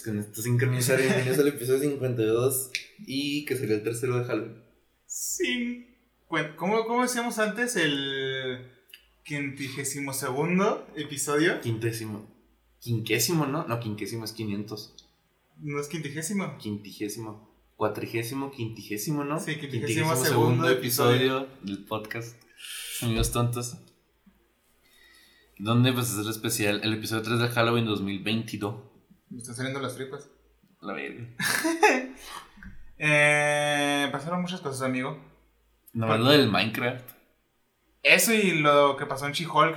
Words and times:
pues 0.00 0.02
con 0.02 0.18
esto 0.18 0.40
sincronizar, 0.40 0.98
bienvenidos 1.00 1.38
al 1.38 1.48
episodio 1.48 1.80
52 1.80 2.70
y 3.06 3.44
que 3.44 3.56
sería 3.56 3.76
el 3.76 3.82
tercero 3.82 4.18
de 4.18 4.24
Halloween. 4.24 4.62
Sin... 5.06 5.96
cuen- 6.28 6.54
¿Cómo, 6.56 6.86
¿Cómo 6.86 7.02
decíamos 7.02 7.38
antes? 7.38 7.76
El 7.76 8.66
quintigésimo 9.24 10.12
segundo 10.14 10.86
episodio. 10.96 11.60
Quintésimo. 11.60 12.26
Quinquésimo, 12.78 13.46
¿no? 13.46 13.66
No, 13.66 13.78
quinquésimo 13.80 14.24
es 14.24 14.32
500. 14.32 14.94
¿No 15.58 15.80
es 15.80 15.88
quintigésimo? 15.88 16.56
Quintigésimo. 16.58 17.50
Cuatrigésimo, 17.76 18.50
quintigésimo, 18.50 19.24
¿no? 19.24 19.38
Sí, 19.38 19.56
quintigésimo 19.56 20.16
segundo 20.16 20.68
episodio 20.70 21.46
del 21.62 21.84
podcast. 21.84 22.36
Amigos 23.02 23.32
tontos. 23.32 23.76
Donde 25.58 25.92
pues 25.92 26.10
es 26.10 26.18
el 26.18 26.30
especial, 26.30 26.80
el 26.84 26.94
episodio 26.94 27.22
3 27.22 27.38
de 27.40 27.48
Halloween 27.48 27.84
2022. 27.84 28.89
Me 29.30 29.38
están 29.38 29.54
saliendo 29.54 29.80
las 29.80 29.94
tripas. 29.94 30.28
La 30.80 30.92
verga. 30.92 31.24
Eh, 33.02 34.10
pasaron 34.12 34.42
muchas 34.42 34.60
cosas, 34.60 34.82
amigo. 34.82 35.18
Nomás 35.94 36.20
lo 36.20 36.28
del 36.32 36.50
Minecraft. 36.50 37.02
Eso 38.02 38.34
y 38.34 38.58
lo 38.58 38.94
que 38.98 39.06
pasó 39.06 39.26
en 39.26 39.32
She-Hulk. 39.32 39.74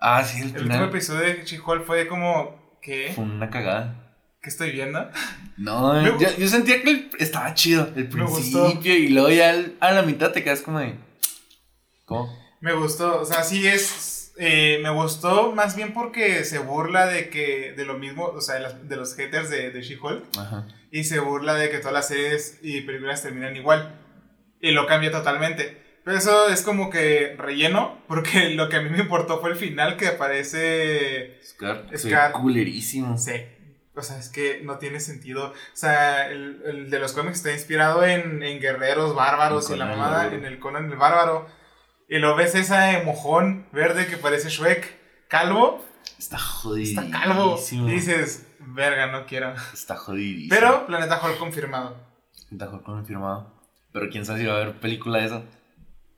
Ah, 0.00 0.24
sí, 0.24 0.40
el 0.40 0.56
El 0.56 0.62
último 0.62 0.84
episodio 0.84 1.20
de 1.20 1.44
She-Hulk 1.44 1.84
fue 1.84 2.06
como... 2.08 2.78
¿Qué? 2.80 3.12
fue 3.14 3.24
una 3.24 3.50
cagada. 3.50 4.16
¿Qué 4.40 4.48
estoy 4.48 4.70
viendo? 4.72 5.06
No, 5.58 6.02
yo, 6.18 6.18
yo 6.36 6.48
sentía 6.48 6.82
que 6.82 6.90
el- 6.90 7.10
estaba 7.18 7.52
chido 7.54 7.90
el 7.96 8.08
principio 8.08 8.94
y 8.94 9.08
luego 9.08 9.30
ya 9.30 9.54
a 9.80 9.92
la 9.92 10.02
mitad 10.02 10.30
te 10.32 10.44
quedas 10.44 10.60
como 10.60 10.78
de. 10.80 10.94
¿Cómo? 12.04 12.30
Me 12.60 12.74
gustó, 12.74 13.20
o 13.20 13.24
sea, 13.24 13.42
sí 13.42 13.66
es. 13.66 14.15
Eh, 14.38 14.80
me 14.82 14.90
gustó 14.90 15.52
más 15.52 15.76
bien 15.76 15.92
porque 15.92 16.44
se 16.44 16.58
burla 16.58 17.06
de 17.06 17.30
que. 17.30 17.72
de 17.76 17.84
lo 17.84 17.94
mismo, 17.98 18.24
o 18.26 18.40
sea, 18.40 18.56
de, 18.56 18.60
las- 18.62 18.88
de 18.88 18.96
los 18.96 19.14
haters 19.14 19.50
de, 19.50 19.70
de 19.70 19.82
She-Hulk. 19.82 20.24
Y 20.90 21.04
se 21.04 21.20
burla 21.20 21.54
de 21.54 21.68
que 21.70 21.78
todas 21.78 21.92
las 21.92 22.08
series 22.08 22.58
y 22.62 22.80
películas 22.82 23.22
terminan 23.22 23.56
igual. 23.56 23.98
Y 24.60 24.70
lo 24.72 24.86
cambia 24.86 25.10
totalmente. 25.10 25.82
Pero 26.04 26.18
eso 26.18 26.48
es 26.48 26.62
como 26.62 26.88
que 26.88 27.34
relleno, 27.36 27.98
porque 28.08 28.50
lo 28.50 28.68
que 28.68 28.76
a 28.76 28.80
mí 28.82 28.90
me 28.90 28.98
importó 29.00 29.40
fue 29.40 29.50
el 29.50 29.56
final 29.56 29.96
que 29.96 30.08
aparece. 30.08 31.38
Scar. 31.44 31.86
Scar. 31.96 32.32
Culerísimo. 32.32 33.18
Sé. 33.18 33.54
O 33.94 34.02
sea, 34.02 34.18
es 34.18 34.28
que 34.28 34.60
no 34.62 34.76
tiene 34.78 35.00
sentido. 35.00 35.48
O 35.52 35.54
sea, 35.72 36.28
el, 36.30 36.60
el 36.66 36.90
de 36.90 36.98
los 36.98 37.12
cómics 37.14 37.38
está 37.38 37.52
inspirado 37.52 38.04
en, 38.04 38.42
en 38.42 38.60
guerreros 38.60 39.14
bárbaros 39.14 39.70
En 39.70 39.76
y 39.76 39.78
la 39.78 39.86
mamada, 39.86 40.34
en 40.34 40.44
el 40.44 40.58
Conan 40.58 40.90
el 40.90 40.96
bárbaro. 40.98 41.46
Y 42.08 42.18
lo 42.18 42.36
ves 42.36 42.54
esa 42.54 43.02
mojón 43.04 43.66
verde 43.72 44.06
que 44.06 44.16
parece 44.16 44.48
Shrek, 44.48 45.26
calvo. 45.28 45.84
Está 46.18 46.38
jodidísimo. 46.38 47.02
Está 47.02 47.18
calvo. 47.20 47.58
Y 47.70 47.90
dices, 47.90 48.46
verga, 48.60 49.06
no 49.08 49.26
quiero. 49.26 49.52
Está 49.74 49.96
jodidísimo. 49.96 50.54
Pero 50.54 50.86
Planeta 50.86 51.20
Hulk 51.24 51.38
confirmado. 51.38 51.96
Mejor 52.50 52.82
confirmado. 52.84 53.52
Pero 53.92 54.08
quién 54.10 54.24
sabe 54.24 54.40
si 54.40 54.46
va 54.46 54.54
a 54.54 54.62
haber 54.62 54.80
película 54.80 55.18
de 55.18 55.26
esa. 55.26 55.42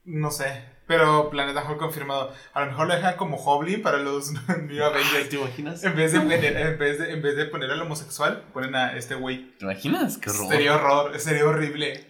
No 0.04 0.30
sé. 0.30 0.76
Pero 0.86 1.30
Planeta 1.30 1.64
Hulk 1.68 1.78
confirmado. 1.78 2.32
A 2.54 2.60
lo 2.60 2.66
mejor 2.66 2.86
lo 2.88 2.94
dejan 2.94 3.16
como 3.16 3.36
Hoblin 3.36 3.82
para 3.82 3.98
los 3.98 4.30
New 4.62 4.84
Avengers. 4.84 5.28
¿Te 5.30 5.36
imaginas? 5.36 5.84
En 5.84 5.96
vez, 5.96 6.12
de, 6.12 6.18
poner- 6.20 6.56
en, 6.56 6.78
vez 6.78 6.98
de, 6.98 7.12
en 7.12 7.22
vez 7.22 7.36
de 7.36 7.44
poner 7.46 7.70
al 7.70 7.80
homosexual, 7.82 8.44
ponen 8.52 8.74
a 8.74 8.96
este 8.96 9.14
güey. 9.14 9.56
¿Te 9.58 9.64
imaginas? 9.64 10.18
Qué 10.18 10.30
horror. 10.30 10.48
Sería 10.48 10.74
horror, 10.76 11.18
sería 11.18 11.46
horrible. 11.46 12.06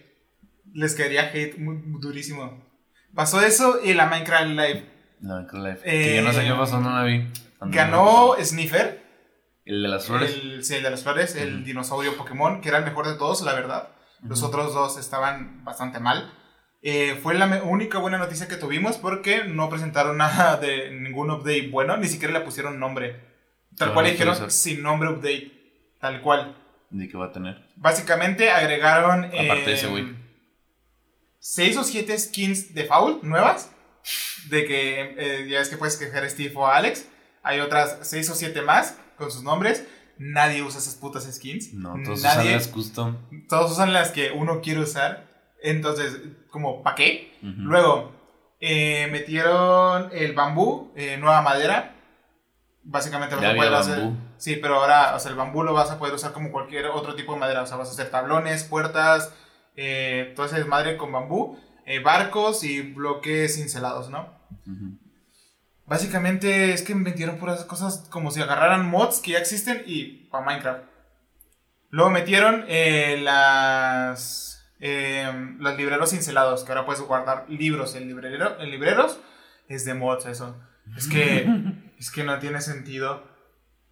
Les 0.73 0.95
caería 0.95 1.29
hate 1.33 1.57
muy, 1.57 1.75
muy 1.75 1.99
durísimo. 2.01 2.68
Pasó 3.13 3.41
eso 3.41 3.79
y 3.83 3.93
la 3.93 4.05
Minecraft 4.07 4.47
Live. 4.47 4.89
No, 5.19 5.35
Minecraft 5.35 5.65
Live. 5.65 5.79
Eh, 5.83 6.03
que 6.03 6.15
yo 6.17 6.21
no 6.21 6.33
sé 6.33 6.43
qué 6.45 6.53
pasó, 6.53 6.79
no 6.79 6.91
la 6.91 7.03
vi. 7.03 7.27
Ganó 7.61 8.35
no. 8.37 8.43
Sniffer, 8.43 9.03
El 9.65 9.81
de 9.83 9.87
las 9.89 10.05
flores. 10.05 10.33
el, 10.33 10.63
sí, 10.63 10.75
el 10.75 10.83
de 10.83 10.91
las 10.91 11.03
flores, 11.03 11.35
el 11.35 11.63
dinosaurio 11.63 12.15
Pokémon, 12.15 12.61
que 12.61 12.69
era 12.69 12.77
el 12.77 12.85
mejor 12.85 13.07
de 13.07 13.15
todos, 13.15 13.41
la 13.41 13.53
verdad. 13.53 13.89
Los 14.23 14.43
otros 14.43 14.73
dos 14.73 14.97
estaban 14.97 15.63
bastante 15.63 15.99
mal. 15.99 16.33
Eh, 16.81 17.19
fue 17.21 17.33
la 17.33 17.45
única 17.63 17.99
buena 17.99 18.17
noticia 18.17 18.47
que 18.47 18.55
tuvimos 18.55 18.97
porque 18.97 19.43
no 19.43 19.69
presentaron 19.69 20.17
nada 20.17 20.57
de 20.57 20.91
ningún 20.91 21.29
update 21.29 21.69
bueno, 21.69 21.97
ni 21.97 22.07
siquiera 22.07 22.33
le 22.33 22.41
pusieron 22.41 22.79
nombre. 22.79 23.27
Tal 23.77 23.93
cual 23.93 24.05
dijeron 24.05 24.51
sin 24.51 24.81
nombre 24.81 25.09
update. 25.09 25.51
Tal 25.99 26.21
cual. 26.21 26.55
¿De 26.89 27.07
qué 27.07 27.17
va 27.17 27.27
a 27.27 27.31
tener? 27.31 27.67
Básicamente 27.75 28.49
agregaron. 28.49 29.25
Aparte 29.25 29.65
de 29.65 29.73
ese 29.73 29.87
eh, 29.87 29.89
güey. 29.89 30.15
Seis 31.51 31.75
o 31.77 31.83
siete 31.83 32.15
skins 32.19 32.75
default 32.75 33.23
nuevas. 33.23 33.71
De 34.49 34.65
que 34.65 35.15
eh, 35.17 35.47
ya 35.49 35.61
es 35.61 35.69
que 35.69 35.77
puedes 35.77 35.97
quejar 35.97 36.23
a 36.23 36.29
Steve 36.29 36.53
o 36.55 36.67
a 36.67 36.77
Alex. 36.77 37.07
Hay 37.41 37.59
otras 37.59 37.97
seis 38.03 38.29
o 38.29 38.35
siete 38.35 38.61
más 38.61 38.95
con 39.17 39.31
sus 39.31 39.41
nombres. 39.41 39.83
Nadie 40.19 40.61
usa 40.61 40.77
esas 40.79 40.93
putas 40.93 41.23
skins. 41.23 41.73
No, 41.73 41.95
todos 42.05 42.21
Nadie. 42.21 42.41
usan 42.41 42.53
las 42.53 42.67
custom. 42.67 43.17
Todos 43.47 43.71
usan 43.71 43.93
las 43.93 44.11
que 44.11 44.29
uno 44.29 44.61
quiere 44.61 44.81
usar. 44.81 45.27
Entonces, 45.63 46.19
como, 46.51 46.83
¿para 46.83 46.95
qué? 46.95 47.35
Ujú. 47.41 47.61
Luego, 47.61 48.11
eh, 48.59 49.07
metieron 49.11 50.09
el 50.11 50.33
bambú, 50.33 50.91
eh, 50.95 51.17
nueva 51.17 51.41
madera. 51.41 51.95
Básicamente 52.83 53.35
poder 53.35 53.49
había 53.49 53.79
hacer. 53.79 54.11
Sí, 54.37 54.57
pero 54.57 54.75
ahora, 54.75 55.15
o 55.15 55.19
sea, 55.19 55.31
el 55.31 55.37
bambú 55.37 55.63
lo 55.63 55.73
vas 55.73 55.89
a 55.89 55.97
poder 55.97 56.13
usar 56.13 56.31
como 56.31 56.51
cualquier 56.51 56.85
otro 56.85 57.15
tipo 57.15 57.33
de 57.33 57.39
madera. 57.39 57.63
O 57.63 57.65
sea, 57.65 57.77
vas 57.77 57.89
a 57.89 57.93
hacer 57.93 58.11
tablones, 58.11 58.65
puertas, 58.65 59.33
eh, 59.81 60.33
todo 60.35 60.45
ese 60.45 60.57
desmadre 60.57 60.97
con 60.97 61.11
bambú, 61.13 61.57
eh, 61.85 61.99
barcos 61.99 62.65
y 62.65 62.81
bloques 62.81 63.55
cincelados, 63.55 64.09
¿no? 64.09 64.37
Ujú. 64.67 64.99
Básicamente 65.85 66.73
es 66.73 66.81
que 66.81 66.93
metieron 66.93 67.37
puras 67.37 67.63
cosas 67.63 68.07
como 68.11 68.29
si 68.29 68.41
agarraran 68.41 68.89
mods 68.89 69.19
que 69.19 69.31
ya 69.31 69.39
existen 69.39 69.83
y 69.85 70.27
para 70.29 70.45
Minecraft. 70.45 70.83
Luego 71.91 72.11
metieron 72.11 72.65
eh, 72.67 73.19
las, 73.23 74.69
eh, 74.81 75.31
los 75.57 75.77
libreros 75.77 76.09
cincelados, 76.09 76.65
que 76.65 76.73
ahora 76.73 76.85
puedes 76.85 77.01
guardar 77.01 77.45
libros 77.49 77.95
en, 77.95 78.07
librero, 78.07 78.59
en 78.59 78.69
libreros. 78.69 79.17
Es 79.69 79.85
de 79.85 79.93
mods 79.93 80.25
eso. 80.25 80.61
Es 80.97 81.07
que, 81.07 81.47
es 81.97 82.11
que 82.11 82.23
no 82.25 82.37
tiene 82.39 82.59
sentido. 82.59 83.25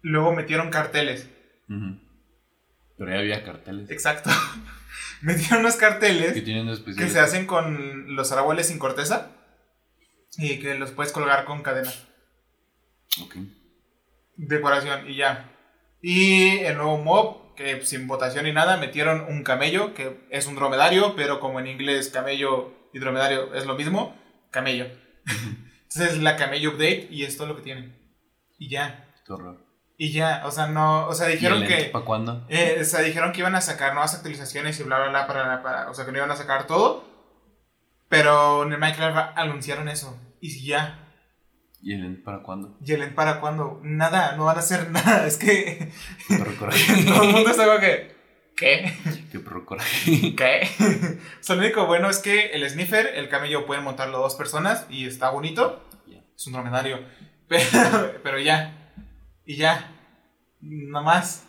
Luego 0.02 0.34
metieron 0.34 0.68
carteles. 0.70 1.30
Pero 1.66 3.10
ya 3.10 3.18
había 3.18 3.42
carteles. 3.42 3.90
Exacto. 3.90 4.30
metieron 5.22 5.60
unos 5.60 5.74
¿Qué 5.74 5.80
carteles 5.80 6.44
tienen 6.44 6.68
que 6.96 7.08
se 7.08 7.20
hacen 7.20 7.46
con 7.46 8.14
los 8.14 8.32
árboles 8.32 8.68
sin 8.68 8.78
corteza 8.78 9.32
y 10.36 10.58
que 10.60 10.74
los 10.74 10.92
puedes 10.92 11.12
colgar 11.12 11.44
con 11.44 11.62
cadena. 11.62 11.92
Ok. 13.22 13.36
decoración 14.36 15.10
y 15.10 15.16
ya. 15.16 15.50
Y 16.00 16.58
el 16.58 16.76
nuevo 16.76 16.98
mob, 16.98 17.54
que 17.56 17.84
sin 17.84 18.06
votación 18.06 18.44
ni 18.44 18.52
nada, 18.52 18.76
metieron 18.76 19.22
un 19.28 19.42
camello, 19.42 19.94
que 19.94 20.26
es 20.30 20.46
un 20.46 20.54
dromedario, 20.54 21.16
pero 21.16 21.40
como 21.40 21.58
en 21.58 21.66
inglés 21.66 22.08
camello 22.08 22.72
y 22.92 23.00
dromedario 23.00 23.52
es 23.54 23.66
lo 23.66 23.74
mismo, 23.74 24.16
camello. 24.50 24.86
Entonces 25.82 26.18
la 26.18 26.36
camello 26.36 26.70
update 26.70 27.08
y 27.10 27.24
es 27.24 27.36
todo 27.36 27.48
lo 27.48 27.56
que 27.56 27.62
tienen. 27.62 27.98
Y 28.58 28.68
ya. 28.68 29.12
Qué 29.26 29.32
horror. 29.32 29.67
Y 30.00 30.12
ya, 30.12 30.42
o 30.46 30.50
sea, 30.52 30.68
no, 30.68 31.06
o 31.08 31.14
sea, 31.14 31.26
dijeron 31.26 31.66
que... 31.66 31.86
¿Para 31.92 32.04
cuándo? 32.04 32.46
eh, 32.48 32.78
o 32.80 32.84
sea, 32.84 33.00
dijeron 33.00 33.32
que 33.32 33.40
iban 33.40 33.56
a 33.56 33.60
sacar 33.60 33.92
nuevas 33.94 34.14
actualizaciones 34.14 34.78
y 34.78 34.84
bla, 34.84 34.98
bla, 35.00 35.08
bla, 35.08 35.26
para, 35.26 35.60
para- 35.62 35.90
o 35.90 35.94
sea, 35.94 36.06
que 36.06 36.12
no 36.12 36.18
iban 36.18 36.30
a 36.30 36.36
sacar 36.36 36.66
todo. 36.68 37.04
Pero 38.08 38.62
en 38.62 38.72
el 38.72 38.78
Minecraft 38.78 39.36
anunciaron 39.36 39.88
eso. 39.88 40.16
Y 40.40 40.64
ya, 40.64 41.04
¿Y 41.82 41.94
el 41.94 42.04
end 42.04 42.24
para 42.24 42.42
cuándo? 42.42 42.76
¿Y 42.84 42.92
el 42.92 43.02
end 43.02 43.14
para 43.14 43.40
cuándo? 43.40 43.80
Nada, 43.82 44.34
no 44.36 44.44
van 44.44 44.56
a 44.56 44.60
hacer 44.60 44.90
nada. 44.92 45.26
Es 45.26 45.36
que 45.36 45.92
todo 46.28 47.22
el 47.24 47.32
mundo 47.32 47.50
está 47.50 47.66
como 47.66 47.80
que. 47.80 48.16
¿Qué? 48.56 48.92
Qué 49.30 49.42
coraje. 49.64 50.34
¿Qué? 50.34 50.68
o 51.40 51.42
sea, 51.42 51.54
lo 51.56 51.62
único 51.62 51.86
bueno 51.86 52.08
es 52.10 52.18
que 52.18 52.46
el 52.50 52.68
sniffer, 52.68 53.06
el 53.14 53.28
camello 53.28 53.66
pueden 53.66 53.84
montarlo 53.84 54.18
dos 54.18 54.34
personas 54.34 54.86
y 54.90 55.06
está 55.06 55.30
bonito. 55.30 55.84
Ya. 56.08 56.18
Es 56.36 56.46
un 56.48 56.52
dromedario. 56.54 57.00
Pero, 57.48 57.64
pero 58.22 58.38
ya. 58.40 58.77
Y 59.48 59.56
ya. 59.56 59.90
Nada 60.60 61.02
más. 61.02 61.46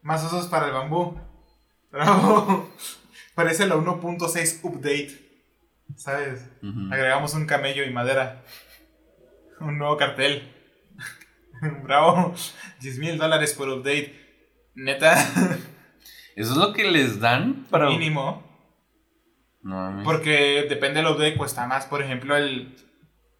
Más 0.00 0.24
osos 0.24 0.46
para 0.46 0.66
el 0.66 0.72
bambú. 0.72 1.20
Pero 1.90 2.70
parece 3.34 3.66
la 3.66 3.76
1.6 3.76 4.60
update. 4.62 5.12
¿Sabes? 5.94 6.48
Agregamos 6.90 7.34
un 7.34 7.44
camello 7.44 7.84
y 7.84 7.90
madera. 7.90 8.42
Un 9.60 9.76
nuevo 9.76 9.98
cartel. 9.98 10.50
Bravo. 11.82 12.34
10 12.80 12.98
mil 12.98 13.18
dólares 13.18 13.52
por 13.52 13.68
update. 13.68 14.14
Neta. 14.74 15.12
¿Eso 16.36 16.52
es 16.52 16.56
lo 16.56 16.72
que 16.72 16.90
les 16.90 17.20
dan 17.20 17.66
para...? 17.68 17.90
Mínimo. 17.90 18.42
No. 19.60 20.00
Porque 20.02 20.64
depende 20.66 21.02
del 21.02 21.12
update, 21.12 21.36
cuesta 21.36 21.66
más. 21.66 21.84
Por 21.84 22.02
ejemplo, 22.02 22.34
el, 22.38 22.74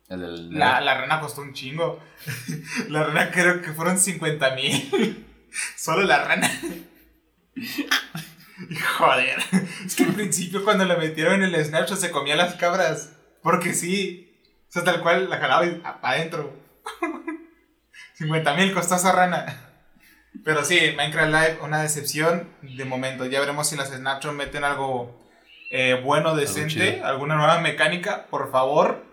El 0.08 0.58
la, 0.58 0.80
la 0.80 1.00
rana 1.00 1.20
costó 1.20 1.40
un 1.40 1.54
chingo. 1.54 2.02
La 2.88 3.04
rana 3.04 3.30
creo 3.30 3.62
que 3.62 3.72
fueron 3.72 3.98
50 3.98 4.54
mil. 4.54 5.26
Solo 5.76 6.02
la 6.02 6.24
rana. 6.24 6.50
Joder. 8.98 9.38
Es 9.84 9.94
que 9.94 10.04
al 10.04 10.14
principio 10.14 10.64
cuando 10.64 10.84
la 10.84 10.96
metieron 10.96 11.42
en 11.42 11.54
el 11.54 11.64
Snapchat 11.64 11.98
se 11.98 12.10
comía 12.10 12.36
las 12.36 12.54
cabras. 12.54 13.12
Porque 13.42 13.72
sí. 13.74 14.40
O 14.68 14.72
sea, 14.72 14.84
tal 14.84 15.00
cual 15.00 15.30
la 15.30 15.38
jalaba 15.38 15.66
y 15.66 15.74
para 15.76 16.10
adentro. 16.10 16.52
50 18.14 18.54
mil 18.54 18.72
costó 18.72 18.96
esa 18.96 19.12
rana. 19.12 19.60
Pero 20.44 20.64
sí, 20.64 20.78
Minecraft 20.96 21.32
Live, 21.32 21.58
una 21.62 21.82
decepción 21.82 22.48
de 22.62 22.84
momento. 22.84 23.26
Ya 23.26 23.40
veremos 23.40 23.68
si 23.68 23.76
las 23.76 23.90
Snapchat 23.90 24.32
meten 24.32 24.64
algo 24.64 25.20
eh, 25.70 26.00
bueno, 26.02 26.34
decente, 26.34 27.02
alguna 27.02 27.36
nueva 27.36 27.60
mecánica, 27.60 28.26
por 28.26 28.50
favor. 28.50 29.04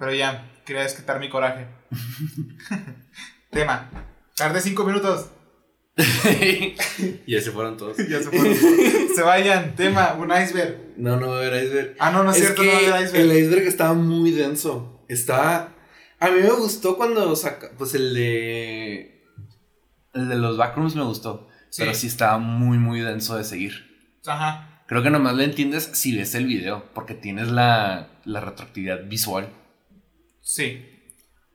Pero 0.00 0.14
ya, 0.14 0.50
quería 0.64 0.82
desquitar 0.82 1.20
mi 1.20 1.28
coraje. 1.28 1.66
Tema. 3.50 3.90
Tarde 4.34 4.62
cinco 4.62 4.84
minutos. 4.84 5.26
ya 7.26 7.40
se 7.42 7.50
fueron 7.50 7.76
todos. 7.76 7.98
ya 8.08 8.18
se 8.22 8.30
fueron. 8.30 8.56
se 9.14 9.22
vayan. 9.22 9.76
Tema, 9.76 10.14
un 10.14 10.30
iceberg. 10.30 10.94
No, 10.96 11.20
no 11.20 11.28
va 11.28 11.34
a 11.34 11.38
haber 11.40 11.64
iceberg. 11.64 11.96
Ah, 11.98 12.10
no, 12.10 12.24
no 12.24 12.30
es, 12.30 12.38
cierto, 12.38 12.62
no 12.62 12.72
va 12.72 12.78
a 12.78 12.80
haber 12.80 13.06
iceberg. 13.08 13.30
El 13.30 13.38
iceberg 13.44 13.66
estaba 13.66 13.92
muy 13.92 14.30
denso. 14.30 15.04
Estaba. 15.06 15.74
A 16.18 16.30
mí 16.30 16.40
me 16.40 16.50
gustó 16.50 16.96
cuando 16.96 17.36
saca. 17.36 17.72
Pues 17.76 17.94
el 17.94 18.14
de. 18.14 19.22
El 20.14 20.30
de 20.30 20.36
los 20.36 20.56
backrooms 20.56 20.96
me 20.96 21.04
gustó. 21.04 21.46
Pero 21.76 21.92
sí 21.92 22.06
estaba 22.06 22.38
muy, 22.38 22.78
muy 22.78 23.00
denso 23.00 23.36
de 23.36 23.44
seguir. 23.44 24.08
Ajá. 24.26 24.82
Creo 24.86 25.02
que 25.02 25.10
nomás 25.10 25.34
lo 25.34 25.42
entiendes 25.42 25.90
si 25.92 26.16
ves 26.16 26.34
el 26.34 26.46
video. 26.46 26.86
Porque 26.94 27.12
tienes 27.12 27.48
la, 27.48 28.08
la 28.24 28.40
retroactividad 28.40 29.06
visual. 29.06 29.59
Sí. 30.40 30.86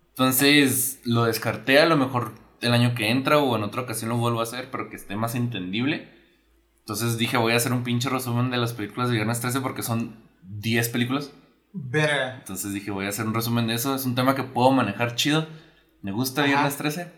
Entonces 0.10 1.02
lo 1.04 1.26
descarté 1.26 1.80
a 1.80 1.86
lo 1.86 1.98
mejor 1.98 2.34
el 2.62 2.74
año 2.74 2.96
que 2.96 3.10
entra 3.10 3.38
o 3.40 3.56
en 3.56 3.64
otra 3.64 3.82
ocasión 3.82 4.10
lo 4.10 4.18
vuelvo 4.18 4.40
a 4.40 4.44
hacer, 4.44 4.70
pero 4.72 4.90
que 4.90 4.96
esté 4.96 5.16
más 5.16 5.36
entendible. 5.36 6.10
Entonces 6.80 7.18
dije, 7.18 7.38
voy 7.38 7.54
a 7.54 7.58
hacer 7.58 7.74
un 7.74 7.84
pinche 7.84 8.10
resumen 8.10 8.52
de 8.52 8.58
las 8.58 8.74
películas 8.74 9.10
de 9.10 9.16
Viernes 9.16 9.42
13 9.42 9.62
porque 9.62 9.84
son 9.84 10.24
10 10.44 10.90
películas. 10.90 11.32
Verga. 11.74 12.36
Entonces 12.36 12.74
dije, 12.74 12.92
voy 12.92 13.06
a 13.06 13.10
hacer 13.10 13.26
un 13.26 13.34
resumen 13.34 13.68
de 13.68 13.74
eso. 13.74 13.96
Es 13.96 14.06
un 14.06 14.16
tema 14.16 14.36
que 14.36 14.44
puedo 14.44 14.72
manejar 14.72 15.16
chido. 15.16 15.48
Me 16.02 16.12
gusta 16.12 16.44
Viernes 16.44 16.78
13. 16.78 17.12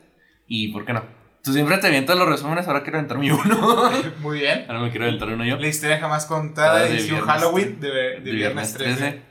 Y 0.47 0.69
¿por 0.69 0.85
qué 0.85 0.93
no? 0.93 1.03
Tú 1.43 1.53
siempre 1.53 1.77
te 1.77 1.87
avientas 1.87 2.17
los 2.17 2.27
resúmenes, 2.27 2.67
ahora 2.67 2.83
quiero 2.83 2.97
aventar 2.97 3.17
mi 3.17 3.29
uno. 3.31 3.91
Muy 4.19 4.39
bien. 4.39 4.65
Ahora 4.67 4.81
me 4.81 4.89
quiero 4.89 5.05
aventar 5.05 5.29
uno 5.29 5.45
yo. 5.45 5.57
La 5.57 5.67
historia 5.67 5.99
jamás 5.99 6.25
contada 6.25 6.79
de, 6.79 7.03
de 7.03 7.21
Halloween 7.21 7.79
de, 7.79 8.19
Viernes 8.23 8.73
13. 8.73 9.21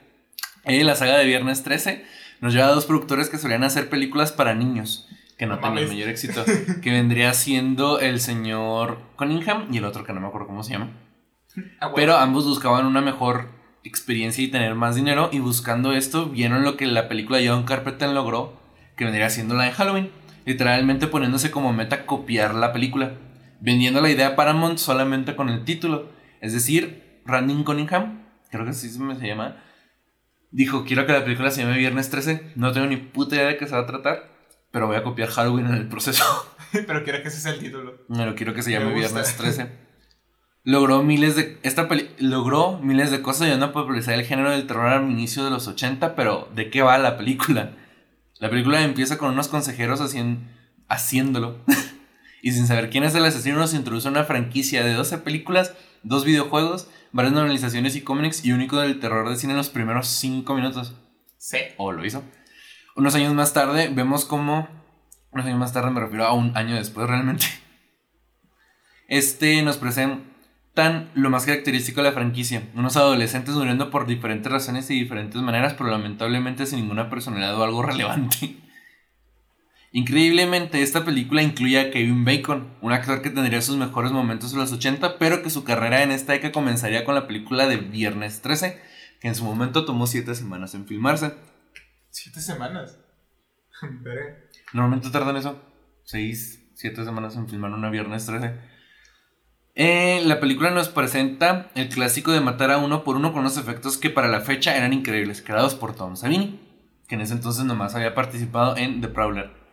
Y 0.67 0.83
la 0.83 0.95
saga 0.95 1.19
de 1.19 1.25
Viernes 1.25 1.63
13 1.63 2.05
nos 2.41 2.53
lleva 2.53 2.67
a 2.67 2.73
dos 2.73 2.87
productores 2.87 3.29
que 3.29 3.39
solían 3.39 3.65
hacer 3.65 3.89
películas 3.89 4.33
para 4.33 4.55
niños, 4.55 5.09
que 5.39 5.47
no, 5.47 5.59
tenían 5.59 5.89
mayor 5.89 6.09
éxito, 6.09 6.45
que 6.83 6.91
vendría 6.91 7.33
siendo 7.35 8.01
el 8.01 8.21
señor 8.21 8.99
Cunningham 9.17 9.69
y 9.73 9.79
el 9.79 9.85
otro 9.85 10.05
que 10.05 10.13
no 10.13 10.21
me 10.21 10.29
acuerdo 10.29 10.47
cómo 10.47 10.63
se 10.63 10.73
llama. 10.73 10.91
Ah, 11.81 11.93
Pero 11.95 12.17
ambos 12.17 12.45
buscaban 12.45 12.87
una 12.87 13.01
mejor 13.01 13.49
experiencia 13.83 14.43
y 14.45 14.49
tener 14.49 14.75
más 14.75 14.97
dinero 14.97 15.31
y 15.33 15.39
buscando 15.39 15.93
esto 15.93 16.27
vieron 16.27 16.65
lo 16.65 16.77
que 16.77 16.87
la 16.87 17.09
película 17.09 17.39
de 17.39 17.49
John 17.49 17.65
Carpenter 17.65 18.11
logró, 18.11 18.61
que 18.97 19.05
vendría 19.05 19.31
siendo 19.31 19.55
la 19.55 19.65
de 19.65 19.73
Halloween, 19.73 20.11
literalmente 20.45 21.07
poniéndose 21.07 21.51
como 21.51 21.73
meta 21.73 22.05
copiar 22.05 22.55
la 22.55 22.73
película, 22.73 23.15
vendiendo 23.61 24.01
la 24.01 24.11
idea 24.11 24.29
a 24.29 24.37
Paramount 24.37 24.79
solamente 24.79 25.37
con 25.37 25.49
el 25.49 25.65
título, 25.65 26.11
es 26.41 26.53
decir, 26.53 27.21
Randy 27.25 27.63
Cunningham, 27.65 28.25
creo 28.51 28.65
que 28.65 28.71
así 28.71 28.89
se 28.89 29.27
llama, 29.27 29.57
dijo, 30.57 30.85
quiero 30.85 31.05
que 31.05 31.13
la 31.13 31.23
película 31.23 31.51
se 31.51 31.63
llame 31.63 31.77
Viernes 31.77 32.09
13. 32.09 32.53
No 32.57 32.73
tengo 32.73 32.87
ni 32.87 32.97
puta 32.97 33.37
idea 33.37 33.47
de 33.47 33.59
qué 33.59 33.67
se 33.67 33.73
va 33.73 33.83
a 33.83 33.87
tratar, 33.87 34.31
pero 34.71 34.87
voy 34.87 34.97
a 34.97 35.03
copiar 35.03 35.29
Halloween 35.29 35.67
en 35.67 35.75
el 35.75 35.87
proceso. 35.87 36.25
pero 36.73 37.05
quiero 37.05 37.21
que 37.21 37.29
ese 37.29 37.41
sea 37.41 37.53
el 37.53 37.61
título. 37.61 37.99
No, 38.09 38.35
quiero 38.35 38.55
que 38.55 38.63
se 38.63 38.71
llame 38.71 38.95
Viernes 38.95 39.37
13. 39.37 39.69
Logró 40.65 41.03
miles 41.03 41.37
de 41.37 41.59
esta 41.63 41.87
logró 42.19 42.79
miles 42.79 43.13
de 43.13 43.23
cosas 43.23 43.43
ayudando 43.43 43.67
a 43.67 43.73
popularizar 43.73 44.15
el 44.15 44.25
género 44.25 44.51
del 44.51 44.67
terror 44.67 44.89
al 44.89 45.09
inicio 45.09 45.45
de 45.45 45.51
los 45.51 45.69
80, 45.69 46.17
pero 46.17 46.49
¿de 46.57 46.71
qué 46.71 46.83
va 46.83 46.99
la 46.99 47.17
película? 47.17 47.71
La 48.41 48.51
película 48.51 48.83
empieza 48.83 49.17
con 49.17 49.31
unos 49.31 49.47
consejeros 49.47 50.01
haciéndolo. 50.89 51.59
y 52.43 52.51
sin 52.51 52.67
saber 52.67 52.91
quién 52.91 53.05
es 53.05 53.15
el 53.15 53.25
asesino 53.25 53.59
nos 53.59 53.75
introduce 53.75 54.09
una 54.09 54.25
franquicia 54.25 54.85
de 54.85 54.95
12 54.95 55.19
películas, 55.19 55.75
dos 56.03 56.25
videojuegos 56.25 56.89
varias 57.13 57.35
novelizaciones 57.35 57.97
y 57.97 58.03
cómics 58.03 58.45
y 58.45 58.53
único 58.53 58.79
del 58.79 59.01
terror 59.01 59.29
de 59.29 59.37
cine 59.37 59.53
en 59.53 59.59
los 59.59 59.71
primeros 59.71 60.09
cinco 60.09 60.55
minutos. 60.55 60.95
Sí. 61.39 61.59
O 61.77 61.93
lo 61.93 62.05
hizo. 62.05 62.23
Unos 62.97 63.15
años 63.15 63.35
más 63.35 63.53
tarde 63.53 63.91
vemos 63.93 64.25
cómo... 64.25 64.69
Unos 65.31 65.47
años 65.47 65.59
más 65.59 65.73
tarde 65.73 65.91
me 65.91 66.01
refiero 66.01 66.25
a 66.25 66.33
un 66.33 66.57
año 66.57 66.75
después 66.75 67.09
realmente. 67.09 67.47
Este 69.09 69.63
nos 69.63 69.77
presentan 69.77 71.11
lo 71.15 71.31
más 71.31 71.47
característico 71.47 72.03
de 72.03 72.09
la 72.09 72.15
franquicia. 72.15 72.65
Unos 72.75 72.97
adolescentes 72.97 73.55
muriendo 73.55 73.89
por 73.89 74.07
diferentes 74.07 74.51
razones 74.51 74.91
y 74.91 74.99
diferentes 74.99 75.41
maneras, 75.41 75.75
pero 75.75 75.91
lamentablemente 75.91 76.67
sin 76.67 76.81
ninguna 76.81 77.09
personalidad 77.09 77.57
o 77.57 77.63
algo 77.63 77.83
relevante. 77.83 78.57
Increíblemente, 79.97 80.83
esta 80.83 81.07
película 81.07 81.41
incluye 81.41 81.81
a 81.81 81.91
Kevin 81.91 82.27
Bacon, 82.27 82.69
un 82.83 82.93
actor 82.93 83.23
que 83.23 83.31
tendría 83.31 83.63
sus 83.63 83.79
mejores 83.79 84.13
momentos 84.13 84.53
en 84.53 84.59
los 84.59 84.71
80, 84.71 85.17
pero 85.19 85.43
que 85.43 85.49
su 85.49 85.65
carrera 85.65 86.03
en 86.03 86.11
esta 86.11 86.35
década 86.35 86.53
comenzaría 86.53 87.07
con 87.07 87.15
la 87.15 87.27
película 87.27 87.67
de 87.67 87.79
Viernes 87.79 88.43
13, 88.43 88.79
que 89.23 89.29
en 89.29 89.35
su 89.35 89.43
momento 89.43 89.87
tomó 89.87 90.07
7 90.07 90.35
semanas 90.35 90.75
en 90.75 90.87
filmarse. 90.87 91.33
¿7 92.13 92.41
semanas? 92.41 92.99
Normalmente 94.75 95.09
tardan 95.09 95.39
eso, 95.39 95.65
6, 96.05 96.73
7 96.75 97.03
semanas 97.03 97.35
en 97.37 97.49
filmar 97.49 97.71
una 97.71 97.89
Viernes 97.89 98.27
13. 98.27 98.55
Eh, 99.77 100.21
la 100.27 100.41
película 100.41 100.71
nos 100.73 100.91
presenta 100.91 101.71
el 101.75 101.89
clásico 101.89 102.33
de 102.33 102.43
matar 102.43 102.71
a 102.71 102.77
uno 102.77 103.03
por 103.03 103.17
uno 103.17 103.33
con 103.33 103.41
unos 103.41 103.57
efectos 103.57 103.97
que 103.97 104.11
para 104.11 104.29
la 104.29 104.43
fecha 104.43 104.77
eran 104.77 104.93
increíbles, 104.93 105.41
creados 105.41 105.75
por 105.75 105.97
Tom 105.97 106.17
Savini, 106.17 106.61
que 107.09 107.15
en 107.15 107.23
ese 107.23 107.33
entonces 107.33 107.65
nomás 107.65 107.95
había 107.95 108.15
participado 108.15 108.77
en 108.77 109.01
The 109.01 109.09
Prowler. 109.09 109.66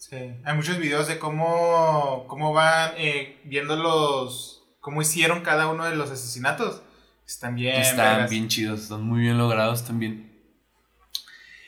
Sí, 0.00 0.16
hay 0.16 0.56
muchos 0.56 0.78
videos 0.78 1.08
de 1.08 1.18
cómo, 1.18 2.24
cómo 2.26 2.54
van 2.54 2.92
eh, 2.96 3.38
viendo 3.44 3.76
los, 3.76 4.62
cómo 4.80 5.02
hicieron 5.02 5.42
cada 5.42 5.68
uno 5.68 5.84
de 5.84 5.94
los 5.94 6.10
asesinatos. 6.10 6.80
Están 7.26 7.54
bien. 7.54 7.78
Están 7.78 8.26
bien 8.30 8.48
chidos, 8.48 8.80
están 8.80 9.02
muy 9.02 9.20
bien 9.20 9.36
logrados 9.36 9.84
también. 9.84 10.32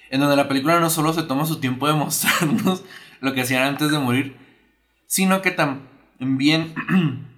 En 0.08 0.20
donde 0.20 0.36
la 0.36 0.48
película 0.48 0.80
no 0.80 0.88
solo 0.88 1.12
se 1.12 1.24
toma 1.24 1.44
su 1.44 1.60
tiempo 1.60 1.86
de 1.86 1.92
mostrarnos 1.92 2.84
lo 3.20 3.34
que 3.34 3.42
hacían 3.42 3.64
antes 3.64 3.90
de 3.90 3.98
morir, 3.98 4.38
sino 5.06 5.42
que 5.42 5.50
también 5.50 6.74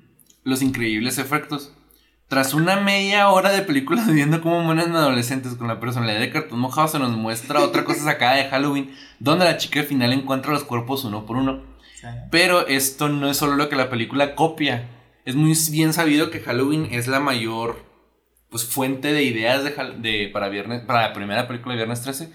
los 0.45 0.63
increíbles 0.63 1.19
efectos. 1.19 1.73
Tras 2.29 2.55
una 2.55 2.77
media 2.77 3.29
hora 3.29 3.51
de 3.51 3.63
película 3.63 4.03
viendo 4.09 4.41
cómo 4.41 4.61
mueren 4.63 4.97
adolescentes 4.97 5.55
con 5.55 5.69
la 5.69 5.81
personalidad 5.81 6.21
de 6.21 6.31
cartón 6.31 6.59
mojado, 6.59 6.89
se 6.89 6.99
nos 6.99 7.11
muestra 7.11 7.61
otra 7.61 7.85
cosa 7.85 8.05
sacada 8.05 8.37
de 8.37 8.49
Halloween, 8.49 8.95
donde 9.19 9.45
la 9.45 9.59
chica 9.59 9.83
final 9.83 10.13
encuentra 10.13 10.53
los 10.53 10.65
cuerpos 10.65 11.05
uno 11.05 11.27
por 11.27 11.37
uno. 11.37 11.63
Pero 12.31 12.67
esto 12.67 13.09
no 13.09 13.31
es 13.31 13.37
solo 13.37 13.57
lo 13.57 13.69
que 13.69 13.77
la 13.77 13.89
película 13.89 14.35
copia. 14.35 14.89
Es 15.25 15.37
muy 15.37 15.55
bien 15.71 15.95
sabido 15.95 16.31
que 16.31 16.41
Halloween 16.41 16.89
es 16.91 17.07
la 17.09 17.19
mayor 17.19 17.83
pues, 18.51 18.67
fuente 18.67 19.13
de 19.13 19.23
ideas 19.23 19.65
de, 19.65 20.31
para, 20.33 20.49
viernes, 20.49 20.83
para 20.83 21.09
la 21.09 21.13
primera 21.15 21.49
película 21.49 21.75
de 21.75 21.79
Viernes 21.79 22.03
13. 22.03 22.31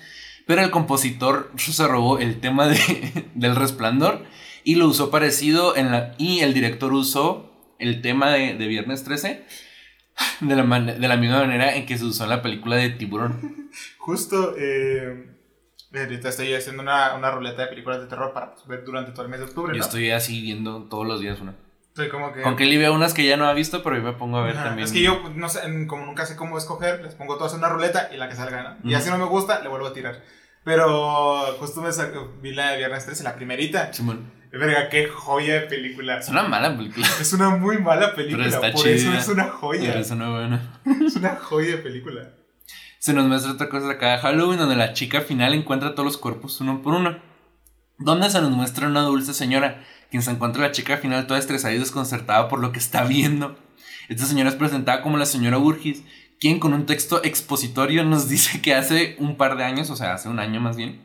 Pero 0.47 0.63
el 0.63 0.71
compositor 0.71 1.51
se 1.57 1.87
robó 1.87 2.17
el 2.17 2.39
tema 2.39 2.67
de, 2.67 3.29
del 3.35 3.55
resplandor 3.55 4.25
y 4.63 4.75
lo 4.75 4.87
usó 4.87 5.11
parecido 5.11 5.75
en 5.75 5.91
la, 5.91 6.15
y 6.17 6.39
el 6.39 6.53
director 6.53 6.93
usó 6.93 7.51
el 7.77 8.01
tema 8.01 8.31
de, 8.31 8.55
de 8.55 8.67
Viernes 8.67 9.03
13 9.03 9.45
de 10.41 10.55
la, 10.55 10.79
de 10.79 11.07
la 11.07 11.17
misma 11.17 11.39
manera 11.39 11.75
en 11.75 11.85
que 11.85 11.97
se 11.97 12.05
usó 12.05 12.23
en 12.23 12.29
la 12.29 12.41
película 12.41 12.75
de 12.75 12.89
Tiburón. 12.91 13.69
Justo, 13.97 14.55
eh, 14.57 15.29
ahorita 15.93 16.29
estoy 16.29 16.53
haciendo 16.53 16.81
una, 16.81 17.15
una, 17.15 17.31
ruleta 17.31 17.63
de 17.63 17.67
películas 17.67 18.01
de 18.01 18.07
terror 18.07 18.33
para 18.33 18.53
pues, 18.53 18.67
ver 18.67 18.83
durante 18.85 19.11
todo 19.11 19.23
el 19.23 19.29
mes 19.29 19.39
de 19.39 19.45
octubre. 19.45 19.75
Yo 19.75 19.81
estoy 19.83 20.11
así 20.11 20.41
viendo 20.41 20.83
todos 20.83 21.07
los 21.07 21.21
días 21.21 21.39
una. 21.39 21.55
Estoy 21.87 22.09
como 22.09 22.31
que. 22.31 22.43
Aunque 22.43 22.63
él 22.63 22.77
veo 22.77 22.93
unas 22.93 23.13
que 23.13 23.25
ya 23.25 23.35
no 23.35 23.45
ha 23.45 23.53
visto, 23.53 23.83
pero 23.83 23.97
yo 23.97 24.03
me 24.03 24.13
pongo 24.13 24.37
a 24.37 24.43
ver 24.43 24.55
también. 24.55 24.85
Es 24.85 24.93
que 24.93 25.01
yo, 25.01 25.21
pues, 25.21 25.35
no 25.35 25.49
sé, 25.49 25.61
como 25.87 26.05
nunca 26.05 26.25
sé 26.25 26.35
cómo 26.35 26.57
escoger, 26.57 27.01
les 27.01 27.15
pongo 27.15 27.37
todas 27.37 27.53
en 27.53 27.59
una 27.59 27.69
ruleta 27.69 28.09
y 28.13 28.17
la 28.17 28.29
que 28.29 28.35
salga, 28.35 28.77
¿no? 28.83 28.89
Y 28.89 28.93
así 28.93 29.09
no 29.09 29.17
me 29.17 29.25
gusta, 29.25 29.61
le 29.61 29.69
vuelvo 29.69 29.87
a 29.87 29.93
tirar. 29.93 30.21
Pero 30.63 31.55
justo 31.59 31.81
me 31.81 31.89
vi 32.41 32.53
la 32.53 32.71
de 32.71 32.77
Viernes 32.77 33.05
13, 33.05 33.23
la 33.23 33.35
primerita. 33.35 33.91
Simón. 33.93 34.38
Verga, 34.51 34.89
qué 34.89 35.07
joya 35.07 35.61
de 35.61 35.61
película. 35.61 36.17
Es 36.17 36.29
una 36.29 36.43
mala 36.43 36.75
película. 36.75 37.07
Es 37.21 37.33
una 37.33 37.51
muy 37.51 37.77
mala 37.77 38.15
película. 38.15 38.45
Pero 38.45 38.55
está 38.55 38.71
por 38.71 38.87
eso 38.87 39.13
es 39.13 39.27
una 39.27 39.45
joya. 39.49 39.89
Pero 39.91 39.99
es 39.99 40.11
una 40.11 40.29
buena. 40.29 40.81
Es 41.05 41.15
una 41.15 41.35
joya 41.35 41.75
de 41.75 41.77
película. 41.77 42.33
Se 42.97 43.13
nos 43.13 43.27
muestra 43.27 43.51
otra 43.51 43.69
cosa 43.69 43.91
acá 43.91 44.11
de 44.11 44.17
Halloween, 44.17 44.59
donde 44.59 44.75
la 44.75 44.93
chica 44.93 45.21
final 45.21 45.53
encuentra 45.53 45.93
todos 45.93 46.05
los 46.05 46.17
cuerpos 46.17 46.59
uno 46.61 46.81
por 46.81 46.95
uno. 46.95 47.21
Donde 47.97 48.29
se 48.29 48.41
nos 48.41 48.51
muestra 48.51 48.87
una 48.87 49.01
dulce 49.01 49.33
señora, 49.33 49.83
quien 50.09 50.23
se 50.23 50.31
encuentra 50.31 50.63
la 50.63 50.71
chica 50.71 50.97
final 50.97 51.27
toda 51.27 51.39
estresada 51.39 51.73
y 51.73 51.79
desconcertada 51.79 52.47
por 52.47 52.59
lo 52.59 52.71
que 52.71 52.79
está 52.79 53.03
viendo. 53.03 53.57
Esta 54.09 54.25
señora 54.25 54.49
es 54.49 54.55
presentada 54.55 55.01
como 55.01 55.17
la 55.17 55.25
señora 55.25 55.57
Burgis, 55.57 56.03
quien 56.39 56.59
con 56.59 56.73
un 56.73 56.85
texto 56.85 57.23
expositorio 57.23 58.03
nos 58.03 58.27
dice 58.29 58.61
que 58.61 58.73
hace 58.73 59.15
un 59.19 59.37
par 59.37 59.57
de 59.57 59.63
años, 59.63 59.89
o 59.89 59.95
sea, 59.95 60.13
hace 60.13 60.27
un 60.27 60.39
año 60.39 60.59
más 60.59 60.75
bien, 60.75 61.01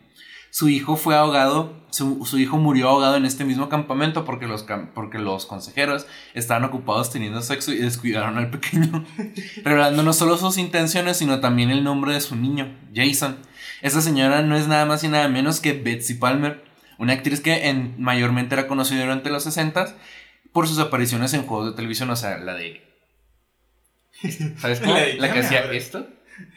su 0.55 0.69
hijo 0.69 0.97
fue 0.97 1.17
ahogado, 1.17 1.85
su, 1.91 2.39
hijo 2.39 2.59
murió 2.59 2.89
ahogado 2.89 3.17
en 3.17 3.25
este 3.25 3.45
mismo 3.45 3.69
campamento 3.69 4.25
porque 4.25 4.47
los, 4.47 4.65
porque 4.95 5.19
los 5.19 5.47
consejeros 5.47 6.07
estaban 6.33 6.63
ocupados 6.63 7.11
teniendo 7.11 7.43
sexo 7.43 7.73
y 7.73 7.79
descuidaron 7.79 8.39
al 8.39 8.51
pequeño, 8.51 9.05
revelando 9.65 10.05
no 10.05 10.13
solo 10.13 10.37
sus 10.37 10.57
intenciones, 10.57 11.17
sino 11.17 11.41
también 11.41 11.73
el 11.73 11.83
nombre 11.83 12.15
de 12.15 12.21
su 12.21 12.37
niño, 12.37 12.73
Jason. 12.95 13.37
Esta 13.83 14.01
señora 14.01 14.43
no 14.43 14.57
es 14.57 14.69
nada 14.69 14.87
más 14.87 15.03
y 15.03 15.09
nada 15.09 15.27
menos 15.27 15.59
que 15.59 15.73
Betsy 15.73 16.15
Palmer, 16.15 16.63
Una 16.99 17.15
actriz 17.15 17.41
que 17.41 17.69
en, 17.69 18.01
mayormente 18.01 18.55
era 18.55 18.69
conocida 18.69 19.01
durante 19.01 19.31
los 19.31 19.43
60 19.43 19.97
por 20.53 20.69
sus 20.69 20.79
apariciones 20.79 21.35
en 21.35 21.43
juegos 21.43 21.71
de 21.71 21.77
televisión, 21.77 22.11
o 22.11 22.17
sea, 22.17 22.39
la 22.39 22.55
de... 22.55 22.81
¿Sabes 24.59 24.79
cómo? 24.85 24.95
La 24.95 25.17
La, 25.17 25.33
que 25.33 25.41
hacía 25.41 25.63
ahora. 25.63 25.75
esto. 25.75 26.07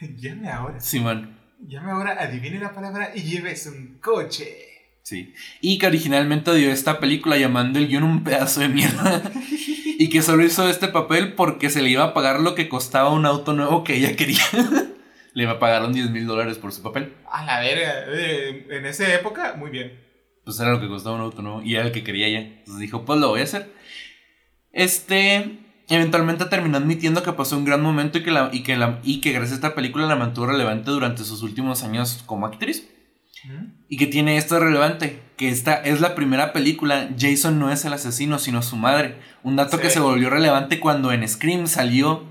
Llame 0.16 0.48
ahora. 0.48 0.78
Simón. 0.78 1.37
Llame 1.60 1.90
ahora, 1.90 2.12
adivine 2.20 2.58
la 2.60 2.72
palabra 2.72 3.12
y 3.14 3.22
lleves 3.22 3.66
un 3.66 3.98
coche. 4.00 4.68
Sí. 5.02 5.34
Y 5.60 5.78
que 5.78 5.86
originalmente 5.86 6.54
dio 6.54 6.70
esta 6.70 7.00
película 7.00 7.36
llamando 7.36 7.78
el 7.78 7.88
guion 7.88 8.04
un 8.04 8.24
pedazo 8.24 8.60
de 8.60 8.68
mierda. 8.68 9.22
y 9.98 10.08
que 10.10 10.22
solo 10.22 10.44
hizo 10.44 10.68
este 10.68 10.88
papel 10.88 11.32
porque 11.32 11.70
se 11.70 11.82
le 11.82 11.88
iba 11.88 12.04
a 12.04 12.14
pagar 12.14 12.40
lo 12.40 12.54
que 12.54 12.68
costaba 12.68 13.10
un 13.10 13.26
auto 13.26 13.54
nuevo 13.54 13.84
que 13.84 13.96
ella 13.96 14.14
quería. 14.14 14.42
le 15.34 15.42
iba 15.42 15.52
a 15.52 15.58
pagar 15.58 15.90
10 15.90 16.10
mil 16.10 16.26
dólares 16.26 16.58
por 16.58 16.72
su 16.72 16.82
papel. 16.82 17.14
A 17.30 17.44
la 17.44 17.60
verga. 17.60 18.04
eh, 18.08 18.66
en 18.70 18.86
esa 18.86 19.12
época, 19.14 19.54
muy 19.56 19.70
bien. 19.70 19.98
Pues 20.44 20.60
era 20.60 20.70
lo 20.70 20.80
que 20.80 20.88
costaba 20.88 21.16
un 21.16 21.22
auto 21.22 21.42
nuevo 21.42 21.62
y 21.62 21.74
era 21.74 21.86
el 21.86 21.92
que 21.92 22.04
quería 22.04 22.26
ella. 22.26 22.40
Entonces 22.40 22.78
dijo, 22.78 23.04
pues 23.04 23.18
lo 23.18 23.28
voy 23.28 23.40
a 23.40 23.44
hacer. 23.44 23.72
Este. 24.72 25.58
Eventualmente 25.88 26.44
terminó 26.46 26.76
admitiendo 26.76 27.22
que 27.22 27.32
pasó 27.32 27.56
un 27.56 27.64
gran 27.64 27.82
momento 27.82 28.18
y 28.18 28.22
que, 28.22 28.30
la, 28.30 28.50
y, 28.52 28.62
que 28.62 28.76
la, 28.76 29.00
y 29.02 29.20
que 29.20 29.32
gracias 29.32 29.52
a 29.52 29.54
esta 29.56 29.74
película 29.74 30.06
la 30.06 30.16
mantuvo 30.16 30.46
relevante 30.46 30.90
durante 30.90 31.24
sus 31.24 31.42
últimos 31.42 31.82
años 31.82 32.22
como 32.26 32.46
actriz. 32.46 32.88
Y 33.88 33.96
que 33.96 34.06
tiene 34.06 34.36
esto 34.36 34.58
relevante, 34.58 35.22
que 35.36 35.48
esta 35.48 35.74
es 35.74 36.00
la 36.00 36.14
primera 36.14 36.52
película, 36.52 37.08
Jason 37.18 37.58
no 37.58 37.70
es 37.70 37.84
el 37.84 37.92
asesino, 37.92 38.38
sino 38.38 38.62
su 38.62 38.76
madre. 38.76 39.16
Un 39.42 39.56
dato 39.56 39.76
Sí. 39.76 39.84
que 39.84 39.90
se 39.90 40.00
volvió 40.00 40.28
relevante 40.28 40.80
cuando 40.80 41.12
en 41.12 41.26
Scream 41.26 41.66
salió 41.68 42.24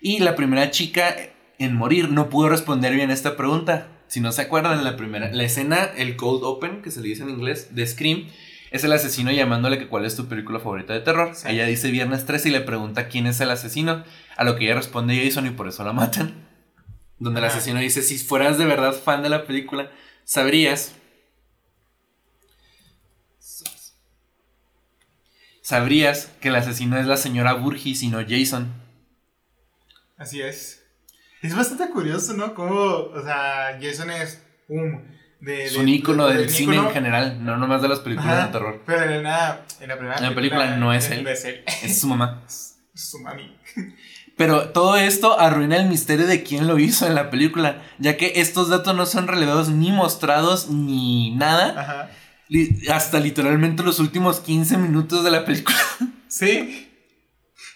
y 0.00 0.18
la 0.20 0.34
primera 0.34 0.70
chica 0.70 1.14
en 1.58 1.74
morir 1.74 2.10
no 2.10 2.28
pudo 2.30 2.48
responder 2.48 2.94
bien 2.94 3.10
esta 3.10 3.36
pregunta. 3.36 3.88
Si 4.08 4.20
no 4.20 4.32
se 4.32 4.42
acuerdan, 4.42 4.82
la 4.82 4.96
primera, 4.96 5.30
la 5.30 5.44
escena, 5.44 5.84
el 5.96 6.16
cold 6.16 6.42
open, 6.42 6.80
que 6.82 6.90
se 6.90 7.00
le 7.00 7.08
dice 7.08 7.22
en 7.24 7.30
inglés, 7.30 7.74
de 7.74 7.86
Scream, 7.86 8.26
es 8.70 8.84
el 8.84 8.92
asesino 8.92 9.30
llamándole 9.30 9.78
que 9.78 9.88
cuál 9.88 10.04
es 10.04 10.16
tu 10.16 10.26
película 10.26 10.58
favorita 10.58 10.92
de 10.92 11.00
terror. 11.00 11.34
Sí. 11.34 11.48
Ella 11.48 11.66
dice 11.66 11.90
Viernes 11.90 12.26
13 12.26 12.48
y 12.48 12.52
le 12.52 12.60
pregunta 12.60 13.08
quién 13.08 13.26
es 13.26 13.40
el 13.40 13.50
asesino, 13.50 14.04
a 14.36 14.44
lo 14.44 14.56
que 14.56 14.64
ella 14.64 14.74
responde 14.74 15.22
Jason 15.22 15.46
y 15.46 15.50
por 15.50 15.68
eso 15.68 15.84
la 15.84 15.92
matan. 15.92 16.46
Donde 17.18 17.40
el 17.40 17.46
asesino 17.46 17.80
dice, 17.80 18.02
si 18.02 18.18
fueras 18.18 18.58
de 18.58 18.66
verdad 18.66 18.92
fan 18.92 19.22
de 19.22 19.30
la 19.30 19.46
película, 19.46 19.90
sabrías 20.24 20.94
sabrías 25.66 26.30
que 26.40 26.46
el 26.46 26.54
asesino 26.54 26.96
es 26.96 27.06
la 27.06 27.16
señora 27.16 27.54
Burgis 27.54 28.04
y 28.04 28.08
no 28.08 28.18
Jason. 28.26 28.72
Así 30.16 30.40
es. 30.40 30.84
Es 31.42 31.56
bastante 31.56 31.90
curioso, 31.90 32.34
¿no? 32.34 32.54
Cómo, 32.54 32.74
o 32.74 33.22
sea, 33.22 33.76
Jason 33.82 34.10
es 34.10 34.40
un... 34.68 35.15
De, 35.40 35.64
Es 35.66 35.76
un 35.76 35.88
ícono 35.88 36.26
de- 36.28 36.38
del 36.38 36.50
cine 36.50 36.74
ícono. 36.74 36.88
en 36.88 36.94
general, 36.94 37.44
no 37.44 37.56
nomás 37.56 37.82
de 37.82 37.88
las 37.88 38.00
películas 38.00 38.32
Ajá, 38.34 38.46
de 38.46 38.52
terror. 38.52 38.82
Pero 38.86 39.02
en 39.10 39.22
la, 39.22 39.60
en 39.80 39.88
la 39.88 39.96
primera 39.96 40.16
En 40.16 40.22
la 40.24 40.34
película 40.34 40.76
no 40.76 40.92
es 40.92 41.10
él. 41.10 41.26
Es 41.26 41.44
él. 41.44 41.62
Es 41.82 42.00
su 42.00 42.06
mamá. 42.08 42.42
Es 42.94 43.10
su 43.10 43.18
mami. 43.18 43.54
Pero 44.38 44.70
todo 44.70 44.96
esto 44.96 45.38
arruina 45.38 45.76
el 45.76 45.86
misterio 45.86 46.26
de 46.26 46.42
quién 46.42 46.66
lo 46.66 46.78
hizo 46.78 47.06
en 47.06 47.14
la 47.14 47.28
película, 47.30 47.82
ya 47.98 48.16
que 48.16 48.32
estos 48.36 48.68
datos 48.70 48.94
no 48.96 49.04
son 49.06 49.28
revelados 49.28 49.68
ni 49.68 49.92
mostrados 49.92 50.68
ni 50.70 51.34
nada, 51.36 51.78
Ajá. 51.80 52.10
li- 52.48 52.86
hasta 52.90 53.20
literalmente 53.20 53.82
los 53.82 53.98
últimos 53.98 54.40
15 54.40 54.78
minutos 54.78 55.24
de 55.24 55.30
la 55.30 55.44
película. 55.44 55.76
Sí. 56.28 56.90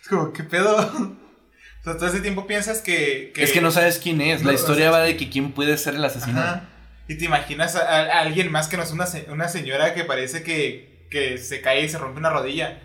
Es 0.03 0.09
como, 0.09 0.33
¿qué 0.33 0.43
pedo? 0.43 0.77
O 0.77 1.85
sea, 1.85 1.97
todo 1.97 2.09
ese 2.09 2.21
tiempo 2.21 2.47
piensas 2.47 2.81
que... 2.83 3.33
Es 3.37 3.53
que 3.53 3.61
no 3.63 3.71
sabes 3.71 3.99
quién 3.99 4.21
es, 4.21 4.45
la 4.45 4.53
historia 4.53 4.91
va 4.91 5.01
de 5.01 5.17
que 5.17 5.31
quién 5.31 5.53
puede 5.53 5.79
ser 5.79 5.95
el 5.95 6.05
asesino. 6.05 6.41
Ajá. 6.41 6.69
Y 7.11 7.19
te 7.19 7.25
imaginas 7.25 7.75
a, 7.77 7.81
a- 7.81 8.03
a 8.05 8.21
alguien 8.21 8.53
más 8.53 8.69
que 8.69 8.77
no 8.77 8.85
es 8.85 8.93
una, 8.93 9.07
una 9.29 9.49
señora 9.49 9.95
que 9.95 10.05
parece 10.05 10.43
que, 10.45 11.07
que 11.11 11.39
se 11.39 11.61
cae 11.61 11.85
y 11.85 11.89
se 11.89 11.99
rompe 11.99 12.21
una 12.21 12.31
rodilla. 12.31 12.81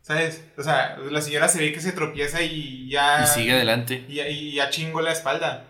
¿Sabes? 0.00 0.42
O 0.56 0.62
sea, 0.62 0.96
la 1.10 1.20
señora 1.20 1.48
se 1.48 1.58
ve 1.58 1.70
que 1.72 1.80
se 1.82 1.92
tropieza 1.92 2.40
y 2.42 2.88
ya. 2.90 3.24
Y 3.24 3.26
sigue 3.26 3.52
adelante. 3.52 4.06
Y, 4.08 4.20
y 4.20 4.54
ya 4.54 4.70
chingó 4.70 5.02
la 5.02 5.12
espalda. 5.12 5.64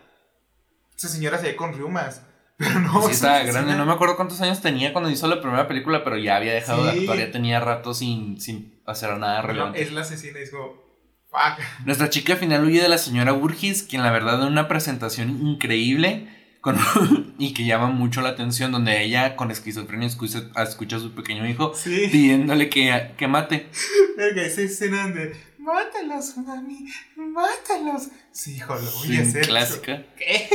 Esa 0.96 1.08
señora 1.08 1.38
se 1.38 1.48
ve 1.48 1.56
con 1.56 1.74
riumas. 1.74 2.22
Pero 2.56 2.78
no. 2.80 3.00
Sí, 3.02 3.08
es 3.10 3.16
estaba 3.16 3.40
grande. 3.42 3.74
No 3.74 3.84
me 3.84 3.92
acuerdo 3.92 4.14
cuántos 4.16 4.40
años 4.40 4.60
tenía 4.60 4.92
cuando 4.92 5.10
hizo 5.10 5.26
la 5.26 5.40
primera 5.40 5.66
película, 5.66 6.02
pero 6.04 6.18
ya 6.18 6.36
había 6.36 6.52
dejado 6.54 6.84
de 6.86 6.92
Sí. 6.92 6.98
actuar. 7.00 7.18
Ya 7.18 7.30
tenía 7.32 7.58
rato 7.60 7.94
sin, 7.94 8.40
sin 8.40 8.80
hacer 8.86 9.16
nada 9.16 9.42
No, 9.42 9.46
relevante. 9.48 9.82
es 9.82 9.90
la 9.92 10.02
asesina 10.02 10.38
y 10.38 10.42
es 10.42 10.50
como. 10.52 10.82
Fuck. 11.30 11.60
Nuestra 11.84 12.08
chica 12.10 12.36
final 12.36 12.64
huye 12.64 12.80
de 12.80 12.88
la 12.88 12.98
señora 12.98 13.32
Burgis, 13.32 13.82
quien 13.82 14.02
la 14.02 14.10
verdad 14.12 14.38
da 14.38 14.46
una 14.46 14.66
presentación 14.68 15.30
increíble 15.46 16.28
con- 16.60 16.76
y 17.38 17.54
que 17.54 17.64
llama 17.64 17.86
mucho 17.88 18.20
la 18.20 18.30
atención, 18.30 18.72
donde 18.72 19.02
ella 19.02 19.36
con 19.36 19.50
esquizofrenia 19.50 20.06
escucha, 20.08 20.42
escucha 20.62 20.96
a 20.96 21.00
su 21.00 21.12
pequeño 21.12 21.46
hijo 21.46 21.72
Sí. 21.74 22.08
pidiéndole 22.10 22.68
que, 22.68 23.12
que 23.16 23.28
mate. 23.28 23.68
Verga, 24.16 24.42
esa 24.42 24.62
escena 24.62 25.02
donde. 25.02 25.36
Mátalos, 25.58 26.36
mami. 26.38 26.86
Mátalos. 27.16 28.08
Sí, 28.32 28.56
hijo, 28.56 28.74
lo 28.74 28.90
voy 28.90 29.16
a 29.18 29.20
hacer. 29.22 29.46
clásica. 29.46 30.02
¿Qué? 30.16 30.48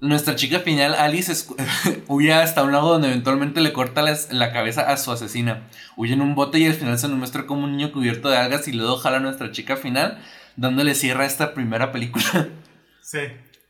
Nuestra 0.00 0.36
chica 0.36 0.60
final, 0.60 0.94
Alice, 0.94 1.32
huye 2.06 2.32
hasta 2.32 2.62
un 2.62 2.70
lago 2.70 2.92
donde 2.92 3.08
eventualmente 3.08 3.60
le 3.60 3.72
corta 3.72 4.00
las- 4.02 4.32
la 4.32 4.52
cabeza 4.52 4.82
a 4.82 4.96
su 4.96 5.10
asesina. 5.10 5.68
Huye 5.96 6.12
en 6.14 6.20
un 6.20 6.36
bote 6.36 6.60
y 6.60 6.66
al 6.66 6.74
final 6.74 6.96
se 7.00 7.08
nos 7.08 7.18
muestra 7.18 7.46
como 7.46 7.64
un 7.64 7.72
niño 7.76 7.92
cubierto 7.92 8.28
de 8.28 8.36
algas 8.36 8.68
y 8.68 8.72
luego 8.72 8.96
jala 8.98 9.16
a 9.16 9.20
nuestra 9.20 9.50
chica 9.50 9.76
final, 9.76 10.22
dándole 10.56 10.94
cierre 10.94 11.24
a 11.24 11.26
esta 11.26 11.52
primera 11.52 11.90
película, 11.90 12.48
Sí. 13.02 13.18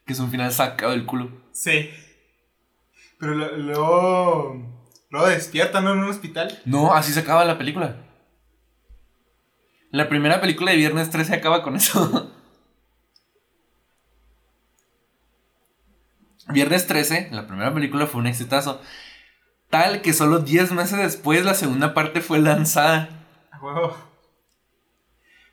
Que 0.08 0.14
es 0.14 0.20
un 0.20 0.30
final 0.30 0.50
sacado 0.50 0.92
del 0.92 1.04
culo. 1.04 1.30
Sí. 1.52 1.90
Pero 3.20 3.34
luego. 3.34 4.56
Luego 5.10 5.26
despierta, 5.28 5.82
¿no? 5.82 5.92
En 5.92 5.98
un 5.98 6.08
hospital. 6.08 6.60
No, 6.64 6.94
así 6.94 7.12
se 7.12 7.20
acaba 7.20 7.44
la 7.44 7.58
película. 7.58 7.96
La 9.90 10.08
primera 10.08 10.40
película 10.40 10.70
de 10.70 10.78
Viernes 10.78 11.10
13 11.10 11.34
acaba 11.34 11.62
con 11.62 11.76
eso. 11.76 12.32
Viernes 16.48 16.86
13, 16.86 17.28
la 17.30 17.46
primera 17.46 17.74
película 17.74 18.06
fue 18.06 18.22
un 18.22 18.28
exitazo. 18.28 18.80
Tal 19.68 20.00
que 20.00 20.14
solo 20.14 20.38
10 20.38 20.72
meses 20.72 20.96
después 20.96 21.44
la 21.44 21.52
segunda 21.52 21.92
parte 21.92 22.22
fue 22.22 22.38
lanzada. 22.38 23.10
Huevo. 23.60 24.07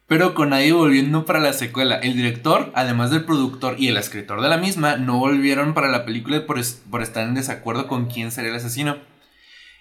Pero 0.07 0.35
con 0.35 0.49
nadie 0.49 0.71
volviendo 0.71 1.25
para 1.25 1.39
la 1.39 1.53
secuela. 1.53 1.95
El 1.95 2.15
director, 2.15 2.71
además 2.75 3.09
del 3.09 3.25
productor 3.25 3.75
y 3.79 3.87
el 3.87 3.97
escritor 3.97 4.41
de 4.41 4.49
la 4.49 4.57
misma, 4.57 4.97
no 4.97 5.17
volvieron 5.17 5.73
para 5.73 5.87
la 5.89 6.05
película 6.05 6.45
por, 6.45 6.59
es- 6.59 6.81
por 6.91 7.01
estar 7.01 7.27
en 7.27 7.33
desacuerdo 7.33 7.87
con 7.87 8.05
quién 8.07 8.31
sería 8.31 8.51
el 8.51 8.57
asesino. 8.57 8.97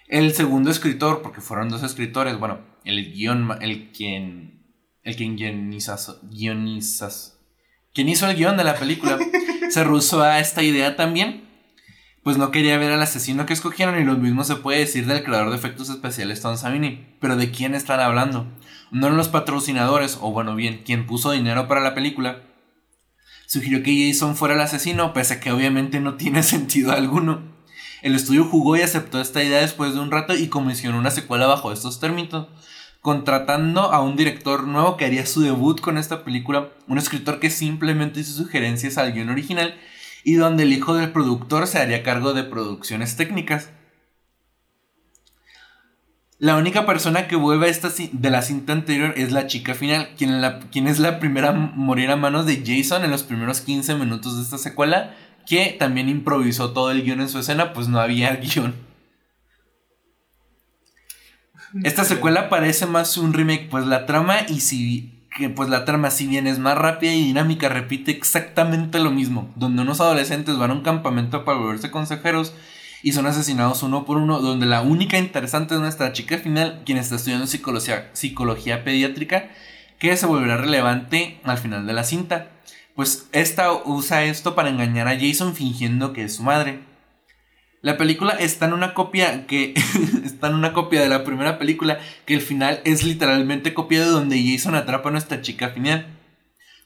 El 0.07 0.33
segundo 0.33 0.71
escritor, 0.71 1.21
porque 1.21 1.41
fueron 1.41 1.69
dos 1.69 1.83
escritores, 1.83 2.39
bueno, 2.39 2.59
el 2.83 3.11
guion, 3.13 3.43
ma- 3.43 3.57
el 3.61 3.91
quien, 3.91 4.63
el 5.03 5.15
quien 5.15 5.35
guionizas, 5.35 6.17
guionizas, 6.23 7.39
quien 7.93 8.09
hizo 8.09 8.27
el 8.29 8.35
guion 8.35 8.57
de 8.57 8.63
la 8.63 8.75
película, 8.75 9.17
se 9.69 9.83
rehusó 9.83 10.21
a 10.23 10.39
esta 10.39 10.61
idea 10.63 10.95
también, 10.95 11.45
pues 12.23 12.37
no 12.37 12.49
quería 12.51 12.77
ver 12.79 12.91
al 12.91 13.01
asesino 13.01 13.45
que 13.45 13.53
escogieron 13.53 13.99
y 13.99 14.03
lo 14.03 14.15
mismo 14.15 14.43
se 14.43 14.55
puede 14.55 14.79
decir 14.79 15.05
del 15.05 15.23
creador 15.23 15.49
de 15.51 15.55
efectos 15.57 15.89
especiales 15.89 16.41
Tom 16.41 16.57
Savini. 16.57 17.15
Pero 17.21 17.35
¿de 17.35 17.51
quién 17.51 17.75
están 17.75 17.99
hablando? 17.99 18.47
Uno 18.95 19.09
de 19.09 19.17
los 19.17 19.27
patrocinadores, 19.27 20.19
o 20.21 20.31
bueno, 20.31 20.55
bien, 20.55 20.83
quien 20.85 21.05
puso 21.05 21.31
dinero 21.31 21.67
para 21.67 21.81
la 21.81 21.93
película, 21.93 22.43
sugirió 23.45 23.83
que 23.83 24.07
Jason 24.07 24.37
fuera 24.37 24.55
el 24.55 24.61
asesino, 24.61 25.11
pese 25.11 25.33
a 25.33 25.39
que 25.41 25.51
obviamente 25.51 25.99
no 25.99 26.13
tiene 26.13 26.43
sentido 26.43 26.93
alguno. 26.93 27.41
El 28.03 28.15
estudio 28.15 28.45
jugó 28.45 28.77
y 28.77 28.83
aceptó 28.83 29.19
esta 29.19 29.43
idea 29.43 29.59
después 29.59 29.93
de 29.93 29.99
un 29.99 30.11
rato 30.11 30.33
y 30.33 30.47
comisionó 30.47 30.97
una 30.97 31.11
secuela 31.11 31.45
bajo 31.45 31.73
estos 31.73 31.99
términos, 31.99 32.47
contratando 33.01 33.81
a 33.81 33.99
un 33.99 34.15
director 34.15 34.63
nuevo 34.63 34.95
que 34.95 35.03
haría 35.03 35.25
su 35.25 35.41
debut 35.41 35.81
con 35.81 35.97
esta 35.97 36.23
película, 36.23 36.69
un 36.87 36.97
escritor 36.97 37.41
que 37.41 37.49
simplemente 37.49 38.21
hizo 38.21 38.31
sugerencias 38.31 38.97
al 38.97 39.11
guion 39.11 39.27
original 39.27 39.77
y 40.23 40.35
donde 40.35 40.63
el 40.63 40.71
hijo 40.71 40.95
del 40.95 41.11
productor 41.11 41.67
se 41.67 41.79
haría 41.79 42.01
cargo 42.01 42.31
de 42.31 42.45
producciones 42.45 43.17
técnicas. 43.17 43.71
La 46.37 46.57
única 46.57 46.85
persona 46.85 47.27
que 47.27 47.35
vuelve 47.37 47.67
a 47.67 47.69
esta 47.69 47.89
de 48.11 48.29
la 48.29 48.41
cinta 48.41 48.73
anterior 48.73 49.13
es 49.15 49.31
la 49.31 49.47
chica 49.47 49.73
final, 49.73 50.09
quien, 50.17 50.41
la- 50.41 50.59
quien 50.59 50.87
es 50.87 50.99
la 50.99 51.19
primera 51.19 51.49
a 51.49 51.53
morir 51.53 52.11
a 52.11 52.17
manos 52.17 52.45
de 52.45 52.61
Jason 52.65 53.05
en 53.05 53.11
los 53.11 53.23
primeros 53.23 53.61
15 53.61 53.95
minutos 53.95 54.35
de 54.35 54.43
esta 54.43 54.57
secuela, 54.57 55.15
que 55.45 55.75
también 55.79 56.09
improvisó 56.09 56.71
todo 56.73 56.91
el 56.91 57.03
guion 57.03 57.21
en 57.21 57.29
su 57.29 57.39
escena, 57.39 57.71
pues 57.71 57.87
no 57.87 57.99
había 58.01 58.35
guion. 58.35 58.75
Esta 61.83 62.03
secuela 62.05 62.49
parece 62.49 62.85
más 62.85 63.17
un 63.17 63.33
remake, 63.33 63.67
pues 63.69 63.85
la 63.85 64.05
trama 64.05 64.41
y 64.47 64.59
si 64.61 65.11
que 65.37 65.49
pues 65.49 65.67
la 65.67 65.83
trama 65.83 66.11
si 66.11 66.27
bien 66.27 66.47
es 66.47 66.59
más 66.59 66.77
rápida 66.77 67.13
y 67.13 67.21
dinámica 67.25 67.67
repite 67.67 68.11
exactamente 68.11 68.99
lo 68.99 69.11
mismo, 69.11 69.51
donde 69.57 69.81
unos 69.81 69.99
adolescentes 69.99 70.57
van 70.57 70.71
a 70.71 70.73
un 70.73 70.81
campamento 70.81 71.43
para 71.43 71.57
volverse 71.57 71.91
consejeros 71.91 72.53
y 73.05 73.11
son 73.11 73.27
asesinados 73.27 73.83
uno 73.83 74.03
por 74.03 74.17
uno, 74.17 74.39
donde 74.39 74.65
la 74.65 74.81
única 74.81 75.19
interesante 75.19 75.75
es 75.75 75.79
nuestra 75.79 76.11
chica 76.11 76.39
final, 76.39 76.81
quien 76.87 76.97
está 76.97 77.17
estudiando 77.17 77.45
psicología, 77.45 78.83
pediátrica, 78.83 79.51
que 79.99 80.17
se 80.17 80.25
volverá 80.25 80.57
relevante 80.57 81.39
al 81.43 81.59
final 81.59 81.85
de 81.85 81.93
la 81.93 82.03
cinta. 82.03 82.49
Pues 82.95 83.29
esta 83.31 83.71
usa 83.71 84.23
esto 84.23 84.55
para 84.55 84.69
engañar 84.69 85.07
a 85.07 85.19
Jason 85.19 85.53
fingiendo 85.53 86.13
que 86.13 86.23
es 86.23 86.33
su 86.33 86.41
madre. 86.41 86.79
La 87.83 87.95
película 87.95 88.33
está 88.39 88.65
en 88.65 88.73
una 88.73 88.95
copia 88.95 89.45
que 89.45 89.75
está 90.25 90.47
en 90.47 90.55
una 90.55 90.73
copia 90.73 90.99
de 90.99 91.09
la 91.09 91.23
primera 91.23 91.59
película 91.59 91.99
que 92.25 92.33
el 92.33 92.41
final 92.41 92.81
es 92.85 93.03
literalmente 93.03 93.75
copia 93.75 93.99
de 93.99 94.07
donde 94.07 94.43
Jason 94.43 94.73
atrapa 94.73 95.09
a 95.09 95.11
nuestra 95.11 95.43
chica 95.43 95.69
final. 95.69 96.07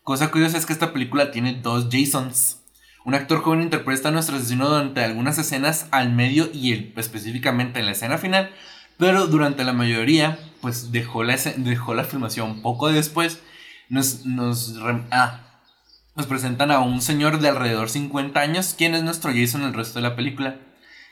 Cosa 0.04 0.32
curiosa 0.32 0.58
es 0.58 0.66
que 0.66 0.74
esta 0.74 0.92
película 0.92 1.32
tiene 1.32 1.54
dos 1.54 1.88
Jasons. 1.90 2.60
Un 3.06 3.16
actor 3.16 3.42
joven 3.42 3.62
interpreta 3.62 4.10
a 4.10 4.12
nuestro 4.12 4.36
asesino 4.36 4.70
durante 4.70 5.04
algunas 5.04 5.38
escenas 5.38 5.88
al 5.92 6.12
medio 6.12 6.50
y 6.54 6.92
específicamente 6.96 7.80
en 7.80 7.86
la 7.86 7.94
escena 7.94 8.18
final, 8.18 8.52
pero 8.98 9.28
durante 9.28 9.64
la 9.64 9.74
mayoría 9.74 10.38
pues 10.62 10.92
dejó 10.92 11.24
la, 11.24 11.38
dejó 11.58 11.94
la 11.94 12.04
filmación 12.04 12.62
poco 12.62 12.92
después. 12.92 13.42
Nos, 13.88 14.26
nos, 14.26 14.76
ah, 15.12 15.40
nos 16.16 16.28
presentan 16.28 16.72
a 16.72 16.80
un 16.80 17.02
señor 17.02 17.40
de 17.40 17.50
alrededor 17.50 17.90
50 17.90 18.40
años, 18.40 18.76
quien 18.78 18.94
es 18.94 19.04
nuestro 19.04 19.32
Jason 19.34 19.64
el 19.64 19.74
resto 19.74 20.00
de 20.00 20.08
la 20.08 20.16
película. 20.16 20.58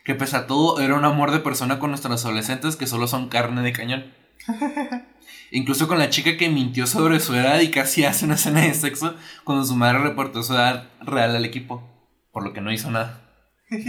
Que 0.03 0.15
pese 0.15 0.37
a 0.37 0.47
todo, 0.47 0.79
era 0.79 0.95
un 0.95 1.05
amor 1.05 1.31
de 1.31 1.39
persona 1.39 1.79
con 1.79 1.89
nuestros 1.89 2.23
adolescentes 2.23 2.75
que 2.75 2.87
solo 2.87 3.07
son 3.07 3.29
carne 3.29 3.61
de 3.61 3.73
cañón. 3.73 4.13
Incluso 5.51 5.87
con 5.87 5.99
la 5.99 6.09
chica 6.09 6.37
que 6.37 6.49
mintió 6.49 6.87
sobre 6.87 7.19
su 7.19 7.33
edad 7.33 7.59
y 7.59 7.69
casi 7.69 8.03
hace 8.05 8.25
una 8.25 8.35
escena 8.35 8.61
de 8.61 8.73
sexo 8.73 9.15
cuando 9.43 9.65
su 9.65 9.75
madre 9.75 9.99
reportó 9.99 10.43
su 10.43 10.53
edad 10.53 10.89
real 11.01 11.35
al 11.35 11.45
equipo. 11.45 11.83
Por 12.31 12.43
lo 12.43 12.53
que 12.53 12.61
no 12.61 12.71
hizo 12.71 12.91
nada. 12.91 13.21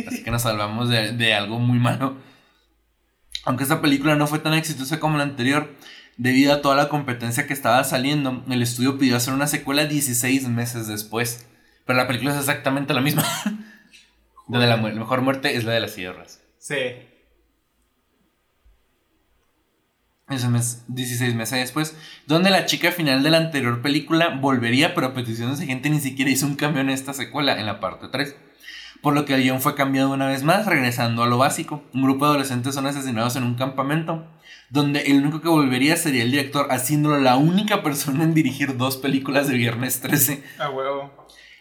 Así 0.06 0.22
que 0.22 0.30
nos 0.30 0.42
salvamos 0.42 0.88
de, 0.88 1.34
algo 1.34 1.58
muy 1.58 1.78
malo. 1.78 2.16
Aunque 3.44 3.62
esta 3.62 3.80
película 3.80 4.16
no 4.16 4.26
fue 4.26 4.38
tan 4.38 4.54
exitosa 4.54 5.00
como 5.00 5.16
la 5.16 5.24
anterior, 5.24 5.76
Debido 6.18 6.52
a 6.52 6.62
toda 6.62 6.74
la 6.74 6.88
competencia 6.88 7.46
que 7.46 7.52
estaba 7.52 7.84
saliendo, 7.84 8.44
el 8.50 8.60
estudio 8.60 8.98
pidió 8.98 9.16
hacer 9.16 9.32
una 9.32 9.46
secuela 9.46 9.84
16 9.84 10.48
meses 10.48 10.88
después. 10.88 11.46
Pero 11.86 11.96
la 11.96 12.08
película 12.08 12.32
es 12.32 12.40
exactamente 12.40 12.92
la 12.92 13.00
misma. 13.00 13.24
de 14.48 14.66
la, 14.66 14.76
mejor 14.78 15.22
muerte 15.22 15.56
es 15.56 15.62
la 15.62 15.74
de 15.74 15.80
las 15.80 15.92
sierras. 15.92 16.42
Sí. 16.58 16.74
Ese 20.30 20.49
mes, 20.49 20.85
16 20.88 21.35
meses 21.35 21.58
después, 21.58 21.97
donde 22.26 22.50
la 22.50 22.66
chica 22.66 22.92
final 22.92 23.23
de 23.23 23.30
la 23.30 23.38
anterior 23.38 23.80
película 23.80 24.28
volvería, 24.28 24.94
pero 24.94 25.08
a 25.08 25.14
peticiones 25.14 25.58
de 25.58 25.66
gente 25.66 25.88
ni 25.88 26.00
siquiera 26.00 26.30
hizo 26.30 26.47
un 26.47 26.56
cambio 26.56 26.82
en 26.82 26.90
esta 26.90 27.14
secuela, 27.14 27.58
en 27.58 27.66
la 27.66 27.80
parte 27.80 28.08
3. 28.08 28.37
Por 29.00 29.14
lo 29.14 29.25
que 29.25 29.35
el 29.35 29.42
guion 29.42 29.61
fue 29.61 29.75
cambiado 29.75 30.11
una 30.11 30.26
vez 30.26 30.42
más, 30.42 30.66
regresando 30.66 31.23
a 31.23 31.26
lo 31.26 31.38
básico. 31.38 31.82
Un 31.94 32.02
grupo 32.02 32.26
de 32.26 32.32
adolescentes 32.32 32.75
son 32.75 32.87
asesinados 32.87 33.37
en 33.37 33.44
un 33.44 33.54
campamento 33.54 34.26
donde 34.70 35.00
el 35.02 35.23
único 35.23 35.40
que 35.40 35.49
volvería 35.49 35.97
sería 35.97 36.23
el 36.23 36.30
director, 36.30 36.68
haciéndolo 36.70 37.18
la 37.18 37.37
única 37.37 37.82
persona 37.82 38.25
en 38.25 38.35
dirigir 38.35 38.76
dos 38.76 38.97
películas 38.97 39.49
de 39.49 39.54
Viernes 39.54 40.00
13. 40.00 40.42
A 40.58 40.70
huevo. 40.70 41.11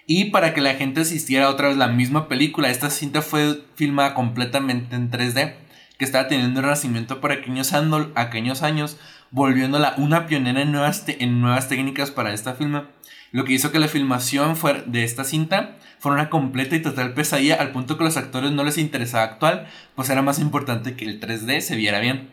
Y 0.06 0.26
para 0.26 0.54
que 0.54 0.62
la 0.62 0.76
gente 0.76 1.02
asistiera 1.02 1.50
otra 1.50 1.70
vez 1.70 1.78
la 1.78 1.88
misma 1.88 2.28
película, 2.28 2.70
esta 2.70 2.90
cinta 2.90 3.22
fue 3.22 3.62
filmada 3.76 4.14
completamente 4.14 4.96
en 4.96 5.12
3D, 5.12 5.56
que 5.98 6.06
estaba 6.06 6.28
teniendo 6.28 6.60
un 6.60 6.64
renacimiento 6.64 7.20
por 7.22 7.32
aquellos, 7.32 7.74
aquellos 8.16 8.64
años, 8.64 8.98
volviéndola 9.32 9.96
una 9.98 10.28
pionera 10.28 10.62
en 10.62 10.72
nuevas, 10.72 11.04
en 11.08 11.42
nuevas 11.42 11.68
técnicas 11.68 12.12
para 12.12 12.34
esta 12.34 12.54
filma. 12.54 12.90
Lo 13.32 13.44
que 13.44 13.54
hizo 13.54 13.72
que 13.72 13.80
la 13.80 13.88
filmación 13.88 14.56
de 14.86 15.04
esta 15.04 15.24
cinta 15.24 15.78
fuera 16.00 16.22
una 16.22 16.30
completa 16.30 16.76
y 16.76 16.82
total 16.82 17.14
pesadilla 17.14 17.56
al 17.56 17.72
punto 17.72 17.98
que 17.98 18.04
a 18.04 18.08
los 18.08 18.18
actores 18.18 18.52
no 18.52 18.64
les 18.64 18.78
interesaba 18.78 19.24
actual, 19.24 19.68
pues 19.96 20.10
era 20.10 20.22
más 20.22 20.40
importante 20.40 20.96
que 20.96 21.06
el 21.06 21.20
3D 21.20 21.60
se 21.62 21.76
viera 21.76 22.00
bien. 22.00 22.32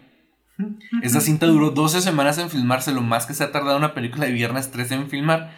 Esta 1.02 1.20
cinta 1.20 1.46
duró 1.46 1.70
12 1.70 2.00
semanas 2.00 2.38
en 2.38 2.48
filmarse, 2.48 2.92
lo 2.92 3.00
más 3.00 3.26
que 3.26 3.34
se 3.34 3.42
ha 3.42 3.50
tardado 3.50 3.76
una 3.76 3.94
película 3.94 4.26
de 4.26 4.32
Viernes 4.32 4.70
13 4.70 4.94
en 4.94 5.10
filmar. 5.10 5.52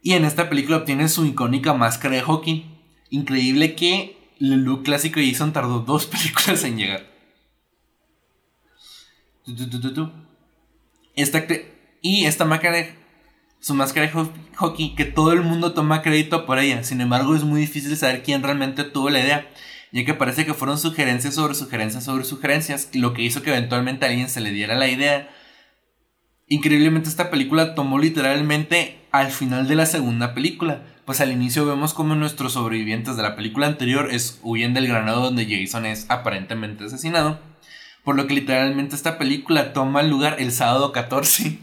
Y 0.00 0.12
en 0.12 0.24
esta 0.24 0.48
película 0.48 0.76
obtiene 0.76 1.08
su 1.08 1.26
icónica 1.26 1.74
máscara 1.74 2.14
de 2.14 2.22
hockey. 2.22 2.70
Increíble 3.10 3.74
que 3.74 4.15
look 4.38 4.84
clásico 4.84 5.20
de 5.20 5.30
Jason 5.30 5.52
tardó 5.52 5.80
dos 5.80 6.06
películas 6.06 6.62
en 6.64 6.76
llegar. 6.76 7.06
Esta, 11.14 11.46
y 12.02 12.24
esta 12.24 12.44
máscara 12.44 12.86
su 13.60 13.74
máscara 13.74 14.06
de 14.06 14.28
hockey 14.56 14.94
que 14.94 15.04
todo 15.04 15.32
el 15.32 15.42
mundo 15.42 15.72
toma 15.72 16.02
crédito 16.02 16.46
por 16.46 16.58
ella. 16.58 16.84
Sin 16.84 17.00
embargo, 17.00 17.34
es 17.34 17.42
muy 17.42 17.60
difícil 17.60 17.96
saber 17.96 18.22
quién 18.22 18.42
realmente 18.42 18.84
tuvo 18.84 19.10
la 19.10 19.20
idea 19.20 19.48
ya 19.92 20.04
que 20.04 20.14
parece 20.14 20.44
que 20.44 20.54
fueron 20.54 20.78
sugerencias 20.78 21.34
sobre 21.34 21.54
sugerencias 21.54 22.04
sobre 22.04 22.24
sugerencias, 22.24 22.90
lo 22.94 23.14
que 23.14 23.22
hizo 23.22 23.42
que 23.42 23.50
eventualmente 23.50 24.04
alguien 24.04 24.28
se 24.28 24.40
le 24.40 24.50
diera 24.50 24.74
la 24.74 24.88
idea. 24.88 25.30
Increíblemente 26.46 27.08
esta 27.08 27.30
película 27.30 27.74
tomó 27.74 27.98
literalmente 27.98 28.98
al 29.10 29.30
final 29.30 29.68
de 29.68 29.74
la 29.74 29.86
segunda 29.86 30.34
película, 30.34 30.82
pues 31.06 31.20
al 31.20 31.30
inicio 31.30 31.64
vemos 31.64 31.94
como 31.94 32.16
nuestros 32.16 32.54
sobrevivientes 32.54 33.16
de 33.16 33.22
la 33.22 33.36
película 33.36 33.68
anterior 33.68 34.08
es, 34.10 34.40
huyen 34.42 34.74
del 34.74 34.88
granado 34.88 35.22
donde 35.22 35.46
Jason 35.46 35.86
es 35.86 36.04
aparentemente 36.10 36.84
asesinado, 36.84 37.38
por 38.02 38.16
lo 38.16 38.26
que 38.26 38.34
literalmente 38.34 38.96
esta 38.96 39.16
película 39.16 39.72
toma 39.72 40.02
lugar 40.02 40.36
el 40.40 40.50
sábado 40.50 40.90
14. 40.90 41.58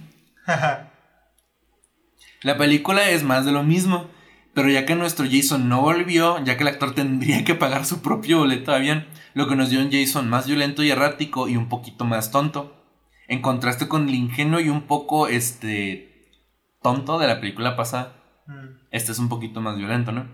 la 2.41 2.58
película 2.58 3.10
es 3.10 3.23
más 3.23 3.45
de 3.45 3.51
lo 3.51 3.63
mismo, 3.63 4.10
pero 4.53 4.69
ya 4.69 4.86
que 4.86 4.95
nuestro 4.95 5.25
Jason 5.29 5.67
no 5.67 5.82
volvió, 5.82 6.41
ya 6.45 6.56
que 6.56 6.63
el 6.63 6.69
actor 6.69 6.95
tendría 6.95 7.43
que 7.43 7.53
pagar 7.53 7.86
su 7.86 8.01
propio 8.01 8.39
boleto 8.39 8.71
de 8.71 8.77
avión, 8.77 9.08
lo 9.34 9.49
que 9.49 9.58
nos 9.58 9.69
dio 9.69 9.82
un 9.82 9.91
Jason 9.91 10.29
más 10.29 10.47
violento 10.47 10.84
y 10.84 10.91
errático 10.91 11.49
y 11.49 11.58
un 11.58 11.67
poquito 11.67 12.06
más 12.06 12.32
tonto. 12.32 12.82
En 13.27 13.41
contraste 13.41 13.89
con 13.89 14.08
el 14.08 14.15
ingenuo 14.15 14.62
y 14.62 14.69
un 14.69 14.84
poco 14.84 15.27
este 15.27 16.32
tonto 16.82 17.19
de 17.19 17.27
la 17.27 17.41
película 17.41 17.75
pasada. 17.75 18.15
Mm. 18.47 18.83
Este 18.93 19.12
es 19.12 19.19
un 19.19 19.27
poquito 19.27 19.60
más 19.60 19.75
violento, 19.75 20.13
¿no? 20.13 20.25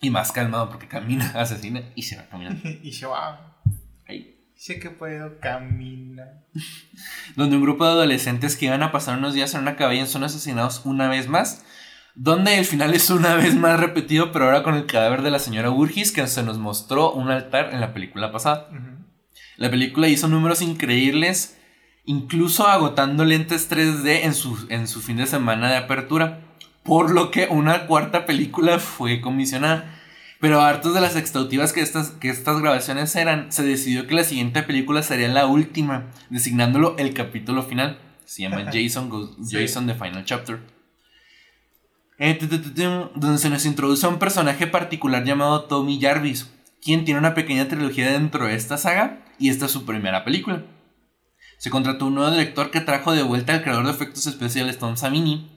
Y 0.00 0.10
más 0.10 0.32
calmado 0.32 0.68
porque 0.68 0.88
camina, 0.88 1.30
asesina 1.36 1.92
y 1.94 2.02
se 2.02 2.16
va 2.16 2.28
caminando. 2.28 2.68
y 2.82 2.92
se 2.92 3.06
va. 3.06 3.62
Ahí. 4.08 4.50
Sé 4.56 4.80
que 4.80 4.90
puedo 4.90 5.38
caminar. 5.38 6.46
Donde 7.36 7.56
un 7.56 7.62
grupo 7.62 7.84
de 7.84 7.92
adolescentes 7.92 8.56
que 8.56 8.66
iban 8.66 8.82
a 8.82 8.90
pasar 8.90 9.18
unos 9.18 9.34
días 9.34 9.54
en 9.54 9.60
una 9.60 9.76
caballa 9.76 10.06
son 10.06 10.24
asesinados 10.24 10.82
una 10.84 11.08
vez 11.08 11.28
más 11.28 11.64
donde 12.14 12.58
el 12.58 12.64
final 12.64 12.92
es 12.94 13.08
una 13.10 13.34
vez 13.36 13.54
más 13.54 13.80
repetido, 13.80 14.32
pero 14.32 14.44
ahora 14.46 14.62
con 14.62 14.74
el 14.74 14.86
cadáver 14.86 15.22
de 15.22 15.30
la 15.30 15.38
señora 15.38 15.70
Burgis, 15.70 16.12
que 16.12 16.26
se 16.26 16.42
nos 16.42 16.58
mostró 16.58 17.12
un 17.12 17.30
altar 17.30 17.72
en 17.72 17.80
la 17.80 17.94
película 17.94 18.30
pasada. 18.30 18.68
La 19.56 19.70
película 19.70 20.08
hizo 20.08 20.28
números 20.28 20.60
increíbles, 20.60 21.58
incluso 22.04 22.66
agotando 22.68 23.24
lentes 23.24 23.70
3D 23.70 24.24
en 24.24 24.34
su, 24.34 24.66
en 24.68 24.88
su 24.88 25.00
fin 25.00 25.16
de 25.16 25.26
semana 25.26 25.70
de 25.70 25.76
apertura, 25.76 26.51
por 26.82 27.10
lo 27.10 27.30
que 27.30 27.46
una 27.50 27.86
cuarta 27.86 28.26
película 28.26 28.78
fue 28.78 29.20
comisionada. 29.20 29.98
Pero 30.40 30.60
hartos 30.60 30.92
de 30.92 31.00
las 31.00 31.14
extautivas 31.14 31.72
que 31.72 31.82
estas, 31.82 32.10
que 32.10 32.28
estas 32.28 32.60
grabaciones 32.60 33.14
eran, 33.14 33.52
se 33.52 33.62
decidió 33.62 34.08
que 34.08 34.16
la 34.16 34.24
siguiente 34.24 34.64
película 34.64 35.02
sería 35.04 35.28
la 35.28 35.46
última, 35.46 36.10
designándolo 36.30 36.96
el 36.98 37.14
capítulo 37.14 37.62
final. 37.62 38.00
Se 38.24 38.42
llama 38.42 38.64
Jason, 38.72 39.08
Jason 39.48 39.86
The 39.86 39.94
Final 39.94 40.24
Chapter. 40.24 40.60
Eh, 42.18 42.38
donde 43.14 43.38
se 43.38 43.50
nos 43.50 43.66
introduce 43.66 44.04
a 44.04 44.08
un 44.08 44.18
personaje 44.18 44.66
particular 44.66 45.24
llamado 45.24 45.64
Tommy 45.64 46.00
Jarvis, 46.00 46.50
quien 46.82 47.04
tiene 47.04 47.20
una 47.20 47.34
pequeña 47.34 47.68
trilogía 47.68 48.10
dentro 48.10 48.46
de 48.46 48.56
esta 48.56 48.78
saga 48.78 49.24
y 49.38 49.48
esta 49.48 49.66
es 49.66 49.72
su 49.72 49.84
primera 49.84 50.24
película. 50.24 50.64
Se 51.58 51.70
contrató 51.70 52.06
un 52.06 52.16
nuevo 52.16 52.32
director 52.32 52.72
que 52.72 52.80
trajo 52.80 53.12
de 53.12 53.22
vuelta 53.22 53.54
al 53.54 53.62
creador 53.62 53.84
de 53.84 53.92
efectos 53.92 54.26
especiales 54.26 54.78
Tom 54.78 54.96
Savini 54.96 55.51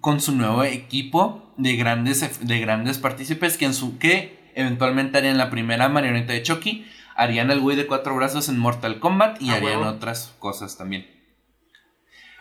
con 0.00 0.20
su 0.20 0.32
nuevo 0.32 0.64
equipo 0.64 1.52
de 1.56 1.76
grandes, 1.76 2.46
de 2.46 2.60
grandes 2.60 2.98
partícipes 2.98 3.56
que, 3.56 3.66
en 3.66 3.74
su, 3.74 3.98
que 3.98 4.50
eventualmente 4.54 5.18
harían 5.18 5.38
la 5.38 5.50
primera 5.50 5.88
marioneta 5.88 6.32
de 6.32 6.42
Chucky, 6.42 6.86
harían 7.16 7.50
el 7.50 7.60
güey 7.60 7.76
de 7.76 7.86
cuatro 7.86 8.14
brazos 8.14 8.48
en 8.48 8.58
Mortal 8.58 9.00
Kombat 9.00 9.42
y 9.42 9.50
harían 9.50 9.82
otras 9.82 10.34
cosas 10.38 10.76
también. 10.78 11.06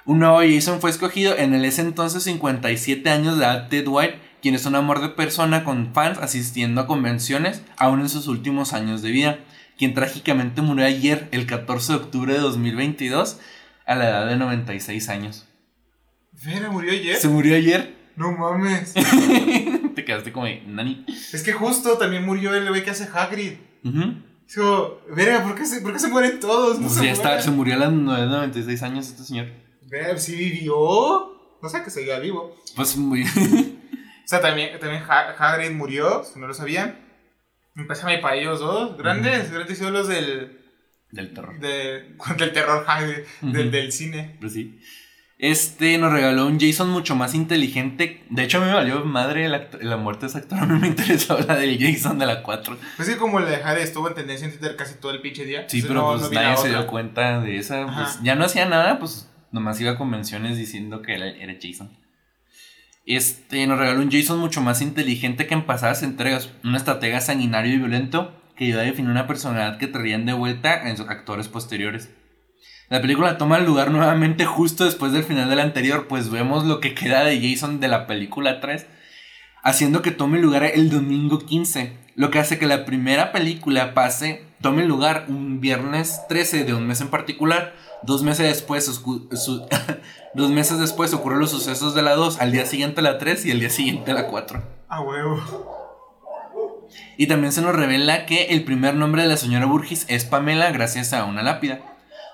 Un 0.06 0.20
nuevo 0.20 0.40
Jason 0.40 0.80
fue 0.80 0.90
escogido 0.90 1.36
en 1.36 1.54
el 1.54 1.66
ese 1.66 1.82
entonces 1.82 2.24
57 2.24 3.10
años 3.10 3.38
de 3.38 3.44
edad 3.44 3.68
Ted 3.68 3.88
White, 3.88 4.20
quien 4.42 4.56
es 4.56 4.66
un 4.66 4.76
amor 4.76 5.02
de 5.02 5.10
persona 5.10 5.64
con 5.64 5.94
fans 5.94 6.20
asistiendo 6.20 6.80
a 6.80 6.88
convenciones 6.88 7.62
aún 7.76 8.02
en 8.02 8.10
sus 8.10 8.28
últimos 8.28 8.72
años 8.72 9.02
de 9.02 9.12
vida, 9.12 9.40
quien 9.78 9.94
trágicamente 9.94 10.62
murió 10.62 10.86
ayer, 10.86 11.28
el 11.32 11.46
14 11.46 11.94
de 11.94 12.00
octubre 12.00 12.34
de 12.34 12.40
2022, 12.40 13.40
a 13.86 13.96
la 13.96 14.10
edad 14.10 14.28
de 14.28 14.38
96 14.38 15.10
años. 15.10 15.47
¿Vera 16.44 16.70
murió 16.70 16.92
ayer? 16.92 17.18
Se 17.18 17.28
murió 17.28 17.56
ayer. 17.56 17.96
No 18.16 18.32
mames. 18.32 18.94
Te 19.96 20.06
quedaste 20.06 20.32
como 20.32 20.48
nani. 20.68 21.06
Es 21.34 21.44
que 21.44 21.54
justo 21.54 21.98
también 21.98 22.26
murió 22.26 22.54
el 22.54 22.64
bebé 22.64 22.84
que 22.84 22.92
hace 22.92 23.08
Hagrid. 23.12 23.54
Dijo, 23.84 25.02
Vera, 25.16 25.44
¿por 25.44 25.56
qué 25.56 25.66
se, 25.66 25.82
por 25.82 25.94
qué 25.94 26.00
se 26.00 26.08
mueren 26.08 26.40
todos? 26.40 26.80
No 26.80 26.88
pues 26.88 27.02
ya 27.02 27.12
está, 27.12 27.42
se 27.42 27.52
murió 27.52 27.76
a 27.76 27.78
los 27.78 27.94
96 27.94 28.82
años 28.84 29.08
este 29.08 29.24
señor. 29.24 29.48
Ver 29.84 30.20
si 30.20 30.36
vivió. 30.36 31.58
No 31.62 31.70
sé 31.70 31.84
que 31.84 31.90
seguía 31.90 32.20
vivo. 32.20 32.56
Pues 32.76 32.98
muy. 32.98 33.24
o 33.24 34.28
sea, 34.28 34.42
también, 34.42 34.80
también 34.80 35.04
Hagrid 35.08 35.72
murió, 35.72 36.24
si 36.24 36.40
no 36.40 36.48
lo 36.48 36.54
sabían. 36.54 37.00
Empezame 37.76 38.18
para 38.20 38.36
ellos 38.36 38.60
dos. 38.60 38.98
Grandes, 38.98 39.52
grandes 39.52 39.80
ídolos 39.80 40.08
del. 40.08 40.60
Del 41.12 41.34
terror. 41.34 41.60
De, 41.60 42.16
del 42.38 42.54
terror 42.54 42.84
Hagrid, 42.88 43.24
del, 43.42 43.72
del, 43.72 43.92
cine. 43.92 44.38
Pues 44.40 44.54
sí. 44.54 44.80
Este 45.40 46.00
nos 46.00 46.12
regaló 46.12 46.48
un 46.48 46.60
Jason 46.60 46.90
mucho 46.90 47.16
más 47.16 47.36
inteligente. 47.36 48.24
De 48.32 48.44
hecho, 48.44 48.58
a 48.58 48.62
mí 48.62 48.68
me 48.68 48.74
valió 48.74 49.06
madre 49.06 49.48
la, 49.50 49.68
la 49.82 49.96
muerte 49.98 50.22
de 50.26 50.28
ese 50.30 50.40
actor. 50.40 50.58
A 50.62 50.66
mí 50.66 50.80
me 50.80 50.88
interesó 50.88 51.38
la 51.40 51.56
del 51.56 51.78
Jason 51.80 52.18
de 52.18 52.26
la 52.26 52.42
4. 52.42 52.76
Pues 52.96 53.08
sí, 53.08 53.16
como 53.18 53.40
la 53.40 53.50
de 53.52 53.58
Jade 53.58 53.84
estuvo 53.84 54.08
en 54.08 54.16
tendencia 54.16 54.46
en 54.48 54.52
Twitter 54.58 54.76
casi 54.76 54.96
todo 54.96 55.12
el 55.12 55.22
pinche 55.22 55.46
día. 55.46 55.70
Sí, 55.70 55.78
Entonces, 55.82 55.88
pero 55.88 56.02
no- 56.02 56.18
pues 56.20 56.32
no 56.32 56.42
nadie 56.42 56.58
se 56.58 56.70
dio 56.70 56.88
cuenta 56.88 57.40
de 57.42 57.58
esa. 57.58 57.86
Pues, 57.86 58.20
ya 58.24 58.34
no 58.36 58.46
hacía 58.46 58.66
nada, 58.66 58.98
pues 58.98 59.30
nomás 59.52 59.80
iba 59.80 59.92
a 59.92 59.98
convenciones 59.98 60.58
diciendo 60.58 61.04
que 61.04 61.14
era, 61.14 61.28
era 61.28 61.54
Jason. 61.62 61.92
Este 63.06 63.66
nos 63.68 63.78
regaló 63.80 64.02
un 64.02 64.12
Jason 64.12 64.40
mucho 64.40 64.62
más 64.62 64.82
inteligente 64.82 65.46
que 65.48 65.54
en 65.54 65.66
pasadas 65.66 66.02
entregas. 66.04 66.50
Un 66.64 66.76
estratega 66.76 67.22
sanguinario 67.22 67.74
y 67.76 67.78
violento 67.78 68.34
que 68.58 68.66
ayuda 68.66 68.82
a 68.82 68.86
definir 68.86 69.12
una 69.12 69.28
personalidad 69.28 69.78
que 69.78 69.88
traían 69.88 70.26
de 70.26 70.34
vuelta 70.34 70.90
en 70.90 70.98
sus 70.98 71.08
actores 71.10 71.48
posteriores. 71.48 72.10
La 72.90 73.02
película 73.02 73.38
toma 73.38 73.60
lugar 73.60 73.92
nuevamente 73.92 74.46
justo 74.46 74.86
después 74.86 75.12
del 75.12 75.24
final 75.24 75.50
de 75.50 75.56
la 75.58 75.64
anterior, 75.64 76.08
pues 76.08 76.30
vemos 76.30 76.66
lo 76.66 76.80
que 76.80 76.94
queda 76.94 77.24
de 77.24 77.40
Jason 77.42 77.80
de 77.82 77.90
la 77.90 78.08
película 78.08 78.62
3, 78.62 78.86
haciendo 79.62 80.02
que 80.02 80.12
tome 80.12 80.40
lugar 80.40 80.64
el 80.64 80.90
domingo 80.90 81.40
15, 81.40 81.92
lo 82.16 82.32
que 82.32 82.40
hace 82.40 82.58
que 82.58 82.66
la 82.66 82.86
primera 82.86 83.34
película 83.34 83.94
pase, 83.94 84.46
tome 84.62 84.86
lugar 84.86 85.26
un 85.28 85.60
viernes 85.60 86.22
13 86.30 86.64
de 86.64 86.74
un 86.74 86.88
mes 86.88 87.02
en 87.02 87.10
particular, 87.10 87.74
dos 88.04 88.24
meses 88.24 88.48
después, 88.48 88.86
su- 88.86 89.68
dos 90.34 90.50
meses 90.52 90.80
después 90.80 91.14
ocurren 91.14 91.40
los 91.40 91.52
sucesos 91.52 91.94
de 91.94 92.04
la 92.04 92.16
2, 92.16 92.40
al 92.40 92.54
día 92.54 92.66
siguiente 92.66 93.02
la 93.02 93.18
3 93.18 93.46
y 93.48 93.52
al 93.52 93.60
día 93.60 93.70
siguiente 93.70 94.14
la 94.14 94.28
4. 94.28 94.64
A 94.88 95.02
huevo. 95.02 95.76
Y 97.18 97.28
también 97.28 97.52
se 97.52 97.62
nos 97.62 97.76
revela 97.76 98.26
que 98.26 98.46
el 98.46 98.64
primer 98.64 98.96
nombre 98.96 99.24
de 99.24 99.28
la 99.28 99.36
señora 99.36 99.66
Burgis 99.66 100.06
es 100.08 100.24
Pamela 100.24 100.72
gracias 100.72 101.12
a 101.12 101.26
una 101.26 101.44
lápida. 101.44 101.80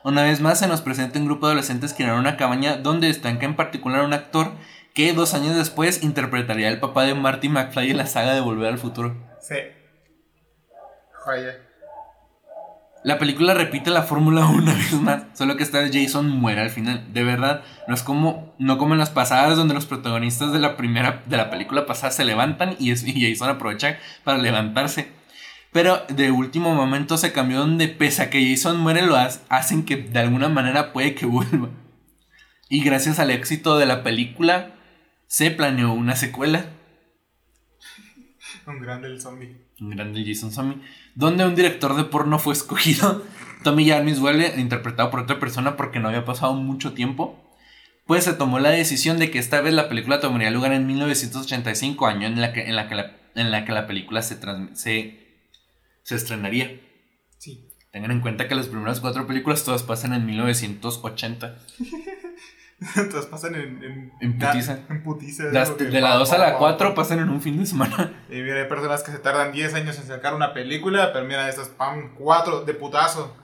Una 0.04 0.24
vez 0.24 0.42
más 0.42 0.60
se 0.60 0.68
nos 0.68 0.82
presenta 0.82 1.20
un 1.20 1.26
grupo 1.26 1.46
de 1.48 1.52
adolescentes 1.54 1.94
que 1.94 2.04
irán 2.04 2.18
a 2.18 2.20
una 2.20 2.38
cabaña 2.38 2.76
donde 2.78 3.10
estanca 3.10 3.46
en 3.46 3.56
particular 3.56 4.04
un 4.04 4.14
actor 4.14 4.52
que 4.94 5.14
dos 5.14 5.34
años 5.34 5.56
después 5.56 6.04
interpretaría 6.04 6.68
al 6.70 6.80
papá 6.80 7.04
de 7.04 7.16
Marty 7.16 7.50
McFly 7.50 7.92
en 7.92 7.98
la 7.98 8.06
saga 8.08 8.34
de 8.34 8.42
Volver 8.42 8.68
al 8.74 8.78
Futuro. 8.78 9.16
Sí. 9.42 9.56
Joya. 11.24 11.58
La 13.04 13.18
película 13.18 13.54
repite 13.54 13.90
la 13.90 14.04
fórmula 14.04 14.46
una 14.48 14.74
vez 14.74 14.94
más, 14.94 15.24
solo 15.34 15.56
que 15.58 15.64
esta 15.64 15.80
vez 15.80 15.92
Jason 15.94 16.30
muere 16.30 16.62
al 16.62 16.70
final. 16.70 17.12
De 17.14 17.24
verdad, 17.24 17.62
no 17.88 17.94
es 17.96 18.04
como 18.04 18.54
no 18.60 18.78
como 18.78 18.94
en 18.94 19.00
las 19.00 19.10
pasadas 19.10 19.58
donde 19.58 19.74
los 19.74 19.86
protagonistas 19.86 20.52
de 20.54 20.60
la 20.60 20.78
primera 20.78 21.22
de 21.26 21.38
la 21.38 21.50
película 21.50 21.86
pasada 21.86 22.12
se 22.12 22.24
levantan 22.26 22.76
y, 22.80 22.92
es- 22.92 23.04
y 23.06 23.30
Jason 23.30 23.50
aprovecha 23.50 23.98
para 24.24 24.38
levantarse. 24.38 25.08
Pero 25.74 26.04
de 26.08 26.32
último 26.32 26.74
momento 26.74 27.18
se 27.18 27.34
cambió 27.34 27.60
donde 27.60 27.88
pese 27.90 28.22
a 28.22 28.30
que 28.30 28.48
Jason 28.50 28.80
muere 28.80 29.02
lo 29.02 29.16
ha- 29.18 29.30
hacen 29.50 29.84
que 29.84 29.98
de 29.98 30.20
alguna 30.20 30.48
manera 30.48 30.94
puede 30.94 31.16
que 31.16 31.26
vuelva. 31.26 31.70
Y 32.70 32.84
gracias 32.84 33.20
al 33.20 33.32
éxito 33.32 33.78
de 33.78 33.86
la 33.86 34.04
película 34.04 34.76
se 35.28 35.52
planeó 35.52 35.92
una 35.94 36.16
secuela. 36.16 36.66
Un 38.68 38.80
grande 38.82 39.08
el 39.08 39.20
zombie. 39.20 39.58
Un 39.82 39.90
grande 39.90 40.24
Jason 40.26 40.52
Zombie, 40.52 40.82
donde 41.16 41.46
un 41.46 41.56
director 41.56 41.96
de 41.96 42.04
porno 42.06 42.40
fue 42.40 42.54
escogido. 42.54 43.24
Tommy 43.64 43.88
Jarvis 43.90 44.20
vuelve, 44.20 44.54
interpretado 44.60 45.10
por 45.10 45.22
otra 45.22 45.40
persona 45.40 45.76
porque 45.76 46.00
no 46.00 46.08
había 46.10 46.24
pasado 46.26 46.54
mucho 46.54 46.94
tiempo. 46.94 47.40
Pues 48.06 48.26
se 48.26 48.34
tomó 48.34 48.60
la 48.60 48.70
decisión 48.70 49.18
de 49.20 49.32
que 49.32 49.40
esta 49.40 49.62
vez 49.62 49.74
la 49.74 49.90
película 49.90 50.20
tomaría 50.20 50.52
lugar 50.52 50.74
en 50.74 50.86
1985, 50.88 52.06
año 52.06 52.28
en 52.28 52.40
la 52.40 52.54
que, 52.54 52.68
en 52.68 52.76
la, 52.76 52.88
que 52.88 52.96
la, 52.96 53.12
en 53.36 53.50
la, 53.52 53.66
que 53.66 53.72
la 53.72 53.88
película 53.88 54.22
se, 54.22 54.38
se, 54.74 55.23
se 56.04 56.16
estrenaría. 56.16 56.80
Sí. 57.40 57.70
Tengan 57.92 58.12
en 58.12 58.22
cuenta 58.22 58.48
que 58.48 58.56
las 58.56 58.68
primeras 58.68 59.00
cuatro 59.00 59.28
películas 59.28 59.64
todas 59.64 59.84
pasan 59.84 60.14
en 60.14 60.26
1980. 60.26 61.58
Entonces 62.98 63.26
pasan 63.32 63.56
en. 63.56 63.84
En, 63.84 64.12
En 64.22 64.40
putiza. 64.40 64.80
En 64.90 65.04
putiza. 65.04 65.44
Las- 65.52 65.78
de 65.78 66.02
la 66.02 66.10
pa, 66.12 66.16
2 66.16 66.32
a 66.34 66.38
la 66.38 66.52
pa, 66.54 66.58
4 66.60 66.90
pa. 66.90 66.96
pasan 66.96 67.20
en 67.20 67.30
un 67.30 67.42
fin 67.42 67.58
de 67.60 67.66
semana. 67.66 68.14
Y 68.30 68.36
mira, 68.42 68.62
hay 68.62 68.68
personas 68.68 69.04
que 69.04 69.12
se 69.12 69.20
tardan 69.20 69.52
10 69.52 69.74
años 69.76 69.98
en 70.00 70.06
sacar 70.08 70.34
una 70.34 70.54
película, 70.54 71.14
pero 71.14 71.26
mira, 71.26 71.48
estas 71.50 71.70
pam, 71.70 72.16
4 72.18 72.66
de 72.66 72.74
putazo. 72.74 73.38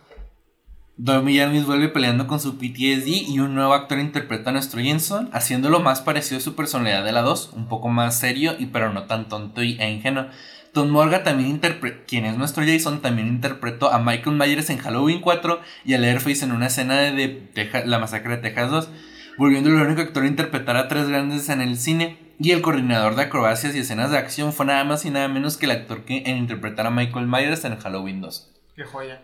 Tommy 1.03 1.37
Jarvis 1.37 1.65
vuelve 1.65 1.87
peleando 1.87 2.27
con 2.27 2.41
su 2.41 2.57
PTSD 2.57 3.07
y 3.29 3.39
un 3.39 3.55
nuevo 3.55 3.73
actor 3.73 3.99
interpreta 3.99 4.49
a 4.49 4.53
nuestro 4.53 4.81
Jensen, 4.81 5.29
haciéndolo 5.31 5.79
más 5.79 6.01
parecido 6.01 6.39
a 6.39 6.41
su 6.41 6.55
personalidad 6.55 7.05
de 7.05 7.13
la 7.13 7.21
2, 7.21 7.51
un 7.53 7.69
poco 7.69 7.87
más 7.87 8.19
serio 8.19 8.55
y 8.59 8.65
pero 8.65 8.91
no 8.91 9.03
tan 9.05 9.29
tonto 9.29 9.63
y, 9.63 9.79
e 9.79 9.89
ingenuo. 9.89 10.25
Tom 10.73 10.89
Morgan 10.89 11.23
también 11.23 11.49
interpretó, 11.49 12.03
quien 12.07 12.25
es 12.25 12.37
nuestro 12.37 12.63
Jason, 12.65 13.01
también 13.01 13.27
interpretó 13.27 13.91
a 13.91 13.99
Michael 13.99 14.35
Myers 14.37 14.69
en 14.69 14.77
Halloween 14.77 15.19
4 15.21 15.59
y 15.85 15.93
a 15.93 15.97
Leatherface 15.97 16.45
en 16.45 16.51
una 16.51 16.67
escena 16.67 16.99
de, 17.01 17.27
Teja- 17.53 17.85
La 17.85 17.99
Masacre 17.99 18.35
de 18.37 18.41
Texas 18.43 18.69
2, 18.69 18.89
volviendo 19.37 19.69
el 19.69 19.75
único 19.75 20.01
actor 20.01 20.23
a 20.23 20.27
interpretar 20.27 20.77
a 20.77 20.87
tres 20.87 21.07
grandes 21.07 21.49
en 21.49 21.61
el 21.61 21.77
cine. 21.77 22.17
Y 22.41 22.51
el 22.51 22.61
coordinador 22.61 23.15
de 23.15 23.23
acrobacias 23.23 23.75
y 23.75 23.79
escenas 23.79 24.11
de 24.11 24.17
acción 24.17 24.53
fue 24.53 24.65
nada 24.65 24.85
más 24.85 25.03
y 25.03 25.09
nada 25.09 25.27
menos 25.27 25.57
que 25.57 25.65
el 25.65 25.71
actor 25.73 26.05
que 26.05 26.23
en 26.25 26.37
interpretar 26.37 26.87
a 26.87 26.89
Michael 26.89 27.27
Myers 27.27 27.65
en 27.65 27.75
Halloween 27.77 28.21
2. 28.21 28.49
Qué 28.77 28.83
joya. 28.85 29.21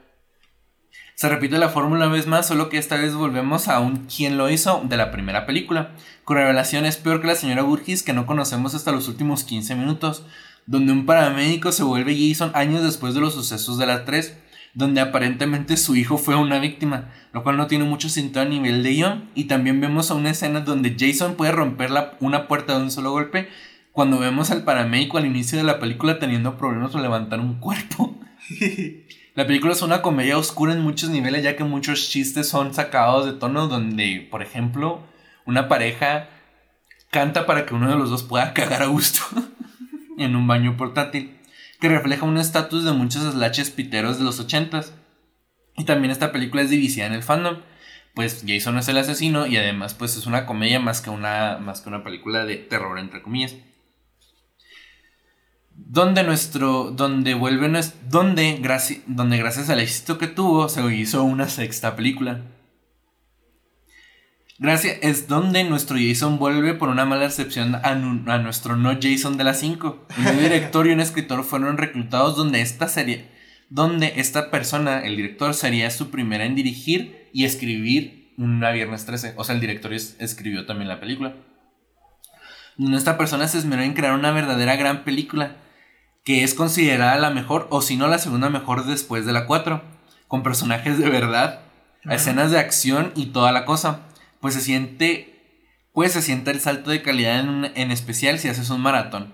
Se 1.16 1.30
repite 1.30 1.58
la 1.58 1.70
fórmula 1.70 2.08
una 2.08 2.14
vez 2.14 2.28
más, 2.28 2.46
solo 2.46 2.68
que 2.68 2.78
esta 2.78 2.98
vez 2.98 3.14
volvemos 3.14 3.70
a 3.70 3.80
un 3.80 4.06
quién 4.08 4.38
lo 4.38 4.50
hizo 4.50 4.82
de 4.84 4.98
la 4.98 5.12
primera 5.12 5.46
película. 5.46 5.92
Con 6.26 6.36
revelación 6.36 6.86
es 6.86 6.98
peor 6.98 7.22
que 7.22 7.28
la 7.28 7.36
señora 7.36 7.62
Burgis 7.62 8.04
que 8.04 8.12
no 8.12 8.26
conocemos 8.26 8.76
hasta 8.76 8.92
los 8.92 9.08
últimos 9.08 9.46
15 9.46 9.76
minutos, 9.76 10.26
donde 10.66 10.92
un 10.94 11.06
paramédico 11.06 11.72
se 11.72 11.84
vuelve 11.84 12.16
Jason 12.18 12.52
años 12.56 12.84
después 12.84 13.14
de 13.14 13.22
los 13.22 13.34
sucesos 13.34 13.78
de 13.78 13.86
la 13.86 14.06
3, 14.06 14.38
donde 14.74 15.00
aparentemente 15.02 15.78
su 15.78 15.96
hijo 15.96 16.18
fue 16.18 16.36
una 16.36 16.60
víctima, 16.60 17.12
lo 17.34 17.44
cual 17.44 17.58
no 17.58 17.68
tiene 17.68 17.86
mucho 17.86 18.10
sentido 18.10 18.42
a 18.42 18.46
nivel 18.46 18.84
de 18.84 18.92
guion, 18.92 19.30
y 19.36 19.46
también 19.46 19.80
vemos 19.80 20.12
a 20.12 20.16
una 20.16 20.32
escena 20.32 20.62
donde 20.62 20.96
Jason 21.00 21.36
puede 21.36 21.52
romper 21.52 21.92
la- 21.92 22.14
una 22.20 22.48
puerta 22.48 22.78
de 22.78 22.84
un 22.84 22.92
solo 22.92 23.12
golpe, 23.12 23.48
cuando 23.92 24.20
vemos 24.20 24.52
al 24.52 24.64
paramédico 24.64 25.18
al 25.18 25.26
inicio 25.26 25.58
de 25.58 25.64
la 25.64 25.80
película 25.80 26.20
teniendo 26.20 26.58
problemas 26.58 26.92
para 26.92 27.04
levantar 27.04 27.40
un 27.40 27.60
cuerpo. 27.60 28.20
La 29.36 29.46
película 29.46 29.74
es 29.74 29.82
una 29.82 30.02
comedia 30.02 30.38
oscura 30.38 30.72
en 30.72 30.80
muchos 30.82 31.10
niveles, 31.10 31.44
ya 31.44 31.58
que 31.58 31.66
muchos 31.66 32.10
chistes 32.10 32.48
son 32.48 32.74
sacados 32.74 33.26
de 33.26 33.34
tono 33.34 33.68
donde, 33.68 34.26
por 34.32 34.42
ejemplo, 34.42 35.02
una 35.46 35.68
pareja 35.68 36.30
canta 37.12 37.46
para 37.46 37.66
que 37.66 37.74
uno 37.74 37.90
de 37.90 37.98
los 37.98 38.10
dos 38.10 38.24
pueda 38.24 38.54
cagar 38.54 38.82
a 38.84 38.86
gusto 38.88 39.22
en 40.18 40.36
un 40.36 40.48
baño 40.48 40.78
portátil, 40.78 41.38
que 41.80 41.90
refleja 41.90 42.26
un 42.26 42.38
estatus 42.38 42.84
de 42.84 42.94
muchos 42.94 43.34
slashes 43.34 43.70
piteros 43.70 44.18
de 44.18 44.24
los 44.24 44.40
ochentas. 44.40 44.94
Y 45.78 45.84
también 45.84 46.12
esta 46.12 46.32
película 46.32 46.62
es 46.62 46.70
dividida 46.70 47.06
en 47.06 47.14
el 47.14 47.24
fandom, 47.24 47.58
pues 48.14 48.46
Jason 48.48 48.78
es 48.78 48.88
el 48.88 48.98
asesino 48.98 49.46
y 49.46 49.58
además 49.58 49.94
pues 49.94 50.16
es 50.16 50.26
una 50.26 50.46
comedia 50.46 50.80
más 50.80 51.02
que 51.02 51.10
una, 51.10 51.58
más 51.58 51.82
que 51.82 51.90
una 51.90 52.04
película 52.04 52.46
de 52.46 52.56
terror 52.56 52.98
entre 52.98 53.22
comillas. 53.22 53.56
Donde 55.72 56.24
nuestro 56.24 56.92
donde 56.92 57.34
vuelve 57.34 57.70
donde 58.10 58.58
gracias 58.62 59.02
donde 59.08 59.38
gracias 59.38 59.70
al 59.70 59.82
éxito 59.82 60.18
que 60.18 60.28
tuvo 60.28 60.70
se 60.70 60.82
hizo 60.96 61.24
una 61.24 61.50
sexta 61.50 61.98
película 61.98 62.55
gracias 64.58 64.98
es 65.02 65.28
donde 65.28 65.64
nuestro 65.64 65.98
Jason 66.00 66.38
vuelve 66.40 66.74
por 66.74 66.90
una 66.90 67.06
mala 67.06 67.26
recepción 67.26 67.76
a, 67.84 67.96
nu- 67.96 68.30
a 68.32 68.38
nuestro 68.38 68.76
no 68.76 68.98
Jason 69.02 69.38
de 69.38 69.44
las 69.44 69.60
5 69.60 70.08
un 70.18 70.40
director 70.40 70.88
y 70.88 70.92
un 70.92 71.00
escritor 71.02 71.44
fueron 71.44 71.78
reclutados 71.78 72.36
donde 72.38 72.62
esta 72.62 72.88
serie 72.88 73.30
donde 73.70 74.14
esta 74.18 74.52
persona 74.52 75.00
el 75.06 75.16
director 75.18 75.54
sería 75.54 75.90
su 75.92 76.10
primera 76.12 76.46
en 76.46 76.56
dirigir 76.56 77.30
y 77.34 77.46
escribir 77.46 78.34
una 78.38 78.72
viernes 78.72 79.06
13 79.06 79.34
o 79.38 79.44
sea 79.44 79.56
el 79.56 79.62
director 79.62 79.94
es- 79.94 80.16
escribió 80.20 80.66
también 80.66 80.88
la 80.90 81.00
película. 81.00 81.36
Donde 82.78 82.98
esta 82.98 83.18
persona 83.18 83.48
se 83.48 83.58
esmeró 83.58 83.82
en 83.84 83.94
crear 83.94 84.14
una 84.14 84.32
verdadera 84.32 84.76
gran 84.76 85.04
película 85.06 85.56
que 86.26 86.44
es 86.44 86.54
considerada 86.54 87.18
la 87.18 87.30
mejor 87.30 87.68
o 87.72 87.82
si 87.82 87.96
no 87.96 88.08
la 88.08 88.20
segunda 88.20 88.50
mejor 88.50 88.86
después 88.86 89.26
de 89.26 89.32
la 89.34 89.46
4, 89.46 89.82
con 90.28 90.44
personajes 90.44 90.98
de 91.00 91.10
verdad, 91.10 91.62
escenas 92.10 92.52
de 92.52 92.60
acción 92.60 93.12
y 93.16 93.28
toda 93.28 93.52
la 93.54 93.64
cosa. 93.66 94.02
Pues 94.42 94.54
se 94.54 94.62
siente 94.62 95.32
pues 95.94 96.12
se 96.12 96.22
siente 96.22 96.52
el 96.52 96.60
salto 96.60 96.90
de 96.90 97.02
calidad 97.02 97.40
en, 97.40 97.48
un- 97.50 97.72
en 97.74 97.90
especial 97.92 98.38
si 98.38 98.50
haces 98.50 98.70
un 98.70 98.82
maratón. 98.82 99.34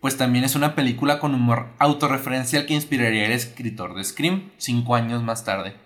Pues 0.00 0.16
también 0.16 0.44
es 0.44 0.56
una 0.56 0.74
película 0.74 1.20
con 1.20 1.32
humor 1.32 1.68
autorreferencial 1.78 2.66
que 2.66 2.74
inspiraría 2.74 3.26
al 3.26 3.30
escritor 3.32 3.94
de 3.94 4.02
Scream 4.02 4.50
cinco 4.58 4.96
años 4.96 5.22
más 5.22 5.44
tarde. 5.44 5.76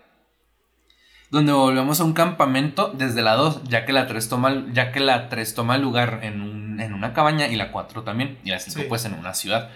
Donde 1.30 1.52
volvemos 1.52 2.00
a 2.00 2.04
un 2.04 2.14
campamento 2.14 2.92
desde 2.96 3.20
la 3.20 3.34
2, 3.34 3.64
ya 3.64 3.84
que 3.84 3.92
la 3.92 4.06
3 4.06 4.28
toma, 4.28 4.64
ya 4.72 4.90
que 4.92 5.00
la 5.00 5.28
3 5.28 5.54
toma 5.54 5.76
lugar 5.76 6.20
en, 6.22 6.40
un- 6.40 6.80
en 6.80 6.94
una 6.94 7.12
cabaña 7.12 7.48
y 7.48 7.56
la 7.56 7.70
4 7.70 8.02
también, 8.04 8.38
y 8.42 8.50
la 8.50 8.58
5 8.60 8.78
Sí. 8.80 8.86
pues 8.88 9.04
en 9.04 9.12
una 9.14 9.34
ciudad. 9.34 9.68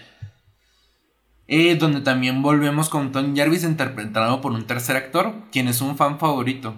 Eh, 1.48 1.74
donde 1.74 2.00
también 2.00 2.40
volvemos 2.42 2.88
con 2.88 3.10
Tom 3.12 3.36
Jarvis 3.36 3.64
interpretado 3.64 4.40
por 4.40 4.52
un 4.52 4.66
tercer 4.66 4.96
actor, 4.96 5.34
quien 5.50 5.66
es 5.68 5.80
un 5.82 5.96
fan 5.98 6.18
favorito. 6.18 6.74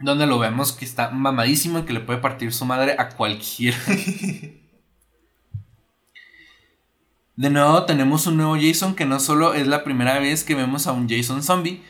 Donde 0.00 0.26
lo 0.26 0.38
vemos 0.38 0.72
que 0.72 0.84
está 0.84 1.10
mamadísimo 1.10 1.80
y 1.80 1.82
que 1.82 1.92
le 1.92 2.00
puede 2.00 2.20
partir 2.20 2.52
su 2.52 2.64
madre 2.64 2.94
a 2.98 3.08
cualquiera. 3.10 3.78
De 7.38 7.50
nuevo 7.50 7.84
tenemos 7.84 8.26
un 8.26 8.36
nuevo 8.36 8.56
Jason 8.60 8.96
que 8.96 9.06
no 9.06 9.20
solo 9.20 9.54
es 9.54 9.68
la 9.68 9.84
primera 9.84 10.18
vez 10.18 10.42
que 10.42 10.56
vemos 10.56 10.88
a 10.88 10.92
un 10.92 11.08
Jason 11.08 11.44
zombie, 11.44 11.84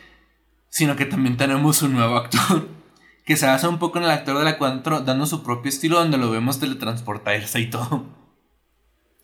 sino 0.68 0.94
que 0.94 1.07
también 1.07 1.38
tenemos 1.38 1.81
un 1.81 1.94
nuevo 1.94 2.18
actor, 2.18 2.68
que 3.25 3.35
se 3.35 3.47
basa 3.47 3.66
un 3.66 3.79
poco 3.79 3.97
en 3.97 4.05
el 4.05 4.11
actor 4.11 4.37
de 4.37 4.44
la 4.44 4.59
4 4.59 5.01
dando 5.01 5.25
su 5.25 5.42
propio 5.42 5.71
estilo 5.71 6.01
donde 6.01 6.18
lo 6.18 6.31
vemos 6.31 6.61
teletransportarse 6.61 7.61
y 7.61 7.71
todo. 7.71 8.05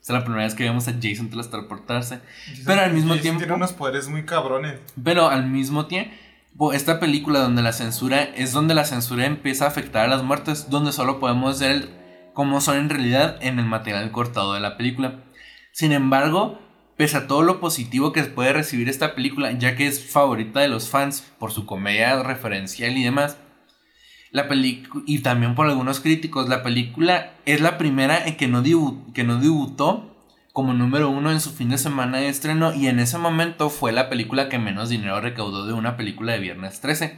Es 0.01 0.09
la 0.09 0.23
primera 0.23 0.43
vez 0.43 0.55
que 0.55 0.63
vemos 0.63 0.87
a 0.87 0.93
Jason 0.99 1.29
teletransportarse. 1.29 2.21
pero 2.63 2.81
al 2.81 2.93
mismo 2.93 3.15
tiempo... 3.17 3.39
Tiene 3.39 3.53
unos 3.53 3.73
poderes 3.73 4.07
muy 4.07 4.23
cabrones. 4.23 4.79
Pero 5.03 5.29
al 5.29 5.47
mismo 5.47 5.85
tiempo, 5.87 6.11
esta 6.73 6.99
película 6.99 7.39
donde 7.39 7.61
la 7.61 7.73
censura 7.73 8.23
es 8.23 8.53
donde 8.53 8.75
la 8.75 8.85
censura 8.85 9.25
empieza 9.25 9.65
a 9.65 9.67
afectar 9.67 10.05
a 10.05 10.07
las 10.07 10.23
muertes, 10.23 10.69
donde 10.69 10.93
solo 10.93 11.19
podemos 11.19 11.59
ver 11.59 11.89
cómo 12.33 12.61
son 12.61 12.77
en 12.77 12.89
realidad 12.89 13.37
en 13.41 13.59
el 13.59 13.65
material 13.65 14.11
cortado 14.11 14.53
de 14.53 14.61
la 14.61 14.77
película. 14.77 15.23
Sin 15.71 15.91
embargo, 15.91 16.59
pese 16.95 17.17
a 17.17 17.27
todo 17.27 17.41
lo 17.41 17.59
positivo 17.59 18.13
que 18.13 18.23
puede 18.23 18.53
recibir 18.53 18.87
esta 18.87 19.15
película, 19.15 19.51
ya 19.51 19.75
que 19.75 19.87
es 19.87 20.09
favorita 20.09 20.61
de 20.61 20.69
los 20.69 20.89
fans 20.89 21.21
por 21.39 21.51
su 21.51 21.65
comedia 21.65 22.23
referencial 22.23 22.97
y 22.97 23.03
demás, 23.03 23.37
la 24.31 24.47
y 24.51 25.19
también 25.19 25.55
por 25.55 25.67
algunos 25.67 25.99
críticos, 25.99 26.49
la 26.49 26.63
película 26.63 27.33
es 27.45 27.61
la 27.61 27.77
primera 27.77 28.25
en 28.25 28.35
que 28.35 28.47
no, 28.47 28.63
que 29.13 29.23
no 29.23 29.39
debutó 29.39 30.14
como 30.55 30.73
número 30.73 31.09
uno 31.09 31.33
en 31.33 31.41
su 31.41 31.51
fin 31.51 31.67
de 31.67 31.77
semana 31.77 32.19
de 32.19 32.29
estreno 32.29 32.73
y 32.73 32.87
en 32.87 33.01
ese 33.01 33.17
momento 33.17 33.69
fue 33.69 33.91
la 33.91 34.07
película 34.07 34.47
que 34.47 34.57
menos 34.57 34.87
dinero 34.87 35.19
recaudó 35.19 35.65
de 35.65 35.73
una 35.73 35.97
película 35.97 36.31
de 36.31 36.39
Viernes 36.39 36.79
13. 36.79 37.17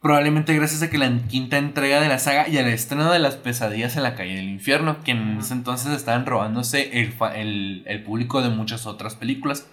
Probablemente 0.00 0.54
gracias 0.54 0.82
a 0.82 0.88
que 0.88 0.98
la 0.98 1.10
quinta 1.26 1.58
entrega 1.58 2.00
de 2.00 2.06
la 2.06 2.20
saga 2.20 2.48
y 2.48 2.58
al 2.58 2.68
estreno 2.68 3.10
de 3.10 3.18
las 3.18 3.34
pesadillas 3.34 3.96
en 3.96 4.04
la 4.04 4.14
calle 4.14 4.36
del 4.36 4.48
infierno, 4.48 5.02
que 5.02 5.10
en 5.10 5.38
ese 5.38 5.52
entonces 5.54 5.90
estaban 5.90 6.26
robándose 6.26 7.00
el, 7.02 7.82
el, 7.84 8.02
público 8.04 8.40
de 8.40 8.50
muchas 8.50 8.86
otras 8.86 9.16
películas. 9.16 9.66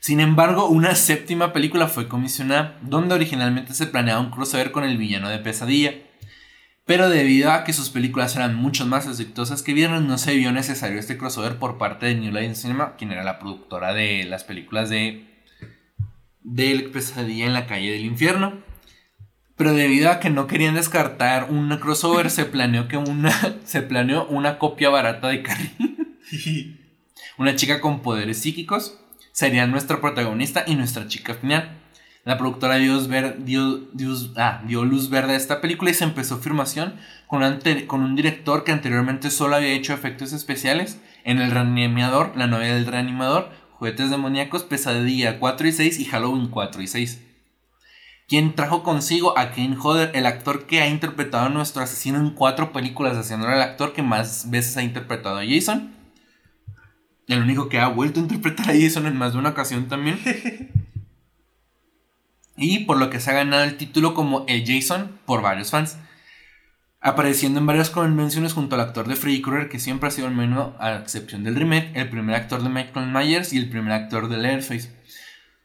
Sin 0.00 0.18
embargo, 0.18 0.66
una 0.66 0.96
séptima 0.96 1.52
película 1.52 1.86
fue 1.86 2.08
comisionada, 2.08 2.80
donde 2.82 3.14
originalmente 3.14 3.74
se 3.74 3.86
planeaba 3.86 4.20
un 4.20 4.32
crossover 4.32 4.72
con 4.72 4.82
el 4.82 4.98
villano 4.98 5.28
de 5.28 5.38
pesadilla. 5.38 5.92
Pero 6.86 7.08
debido 7.08 7.50
a 7.50 7.64
que 7.64 7.72
sus 7.72 7.88
películas 7.88 8.36
eran 8.36 8.54
mucho 8.54 8.84
más 8.84 9.06
exitosas 9.06 9.62
que 9.62 9.72
Viernes, 9.72 10.02
no 10.02 10.18
se 10.18 10.34
vio 10.34 10.52
necesario 10.52 10.98
este 10.98 11.16
crossover 11.16 11.58
por 11.58 11.78
parte 11.78 12.06
de 12.06 12.14
New 12.14 12.32
Line 12.32 12.54
Cinema, 12.54 12.94
quien 12.96 13.10
era 13.10 13.24
la 13.24 13.38
productora 13.38 13.94
de 13.94 14.24
las 14.24 14.44
películas 14.44 14.90
de 14.90 15.30
del 16.42 16.90
Pesadilla 16.90 17.46
en 17.46 17.54
la 17.54 17.66
calle 17.66 17.90
del 17.90 18.04
infierno. 18.04 18.62
Pero 19.56 19.72
debido 19.72 20.10
a 20.10 20.20
que 20.20 20.30
no 20.30 20.46
querían 20.46 20.74
descartar 20.74 21.50
un 21.50 21.74
crossover, 21.78 22.30
se 22.30 22.44
planeó 22.44 22.86
que 22.86 22.98
una 22.98 23.32
se 23.64 23.80
planeó 23.80 24.26
una 24.26 24.58
copia 24.58 24.90
barata 24.90 25.28
de 25.28 25.42
Carrie. 25.42 25.70
una 27.38 27.56
chica 27.56 27.80
con 27.80 28.02
poderes 28.02 28.38
psíquicos 28.38 28.98
sería 29.32 29.66
nuestra 29.66 30.00
protagonista 30.00 30.64
y 30.66 30.74
nuestra 30.74 31.08
chica 31.08 31.34
final. 31.34 31.83
La 32.24 32.38
productora 32.38 32.76
dio, 32.76 32.96
ah, 34.36 34.62
dio, 34.66 34.84
luz 34.84 35.10
verde 35.10 35.34
a 35.34 35.36
esta 35.36 35.60
película 35.60 35.90
y 35.90 35.94
se 35.94 36.04
empezó 36.04 36.38
filmación 36.38 36.94
con, 37.26 37.42
con 37.86 38.00
un 38.00 38.16
director 38.16 38.64
que 38.64 38.72
anteriormente 38.72 39.30
solo 39.30 39.56
había 39.56 39.74
hecho 39.74 39.92
efectos 39.92 40.32
especiales 40.32 40.98
en 41.24 41.38
El 41.38 41.50
Reanimador, 41.50 42.34
la 42.34 42.46
novela 42.46 42.74
del 42.74 42.86
Reanimador, 42.86 43.50
Juguetes 43.72 44.08
Demoníacos, 44.08 44.62
Pesadilla 44.62 45.38
4 45.38 45.68
y 45.68 45.72
6 45.72 46.00
y 46.00 46.04
Halloween 46.06 46.48
4 46.48 46.82
y 46.82 46.86
6. 46.86 47.20
Quien 48.26 48.54
trajo 48.54 48.82
consigo 48.82 49.38
a 49.38 49.50
Kane 49.50 49.76
Hodder, 49.78 50.12
el 50.14 50.24
actor 50.24 50.66
que 50.66 50.80
ha 50.80 50.88
interpretado 50.88 51.46
a 51.46 51.50
nuestro 51.50 51.82
asesino 51.82 52.18
en 52.18 52.30
cuatro 52.30 52.72
películas, 52.72 53.18
haciendo 53.18 53.48
el 53.48 53.60
actor 53.60 53.92
que 53.92 54.02
más 54.02 54.50
veces 54.50 54.78
ha 54.78 54.82
interpretado 54.82 55.38
a 55.38 55.44
Jason. 55.46 55.92
El 57.28 57.42
único 57.42 57.68
que 57.68 57.80
ha 57.80 57.88
vuelto 57.88 58.20
a 58.20 58.22
interpretar 58.22 58.70
a 58.70 58.74
Jason 58.74 59.04
en 59.04 59.16
más 59.18 59.34
de 59.34 59.40
una 59.40 59.50
ocasión 59.50 59.88
también. 59.88 60.18
y 62.56 62.80
por 62.80 62.98
lo 62.98 63.10
que 63.10 63.20
se 63.20 63.30
ha 63.30 63.34
ganado 63.34 63.64
el 63.64 63.76
título 63.76 64.14
como 64.14 64.44
el 64.48 64.64
Jason 64.66 65.18
por 65.26 65.42
varios 65.42 65.70
fans 65.70 65.96
apareciendo 67.04 67.60
en 67.60 67.66
varias 67.66 67.90
convenciones 67.90 68.54
junto 68.54 68.76
al 68.76 68.80
actor 68.80 69.06
de 69.06 69.14
Freddy 69.14 69.42
Krueger, 69.42 69.68
que 69.68 69.78
siempre 69.78 70.08
ha 70.08 70.10
sido 70.10 70.26
el 70.26 70.34
menos, 70.34 70.72
a 70.78 70.96
excepción 70.96 71.44
del 71.44 71.54
remake, 71.54 71.90
el 71.94 72.08
primer 72.08 72.34
actor 72.34 72.62
de 72.62 72.70
Michael 72.70 73.12
Myers 73.12 73.52
y 73.52 73.58
el 73.58 73.68
primer 73.68 73.92
actor 73.92 74.30
de 74.30 74.38
Leatherface. 74.38 74.90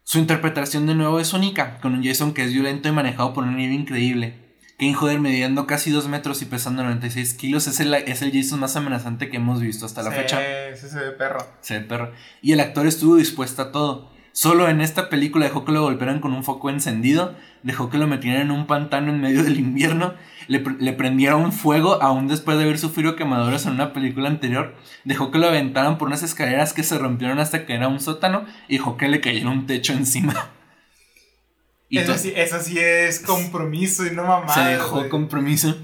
Su 0.03 0.19
interpretación 0.19 0.85
de 0.85 0.95
nuevo 0.95 1.17
es 1.17 1.31
única, 1.31 1.77
con 1.79 1.93
un 1.93 2.03
Jason 2.03 2.33
que 2.33 2.43
es 2.43 2.51
violento 2.51 2.89
y 2.89 2.91
manejado 2.91 3.33
por 3.33 3.45
un 3.45 3.55
nivel 3.55 3.73
increíble. 3.73 4.49
Kane 4.77 4.97
Hodder 4.97 5.21
midiendo 5.21 5.65
casi 5.65 5.91
2 5.91 6.09
metros 6.09 6.41
y 6.41 6.45
pesando 6.45 6.83
96 6.83 7.33
kilos 7.35 7.67
es 7.67 7.79
el, 7.79 7.93
es 7.93 8.21
el 8.21 8.33
Jason 8.33 8.59
más 8.59 8.75
amenazante 8.75 9.29
que 9.29 9.37
hemos 9.37 9.61
visto 9.61 9.85
hasta 9.85 10.03
la 10.03 10.11
fecha. 10.11 10.41
Sí, 10.75 10.89
se 10.89 10.99
ve 10.99 11.11
perro. 11.11 11.39
Se 11.61 11.79
ve 11.79 11.85
perro. 11.85 12.11
Y 12.41 12.51
el 12.51 12.59
actor 12.59 12.85
estuvo 12.85 13.15
dispuesto 13.15 13.61
a 13.61 13.71
todo. 13.71 14.11
Solo 14.31 14.69
en 14.69 14.81
esta 14.81 15.09
película 15.09 15.45
dejó 15.45 15.65
que 15.65 15.71
lo 15.71 15.81
golpearan 15.81 16.19
con 16.19 16.33
un 16.33 16.43
foco 16.43 16.69
encendido, 16.69 17.35
dejó 17.63 17.89
que 17.89 17.97
lo 17.97 18.07
metieran 18.07 18.41
en 18.41 18.51
un 18.51 18.67
pantano 18.67 19.11
en 19.11 19.21
medio 19.21 19.43
del 19.43 19.59
invierno 19.59 20.13
le, 20.49 20.63
le 20.79 20.93
prendieron 20.93 21.53
fuego 21.53 22.01
aún 22.01 22.27
después 22.27 22.57
de 22.57 22.63
haber 22.63 22.79
sufrido 22.79 23.15
quemaduras 23.15 23.67
en 23.67 23.73
una 23.73 23.93
película 23.93 24.29
anterior, 24.29 24.75
dejó 25.03 25.29
que 25.29 25.37
lo 25.37 25.47
aventaran 25.47 25.99
por 25.99 26.07
unas 26.07 26.23
escaleras 26.23 26.73
que 26.73 26.83
se 26.83 26.97
rompieron 26.97 27.39
hasta 27.39 27.67
que 27.67 27.75
era 27.75 27.87
un 27.87 27.99
sótano 27.99 28.45
y 28.67 28.77
dejó 28.77 28.97
que 28.97 29.07
le 29.07 29.21
cayera 29.21 29.49
un 29.51 29.67
techo 29.67 29.93
encima. 29.93 30.49
Y 31.87 31.99
eso, 31.99 32.17
sí, 32.17 32.33
eso 32.35 32.59
sí 32.59 32.77
es 32.79 33.19
compromiso 33.19 34.05
y 34.05 34.11
no 34.11 34.23
mamá. 34.23 34.51
Se 34.51 34.61
dejó 34.61 35.07
compromiso. 35.09 35.75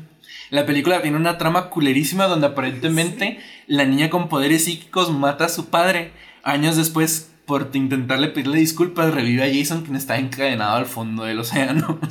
La 0.49 0.65
película 0.65 1.01
tiene 1.01 1.17
una 1.17 1.37
trama 1.37 1.69
culerísima 1.69 2.25
donde 2.25 2.47
aparentemente 2.47 3.39
la 3.67 3.85
niña 3.85 4.09
con 4.09 4.29
poderes 4.29 4.65
psíquicos 4.65 5.11
mata 5.11 5.45
a 5.45 5.49
su 5.49 5.69
padre. 5.69 6.11
Años 6.43 6.75
después, 6.75 7.31
por 7.45 7.69
intentarle 7.73 8.29
pedirle 8.29 8.59
disculpas, 8.59 9.13
revive 9.13 9.43
a 9.43 9.53
Jason 9.53 9.83
quien 9.83 9.95
está 9.95 10.17
encadenado 10.17 10.75
al 10.75 10.85
fondo 10.85 11.23
del 11.23 11.39
océano. 11.39 11.99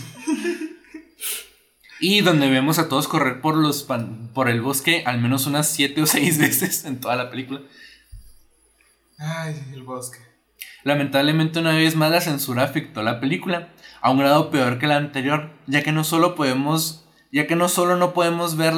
Y 2.01 2.20
donde 2.20 2.51
vemos 2.51 2.79
a 2.79 2.90
todos 2.90 3.09
correr 3.09 3.40
por, 3.40 3.57
los 3.57 3.88
por 4.35 4.51
el 4.51 4.61
bosque 4.61 5.05
al 5.07 5.23
menos 5.23 5.47
unas 5.47 5.68
7 5.68 6.03
o 6.03 6.07
6 6.07 6.38
veces 6.40 6.85
en 6.85 7.01
toda 7.01 7.16
la 7.16 7.31
película. 7.31 7.62
Ay, 9.18 9.55
el 9.73 9.85
bosque. 9.85 10.18
Lamentablemente 10.83 11.61
una 11.61 11.75
vez 11.75 11.97
más 11.97 12.11
la 12.11 12.20
censura 12.20 12.64
afectó 12.64 13.03
la 13.03 13.20
película, 13.20 13.68
a 14.03 14.11
un 14.11 14.18
grado 14.18 14.51
peor 14.51 14.79
que 14.79 14.87
la 14.87 14.97
anterior, 14.97 15.51
ya 15.66 15.83
que 15.83 15.92
no 15.92 16.05
solo 16.05 16.35
podemos, 16.35 17.07
ya 17.33 17.47
que 17.47 17.57
no 17.57 17.70
solo 17.70 17.97
no 17.97 18.12
podemos 18.12 18.57
ver, 18.59 18.75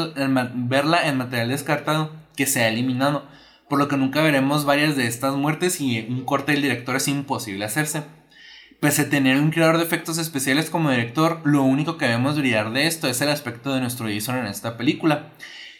verla 0.55 1.09
en 1.09 1.17
material 1.17 1.49
descartado, 1.49 2.13
que 2.37 2.47
se 2.47 2.63
ha 2.63 2.69
eliminado, 2.69 3.27
por 3.69 3.79
lo 3.79 3.89
que 3.89 3.97
nunca 3.97 4.23
veremos 4.23 4.65
varias 4.65 4.97
de 4.97 5.07
estas 5.07 5.35
muertes 5.35 5.81
y 5.81 6.07
un 6.09 6.25
corte 6.25 6.53
del 6.53 6.63
director 6.63 6.97
es 6.97 7.09
imposible 7.09 7.65
hacerse. 7.65 8.05
Pese 8.81 9.03
a 9.03 9.09
tener 9.09 9.41
un 9.41 9.51
creador 9.51 9.79
de 9.79 9.85
efectos 9.85 10.19
especiales 10.19 10.71
como 10.71 10.91
director, 10.91 11.41
lo 11.45 11.63
único 11.63 11.97
que 11.97 12.05
debemos 12.05 12.39
brillar 12.39 12.73
de 12.73 12.87
esto 12.87 13.09
es 13.09 13.21
el 13.21 13.31
aspecto 13.31 13.75
de 13.75 13.81
nuestro 13.81 14.07
Jason 14.09 14.37
en 14.37 14.47
esta 14.47 14.77
película, 14.77 15.31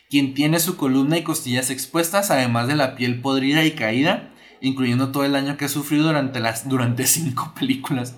quien 0.09 0.35
tiene 0.35 0.61
su 0.61 0.77
columna 0.77 1.19
y 1.19 1.23
costillas 1.23 1.71
expuestas, 1.71 2.31
además 2.31 2.69
de 2.69 2.77
la 2.77 2.97
piel 2.97 3.21
podrida 3.21 3.65
y 3.65 3.73
caída, 3.73 4.31
incluyendo 4.61 5.13
todo 5.13 5.25
el 5.25 5.33
daño 5.33 5.57
que 5.57 5.67
ha 5.67 5.69
sufrido 5.69 6.07
durante, 6.07 6.41
las, 6.41 6.69
durante 6.69 7.07
cinco 7.07 7.53
películas. 7.59 8.17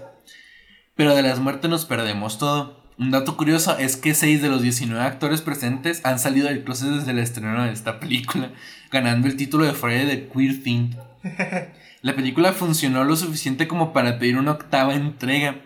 Pero 0.94 1.14
de 1.14 1.22
las 1.22 1.40
muertes 1.40 1.70
nos 1.70 1.84
perdemos 1.84 2.38
todo. 2.38 2.78
Un 2.98 3.12
dato 3.12 3.36
curioso 3.36 3.78
es 3.78 3.96
que 3.96 4.14
6 4.14 4.42
de 4.42 4.48
los 4.48 4.60
19 4.62 5.00
actores 5.00 5.40
presentes 5.40 6.00
han 6.04 6.18
salido 6.18 6.48
del 6.48 6.64
closet 6.64 6.88
desde 6.88 7.12
el 7.12 7.20
estreno 7.20 7.64
de 7.64 7.72
esta 7.72 8.00
película, 8.00 8.50
ganando 8.90 9.28
el 9.28 9.36
título 9.36 9.64
de 9.64 9.72
Friday 9.72 10.06
the 10.06 10.28
Queer 10.28 10.62
Thing. 10.62 10.90
La 12.02 12.14
película 12.14 12.52
funcionó 12.52 13.04
lo 13.04 13.16
suficiente 13.16 13.66
como 13.66 13.92
para 13.92 14.18
pedir 14.18 14.36
una 14.36 14.52
octava 14.52 14.94
entrega. 14.94 15.56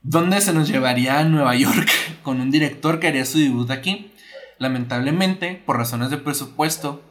Donde 0.00 0.40
se 0.40 0.54
nos 0.54 0.68
llevaría 0.68 1.18
a 1.18 1.24
Nueva 1.24 1.54
York 1.54 1.88
con 2.22 2.40
un 2.40 2.50
director 2.50 3.00
que 3.00 3.08
haría 3.08 3.26
su 3.26 3.38
debut 3.38 3.70
aquí. 3.70 4.12
Lamentablemente, 4.58 5.62
por 5.66 5.76
razones 5.76 6.10
de 6.10 6.16
presupuesto, 6.16 7.02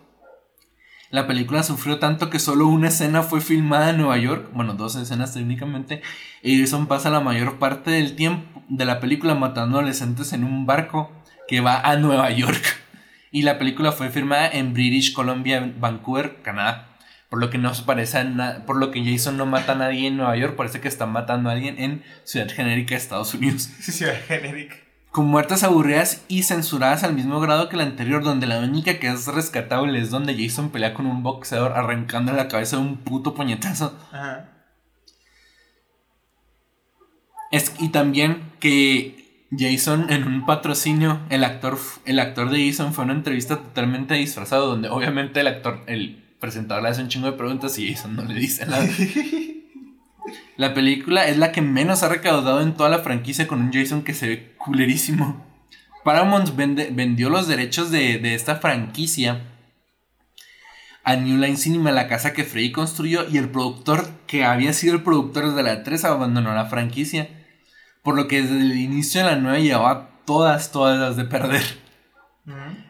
la 1.10 1.28
película 1.28 1.63
sufrió 1.63 2.00
tanto 2.00 2.30
que 2.30 2.39
solo 2.39 2.67
una 2.67 2.89
escena 2.89 3.23
fue 3.23 3.39
filmada 3.39 3.91
en 3.91 3.97
Nueva 3.97 4.17
York, 4.17 4.50
bueno, 4.54 4.73
dos 4.73 4.97
escenas 4.97 5.34
técnicamente, 5.34 6.02
y 6.43 6.65
pasa 6.88 7.10
la 7.10 7.21
mayor 7.21 7.60
parte 7.60 7.91
del 7.91 8.15
tiempo 8.15 8.62
de 8.67 8.84
la 8.84 9.00
película 9.00 9.34
matando 9.34 9.78
adolescentes 9.78 10.34
en 10.34 10.43
un 10.43 10.65
barco 10.65 11.10
que 11.47 11.62
va 11.62 11.80
a 11.80 11.95
Nueva 11.95 12.30
York. 12.32 12.87
Y 13.31 13.41
la 13.41 13.57
película 13.57 13.91
fue 13.91 14.09
filmada 14.09 14.49
en 14.49 14.73
British 14.73 15.13
Columbia, 15.13 15.73
Vancouver, 15.79 16.41
Canadá. 16.41 16.97
Por 17.29 17.39
lo 17.39 17.49
que 17.49 17.57
no 17.57 17.73
parece 17.85 18.25
por 18.65 18.77
lo 18.77 18.89
que 18.89 19.03
Jason 19.03 19.35
no 19.35 19.45
mata 19.45 19.73
a 19.73 19.75
nadie 19.75 20.07
en 20.07 20.15
Nueva 20.17 20.37
York, 20.37 20.55
parece 20.55 20.79
que 20.79 20.87
está 20.87 21.05
matando 21.05 21.49
a 21.49 21.53
alguien 21.53 21.77
en 21.77 22.03
Ciudad 22.23 22.49
Genérica 22.49 22.95
Estados 22.95 23.33
Unidos. 23.33 23.63
Ciudad 23.81 24.15
Genérica. 24.27 24.75
Con 25.11 25.25
muertes 25.25 25.63
aburridas 25.63 26.23
y 26.29 26.43
censuradas 26.43 27.03
al 27.03 27.13
mismo 27.13 27.39
grado 27.41 27.67
que 27.67 27.75
la 27.75 27.83
anterior, 27.83 28.23
donde 28.23 28.47
la 28.47 28.59
única 28.59 28.99
que 28.99 29.07
es 29.07 29.27
rescatable 29.27 29.99
es 29.99 30.09
donde 30.09 30.41
Jason 30.41 30.69
pelea 30.69 30.93
con 30.93 31.05
un 31.05 31.23
boxeador 31.23 31.73
arrancando 31.73 32.31
la 32.31 32.47
cabeza 32.47 32.77
de 32.77 32.83
un 32.83 32.97
puto 32.97 33.33
puñetazo. 33.33 33.97
Ajá. 34.11 34.57
Es, 37.51 37.73
y 37.79 37.89
también 37.89 38.51
que 38.59 39.16
Jason 39.51 40.07
en 40.10 40.27
un 40.27 40.45
patrocinio, 40.45 41.21
el 41.29 41.43
actor, 41.43 41.77
el 42.05 42.19
actor 42.19 42.49
de 42.49 42.67
Jason 42.67 42.93
fue 42.93 43.05
una 43.05 43.13
entrevista 43.13 43.57
totalmente 43.57 44.15
disfrazado, 44.15 44.67
donde 44.67 44.89
obviamente 44.89 45.39
el 45.39 45.47
actor, 45.47 45.83
el 45.88 46.23
presentador 46.39 46.83
le 46.83 46.89
hace 46.89 47.01
un 47.01 47.07
chingo 47.07 47.31
de 47.31 47.38
preguntas 47.38 47.77
y 47.79 47.89
eso 47.89 48.07
no 48.07 48.23
le 48.23 48.36
dice 48.36 48.65
nada. 48.65 48.88
La 50.57 50.73
película 50.73 51.27
es 51.27 51.38
la 51.38 51.51
que 51.51 51.62
menos 51.62 52.03
ha 52.03 52.10
recaudado 52.10 52.62
en 52.62 52.73
toda 52.73 52.89
la 52.89 52.99
franquicia 52.99 53.47
con 53.47 53.62
un 53.62 53.71
Jason 53.71 54.03
que 54.03 54.15
se 54.15 54.27
ve 54.27 54.55
culerísimo. 54.57 55.45
Paramount 56.03 56.55
vendió 56.55 57.29
los 57.29 57.47
derechos 57.47 57.91
de, 57.91 58.17
de, 58.17 58.33
esta 58.33 58.55
franquicia 58.55 59.43
a 61.03 61.15
New 61.15 61.38
Line 61.38 61.57
Cinema, 61.57 61.91
la 61.91 62.07
casa 62.07 62.33
que 62.33 62.43
Freddy 62.43 62.71
construyó, 62.71 63.29
y 63.29 63.38
el 63.38 63.49
productor 63.49 64.10
que 64.25 64.43
había 64.45 64.73
sido 64.73 64.95
el 64.95 65.03
productor 65.03 65.53
de 65.53 65.63
la 65.63 65.83
3 65.83 66.05
abandonó 66.05 66.53
la 66.53 66.65
franquicia. 66.65 67.29
Por 68.08 68.15
lo 68.15 68.30
que 68.30 68.41
desde 68.41 68.56
el 68.56 68.78
inicio 68.78 69.20
de 69.20 69.32
la 69.32 69.36
9 69.36 69.63
llevaba 69.63 70.12
todas, 70.24 70.72
todas 70.72 70.98
las 70.98 71.17
de 71.17 71.26
perder. 71.26 71.62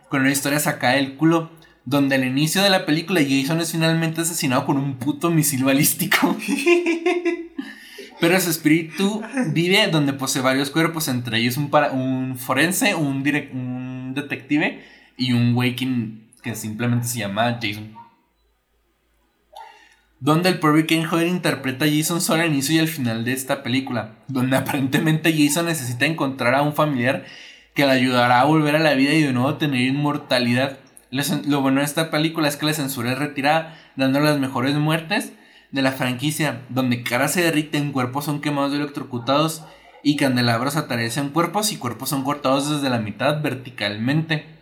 Con 0.10 0.22
una 0.22 0.32
historia 0.32 0.60
sacada 0.60 0.94
del 0.94 1.16
culo, 1.16 1.50
donde 1.86 2.14
al 2.14 2.24
inicio 2.24 2.62
de 2.62 2.70
la 2.70 2.86
película 2.86 3.20
Jason 3.28 3.60
es 3.60 3.72
finalmente 3.72 4.22
asesinado 4.22 4.68
con 4.68 4.78
un 4.78 4.98
puto 4.98 5.32
misil 5.32 5.64
balístico. 5.64 6.38
Pero 8.22 8.40
su 8.40 8.52
espíritu 8.52 9.24
vive 9.48 9.88
donde 9.88 10.14
posee 10.14 10.44
varios 10.44 10.70
cuerpos, 10.70 11.08
entre 11.08 11.40
ellos 11.40 11.58
un, 11.58 11.72
un 11.94 12.38
forense, 12.38 12.94
un, 12.94 13.24
un 13.54 14.14
detective 14.14 14.84
y 15.18 15.34
un 15.34 15.56
waking 15.56 16.28
que 16.44 16.54
simplemente 16.54 17.08
se 17.08 17.18
llama 17.18 17.58
Jason. 17.60 17.97
Donde 20.20 20.50
el 20.50 20.60
propio 20.60 20.88
Ken 20.88 21.06
Hodder 21.06 21.28
interpreta 21.28 21.86
a 21.86 21.88
Jason 21.88 22.22
solo 22.22 22.42
al 22.42 22.50
inicio 22.50 22.76
y 22.76 22.80
al 22.80 22.88
final 22.88 23.24
de 23.24 23.34
esta 23.34 23.62
película, 23.62 24.16
donde 24.28 24.58
aparentemente 24.58 25.36
Jason 25.38 25.68
necesita 25.68 26.06
encontrar 26.06 26.56
a 26.56 26.64
un 26.64 26.74
familiar 26.74 27.26
que 27.76 27.86
le 27.86 27.92
ayudará 27.92 28.42
a 28.42 28.46
volver 28.46 28.76
a 28.76 28.80
la 28.80 28.96
vida 28.96 29.14
y 29.14 29.22
de 29.22 29.34
nuevo 29.34 29.56
tener 29.56 29.82
inmortalidad. 29.82 30.80
Lo 31.12 31.62
bueno 31.62 31.80
de 31.80 31.86
esta 31.86 32.10
película 32.10 32.48
es 32.48 32.58
que 32.58 32.66
la 32.66 32.74
censura 32.74 33.12
es 33.12 33.20
retirada, 33.20 33.78
dando 33.96 34.20
las 34.20 34.40
mejores 34.40 34.74
muertes 34.76 35.34
de 35.72 35.82
la 35.82 35.92
franquicia, 35.92 36.62
donde 36.70 37.04
caras 37.04 37.34
se 37.34 37.44
derriten, 37.44 37.92
cuerpos 37.92 38.26
son 38.26 38.42
quemados 38.42 38.74
y 38.74 38.78
electrocutados 38.78 39.64
y 40.04 40.16
candelabros 40.16 40.76
atarecen 40.76 41.30
cuerpos 41.30 41.72
y 41.72 41.78
cuerpos 41.78 42.10
son 42.10 42.24
cortados 42.24 42.70
desde 42.70 42.90
la 42.90 43.00
mitad 43.00 43.42
verticalmente. 43.42 44.57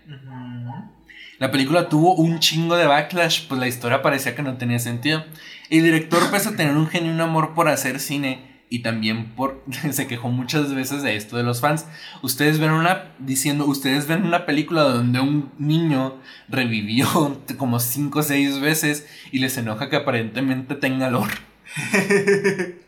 La 1.39 1.52
película 1.52 1.89
tuvo 1.89 2.15
un 2.15 2.39
chingo 2.39 2.76
de 2.78 2.86
backlash, 2.86 3.48
pues 3.48 3.60
la 3.60 3.67
historia 3.67 4.02
parecía 4.02 4.36
que 4.36 4.43
no 4.43 4.58
tenía 4.58 4.80
sentido. 4.80 5.26
El 5.69 5.84
director, 5.84 6.30
pese 6.32 6.50
a 6.50 6.56
tener 6.56 6.76
un 6.76 6.88
genuino 6.88 7.24
amor 7.24 7.54
por 7.54 7.67
hacer 7.67 8.00
cine, 8.00 8.56
y 8.69 8.80
también 8.80 9.34
se 9.91 10.08
quejó 10.08 10.30
muchas 10.30 10.74
veces 10.74 11.04
de 11.04 11.15
esto 11.15 11.38
de 11.38 11.43
los 11.43 11.62
fans. 11.62 11.86
Ustedes 12.21 12.60
ven 12.60 12.71
una 12.71 13.13
diciendo, 13.19 13.65
ustedes 13.65 14.08
ven 14.08 14.26
una 14.26 14.45
película 14.45 14.84
donde 14.84 15.19
un 15.19 15.52
niño 15.58 16.19
revivió 16.50 17.08
como 17.58 17.80
5 17.80 18.19
o 18.19 18.24
6 18.24 18.60
veces 18.60 19.08
y 19.32 19.39
les 19.39 19.58
enoja 19.58 19.89
que 19.89 19.95
aparentemente 19.95 20.76
tenga 20.76 21.10
lore. 21.10 21.34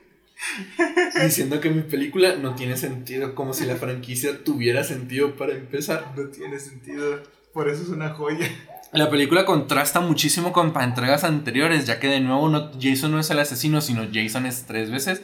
Diciendo 1.23 1.59
que 1.59 1.71
mi 1.71 1.81
película 1.81 2.35
no 2.35 2.53
tiene 2.53 2.77
sentido, 2.77 3.33
como 3.33 3.53
si 3.53 3.65
la 3.65 3.75
franquicia 3.75 4.43
tuviera 4.43 4.83
sentido 4.83 5.35
para 5.35 5.53
empezar. 5.53 6.13
No 6.15 6.27
tiene 6.29 6.59
sentido, 6.59 7.23
por 7.57 7.69
eso 7.69 7.81
es 7.81 7.89
una 7.89 8.11
joya. 8.11 8.47
La 8.91 9.09
película 9.09 9.43
contrasta 9.43 9.99
muchísimo 9.99 10.53
con 10.53 10.71
entregas 10.79 11.23
anteriores, 11.23 11.87
ya 11.87 11.99
que 11.99 12.07
de 12.07 12.19
nuevo 12.19 12.49
no, 12.49 12.69
Jason 12.79 13.11
no 13.11 13.19
es 13.19 13.31
el 13.31 13.39
asesino, 13.39 13.81
sino 13.81 14.03
Jason 14.13 14.45
es 14.45 14.67
tres 14.67 14.91
veces 14.91 15.23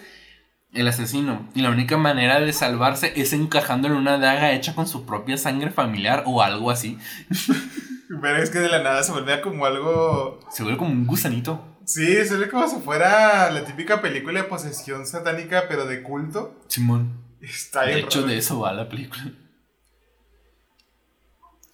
el 0.74 0.88
asesino. 0.88 1.48
Y 1.54 1.62
la 1.62 1.70
única 1.70 1.96
manera 1.96 2.40
de 2.40 2.52
salvarse 2.52 3.14
es 3.16 3.34
encajando 3.34 3.88
en 3.88 3.94
una 3.94 4.18
daga 4.18 4.52
hecha 4.54 4.74
con 4.74 4.88
su 4.88 5.06
propia 5.06 5.38
sangre 5.38 5.70
familiar 5.70 6.24
o 6.26 6.42
algo 6.42 6.72
así. 6.72 6.98
Pero 8.20 8.38
es 8.42 8.50
que 8.50 8.58
de 8.58 8.70
la 8.70 8.82
nada 8.82 9.04
se 9.04 9.12
vuelve 9.12 9.40
como 9.40 9.68
algo. 9.68 10.40
Se 10.50 10.64
vuelve 10.64 10.80
como 10.80 10.90
un 10.90 11.06
gusanito. 11.06 11.64
Sí, 11.86 12.26
se 12.26 12.36
ve 12.38 12.50
como 12.50 12.68
si 12.68 12.78
fuera 12.78 13.52
la 13.52 13.64
típica 13.64 14.02
película 14.02 14.42
de 14.42 14.48
posesión 14.48 15.06
satánica, 15.06 15.66
pero 15.70 15.86
de 15.86 16.02
culto. 16.02 16.60
Simón. 16.68 17.22
Está 17.42 17.84
De 17.84 18.00
hecho, 18.00 18.24
de 18.24 18.38
eso 18.38 18.60
va 18.60 18.74
la 18.74 18.90
película. 18.90 19.24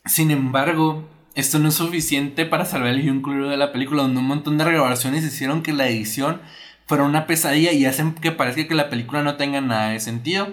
Sin 0.09 0.31
embargo, 0.31 1.07
esto 1.35 1.59
no 1.59 1.69
es 1.69 1.75
suficiente 1.75 2.45
para 2.45 2.65
salvar 2.65 2.89
el 2.89 3.03
guion 3.03 3.21
de 3.21 3.57
la 3.57 3.71
película, 3.71 4.01
donde 4.01 4.19
un 4.19 4.25
montón 4.25 4.57
de 4.57 4.65
regrabaciones 4.65 5.23
hicieron 5.23 5.61
que 5.61 5.71
la 5.71 5.87
edición 5.87 6.41
fueron 6.87 7.09
una 7.09 7.27
pesadilla 7.27 7.71
y 7.71 7.85
hacen 7.85 8.15
que 8.15 8.31
parezca 8.31 8.67
que 8.67 8.73
la 8.73 8.89
película 8.89 9.21
no 9.21 9.37
tenga 9.37 9.61
nada 9.61 9.91
de 9.91 9.99
sentido. 9.99 10.51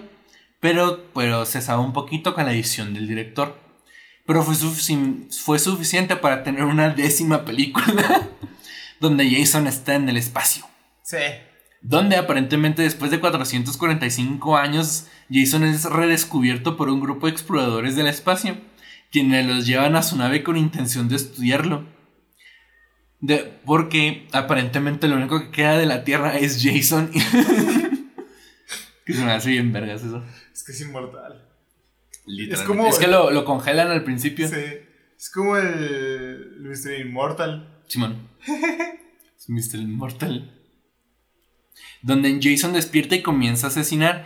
Pero, 0.59 1.05
pero 1.13 1.45
se 1.45 1.61
sabe 1.61 1.81
un 1.81 1.93
poquito 1.93 2.35
con 2.35 2.45
la 2.45 2.53
edición 2.53 2.93
del 2.93 3.07
director. 3.07 3.59
Pero 4.27 4.43
fue, 4.43 4.55
fue 5.31 5.57
suficiente 5.57 6.15
para 6.15 6.43
tener 6.43 6.63
una 6.63 6.89
décima 6.89 7.43
película 7.43 8.29
donde 8.99 9.29
Jason 9.29 9.65
está 9.65 9.95
en 9.95 10.07
el 10.07 10.17
espacio. 10.17 10.65
Sí. 11.01 11.17
Donde 11.81 12.17
aparentemente 12.17 12.83
después 12.83 13.09
de 13.09 13.19
445 13.19 14.57
años 14.57 15.07
Jason 15.31 15.63
es 15.63 15.85
redescubierto 15.85 16.77
por 16.77 16.89
un 16.89 16.99
grupo 16.99 17.25
de 17.25 17.31
exploradores 17.31 17.95
del 17.95 18.07
espacio, 18.07 18.57
quienes 19.11 19.45
los 19.45 19.65
llevan 19.65 19.95
a 19.95 20.03
su 20.03 20.17
nave 20.17 20.43
con 20.43 20.57
intención 20.57 21.09
de 21.09 21.15
estudiarlo. 21.15 21.85
De, 23.19 23.59
porque 23.65 24.27
aparentemente 24.31 25.07
lo 25.07 25.15
único 25.15 25.39
que 25.39 25.51
queda 25.51 25.77
de 25.77 25.85
la 25.85 26.03
Tierra 26.03 26.37
es 26.37 26.61
Jason. 26.63 27.11
que 29.05 29.13
se 29.13 29.23
me 29.23 29.31
hace 29.31 29.49
bien 29.49 29.71
vergas 29.71 30.03
eso. 30.03 30.23
Es 30.53 30.63
que 30.63 30.71
es 30.71 30.81
inmortal. 30.81 31.47
Es, 32.27 32.61
como 32.61 32.87
es 32.87 32.99
que 32.99 33.07
lo, 33.07 33.31
lo, 33.31 33.45
congelan 33.45 33.89
al 33.89 34.03
principio. 34.03 34.47
Sí. 34.47 34.55
Es 35.17 35.31
como 35.31 35.57
el, 35.57 36.57
Mr. 36.59 36.99
Immortal. 36.99 37.81
Simón. 37.87 38.29
es 38.45 39.49
Mr. 39.49 39.79
Immortal. 39.79 40.53
Donde 42.01 42.37
Jason 42.41 42.73
despierta 42.73 43.15
y 43.15 43.23
comienza 43.23 43.67
a 43.67 43.69
asesinar. 43.69 44.25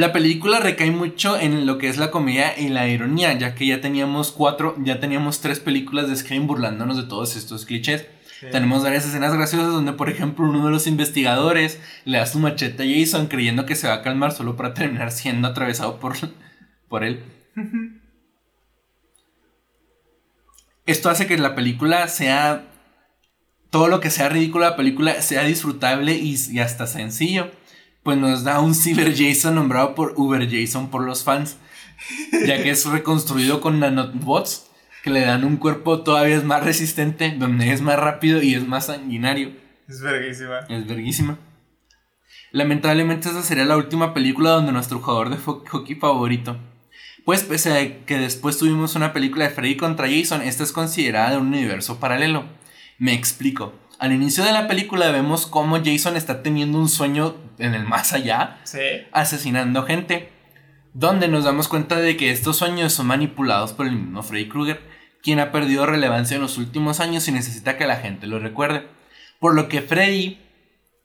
La 0.00 0.14
película 0.14 0.60
recae 0.60 0.90
mucho 0.90 1.38
en 1.38 1.66
lo 1.66 1.76
que 1.76 1.90
es 1.90 1.98
la 1.98 2.10
comedia 2.10 2.58
y 2.58 2.70
la 2.70 2.88
ironía, 2.88 3.34
ya 3.34 3.54
que 3.54 3.66
ya 3.66 3.82
teníamos 3.82 4.32
cuatro, 4.32 4.74
ya 4.78 4.98
teníamos 4.98 5.42
tres 5.42 5.60
películas 5.60 6.08
de 6.08 6.16
Scream 6.16 6.46
burlándonos 6.46 6.96
de 6.96 7.02
todos 7.02 7.36
estos 7.36 7.66
clichés. 7.66 8.06
Tenemos 8.50 8.82
varias 8.82 9.04
escenas 9.04 9.34
graciosas 9.34 9.70
donde, 9.70 9.92
por 9.92 10.08
ejemplo, 10.08 10.48
uno 10.48 10.64
de 10.64 10.70
los 10.70 10.86
investigadores 10.86 11.78
le 12.06 12.16
da 12.16 12.24
su 12.24 12.38
machete 12.38 12.82
a 12.82 12.86
Jason 12.86 13.26
creyendo 13.26 13.66
que 13.66 13.76
se 13.76 13.88
va 13.88 13.92
a 13.96 14.02
calmar 14.02 14.32
solo 14.32 14.56
para 14.56 14.72
terminar 14.72 15.12
siendo 15.12 15.48
atravesado 15.48 16.00
por, 16.00 16.14
por 16.88 17.04
él. 17.04 17.22
Esto 20.86 21.10
hace 21.10 21.26
que 21.26 21.36
la 21.36 21.54
película 21.54 22.08
sea... 22.08 22.64
Todo 23.68 23.88
lo 23.88 24.00
que 24.00 24.08
sea 24.08 24.30
ridículo 24.30 24.64
la 24.64 24.76
película 24.76 25.20
sea 25.20 25.44
disfrutable 25.44 26.14
y, 26.14 26.36
y 26.50 26.58
hasta 26.58 26.86
sencillo 26.86 27.50
pues 28.02 28.18
nos 28.18 28.44
da 28.44 28.60
un 28.60 28.74
Cyber 28.74 29.14
Jason 29.16 29.54
nombrado 29.54 29.94
por 29.94 30.14
Uber 30.16 30.48
Jason 30.50 30.90
por 30.90 31.02
los 31.04 31.24
fans, 31.24 31.56
ya 32.46 32.62
que 32.62 32.70
es 32.70 32.86
reconstruido 32.86 33.60
con 33.60 33.80
nanobots 33.80 34.70
que 35.02 35.10
le 35.10 35.20
dan 35.20 35.44
un 35.44 35.56
cuerpo 35.56 36.02
todavía 36.02 36.40
más 36.42 36.62
resistente, 36.62 37.34
donde 37.38 37.72
es 37.72 37.80
más 37.80 37.98
rápido 37.98 38.42
y 38.42 38.54
es 38.54 38.66
más 38.66 38.86
sanguinario. 38.86 39.52
Es 39.88 40.00
verguísima. 40.00 40.60
Es 40.68 40.86
verguísima. 40.86 41.38
Lamentablemente 42.52 43.28
esa 43.28 43.42
sería 43.42 43.64
la 43.64 43.76
última 43.76 44.12
película 44.12 44.50
donde 44.50 44.72
nuestro 44.72 45.00
jugador 45.00 45.30
de 45.30 45.36
hockey 45.36 45.94
favorito. 45.94 46.58
Pues 47.24 47.44
pese 47.44 47.72
a 47.72 48.06
que 48.06 48.18
después 48.18 48.58
tuvimos 48.58 48.94
una 48.94 49.12
película 49.12 49.44
de 49.44 49.54
Freddy 49.54 49.76
contra 49.76 50.08
Jason, 50.08 50.42
esta 50.42 50.64
es 50.64 50.72
considerada 50.72 51.30
de 51.30 51.36
un 51.36 51.48
universo 51.48 52.00
paralelo. 52.00 52.44
Me 52.98 53.14
explico. 53.14 53.72
Al 54.00 54.14
inicio 54.14 54.44
de 54.44 54.52
la 54.52 54.66
película 54.66 55.10
vemos 55.10 55.46
cómo 55.46 55.76
Jason 55.84 56.16
está 56.16 56.42
teniendo 56.42 56.78
un 56.78 56.88
sueño 56.88 57.36
en 57.58 57.74
el 57.74 57.84
más 57.84 58.14
allá, 58.14 58.56
asesinando 59.12 59.82
gente, 59.82 60.30
donde 60.94 61.28
nos 61.28 61.44
damos 61.44 61.68
cuenta 61.68 61.96
de 61.96 62.16
que 62.16 62.30
estos 62.30 62.56
sueños 62.56 62.94
son 62.94 63.08
manipulados 63.08 63.74
por 63.74 63.86
el 63.86 63.96
mismo 63.96 64.22
Freddy 64.22 64.48
Krueger, 64.48 64.80
quien 65.22 65.38
ha 65.38 65.52
perdido 65.52 65.84
relevancia 65.84 66.36
en 66.36 66.40
los 66.40 66.56
últimos 66.56 66.98
años 66.98 67.28
y 67.28 67.32
necesita 67.32 67.76
que 67.76 67.86
la 67.86 67.96
gente 67.96 68.26
lo 68.26 68.38
recuerde. 68.38 68.86
Por 69.38 69.54
lo 69.54 69.68
que 69.68 69.82
Freddy 69.82 70.38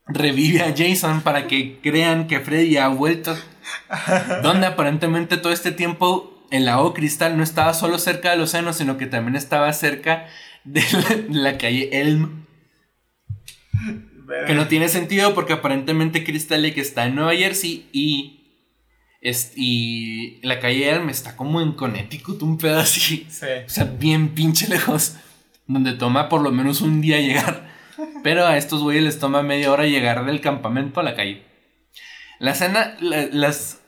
revive 0.07 0.61
a 0.61 0.73
Jason 0.73 1.19
para 1.19 1.47
que 1.47 1.81
crean 1.83 2.27
que 2.27 2.39
Freddy 2.39 2.77
ha 2.77 2.87
vuelto, 2.87 3.35
donde 4.41 4.67
aparentemente 4.67 5.35
todo 5.35 5.51
este 5.51 5.73
tiempo 5.73 6.47
el 6.49 6.63
lago 6.63 6.93
cristal 6.93 7.35
no 7.35 7.43
estaba 7.43 7.73
solo 7.73 7.99
cerca 7.99 8.31
del 8.31 8.39
océano, 8.39 8.71
sino 8.71 8.95
que 8.95 9.05
también 9.05 9.35
estaba 9.35 9.73
cerca 9.73 10.27
de 10.63 10.81
la 11.29 11.57
calle 11.57 11.89
Elm 11.91 12.44
que 14.47 14.53
no 14.53 14.67
tiene 14.67 14.89
sentido 14.89 15.33
porque 15.33 15.53
aparentemente 15.53 16.23
Crystal 16.23 16.61
Lake 16.61 16.81
está 16.81 17.05
en 17.05 17.15
Nueva 17.15 17.35
Jersey 17.35 17.87
y. 17.91 18.41
Es, 19.21 19.53
y 19.55 20.39
la 20.43 20.59
calle 20.59 20.87
Elm 20.87 21.09
está 21.09 21.35
como 21.35 21.59
en 21.59 21.71
Connecticut, 21.71 22.43
un 22.43 22.59
pedo 22.59 22.79
así. 22.79 23.25
O 23.29 23.69
sea, 23.69 23.85
bien 23.85 24.29
pinche 24.29 24.67
lejos. 24.67 25.15
Donde 25.65 25.93
toma 25.93 26.29
por 26.29 26.41
lo 26.41 26.51
menos 26.51 26.81
un 26.81 27.01
día 27.01 27.19
llegar. 27.19 27.67
Pero 28.23 28.45
a 28.45 28.57
estos 28.57 28.83
güeyes 28.83 29.03
les 29.03 29.19
toma 29.19 29.41
media 29.41 29.71
hora 29.71 29.87
llegar 29.87 30.25
del 30.25 30.41
campamento 30.41 30.99
a 30.99 31.03
la 31.03 31.15
calle. 31.15 31.43
La 32.37 32.51
escena, 32.51 32.95
la, 32.99 33.25
las, 33.31 33.81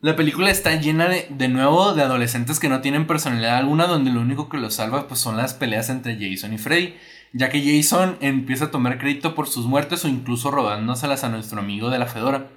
la 0.00 0.14
película 0.14 0.50
está 0.50 0.76
llena 0.76 1.08
de, 1.08 1.26
de 1.30 1.48
nuevo 1.48 1.94
de 1.94 2.02
adolescentes 2.02 2.60
que 2.60 2.68
no 2.68 2.80
tienen 2.80 3.08
personalidad 3.08 3.56
alguna, 3.56 3.86
donde 3.86 4.12
lo 4.12 4.20
único 4.20 4.48
que 4.48 4.58
los 4.58 4.74
salva 4.74 5.08
pues, 5.08 5.18
son 5.18 5.36
las 5.36 5.54
peleas 5.54 5.88
entre 5.90 6.16
Jason 6.16 6.52
y 6.52 6.58
Freddy 6.58 6.94
ya 7.32 7.48
que 7.48 7.62
Jason 7.62 8.16
empieza 8.20 8.66
a 8.66 8.70
tomar 8.70 8.98
crédito 8.98 9.34
por 9.34 9.48
sus 9.48 9.66
muertes 9.66 10.04
o 10.04 10.08
incluso 10.08 10.50
robándoselas 10.50 11.24
a 11.24 11.28
nuestro 11.28 11.60
amigo 11.60 11.90
de 11.90 11.98
la 11.98 12.06
Fedora. 12.06 12.48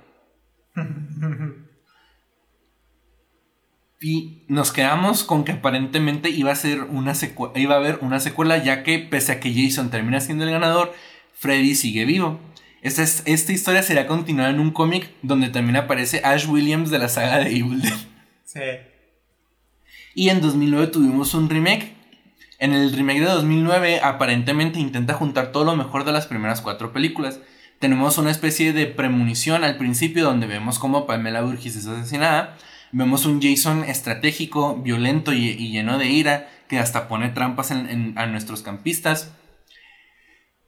Y 4.05 4.43
nos 4.49 4.74
quedamos 4.74 5.24
con 5.24 5.45
que 5.45 5.53
aparentemente 5.53 6.30
iba 6.30 6.51
a, 6.51 6.55
ser 6.55 6.82
una 6.82 7.13
iba 7.55 7.76
a 7.76 7.78
haber 7.78 7.99
una 8.01 8.19
secuela, 8.19 8.61
ya 8.61 8.84
que 8.84 8.99
pese 8.99 9.32
a 9.32 9.39
que 9.39 9.53
Jason 9.53 9.91
termina 9.91 10.19
siendo 10.19 10.43
el 10.43 10.51
ganador, 10.51 10.93
Freddy 11.36 11.74
sigue 11.74 12.03
vivo. 12.03 12.38
Esta, 12.82 13.03
esta 13.03 13.53
historia 13.53 13.82
será 13.82 14.05
continuada 14.05 14.49
en 14.49 14.59
un 14.59 14.71
cómic 14.71 15.09
donde 15.21 15.47
también 15.47 15.78
aparece 15.78 16.19
Ash 16.26 16.49
Williams 16.49 16.89
de 16.89 16.99
la 16.99 17.07
saga 17.07 17.39
de 17.39 17.51
Evil 17.51 17.82
Dead. 17.82 17.93
Sí. 18.43 18.59
Y 20.15 20.28
en 20.28 20.41
2009 20.41 20.88
tuvimos 20.88 21.34
un 21.34 21.49
remake. 21.49 21.93
En 22.64 22.72
el 22.72 22.93
remake 22.93 23.20
de 23.20 23.26
2009 23.26 23.99
aparentemente 24.01 24.80
intenta 24.80 25.16
juntar 25.16 25.51
todo 25.51 25.66
lo 25.66 25.76
mejor 25.76 26.05
de 26.05 26.14
las 26.14 26.28
primeras 26.28 26.61
cuatro 26.61 26.93
películas. 26.93 27.41
Tenemos 27.80 28.18
una 28.18 28.32
especie 28.32 28.72
de 28.72 28.86
premonición 28.86 29.66
al 29.66 29.76
principio 29.76 30.24
donde 30.24 30.47
vemos 30.47 30.80
cómo 30.80 31.05
Pamela 31.05 31.41
Burgess 31.41 31.76
es 31.76 31.88
asesinada. 31.88 32.55
Vemos 32.93 33.26
un 33.26 33.41
Jason 33.41 33.84
estratégico, 33.84 34.78
violento 34.78 35.34
y, 35.34 35.72
lleno 35.74 35.97
de 35.97 36.07
ira 36.07 36.49
que 36.70 36.80
hasta 36.80 37.09
pone 37.09 37.28
trampas 37.28 37.72
a 37.72 38.26
nuestros 38.28 38.61
campistas. 38.61 39.34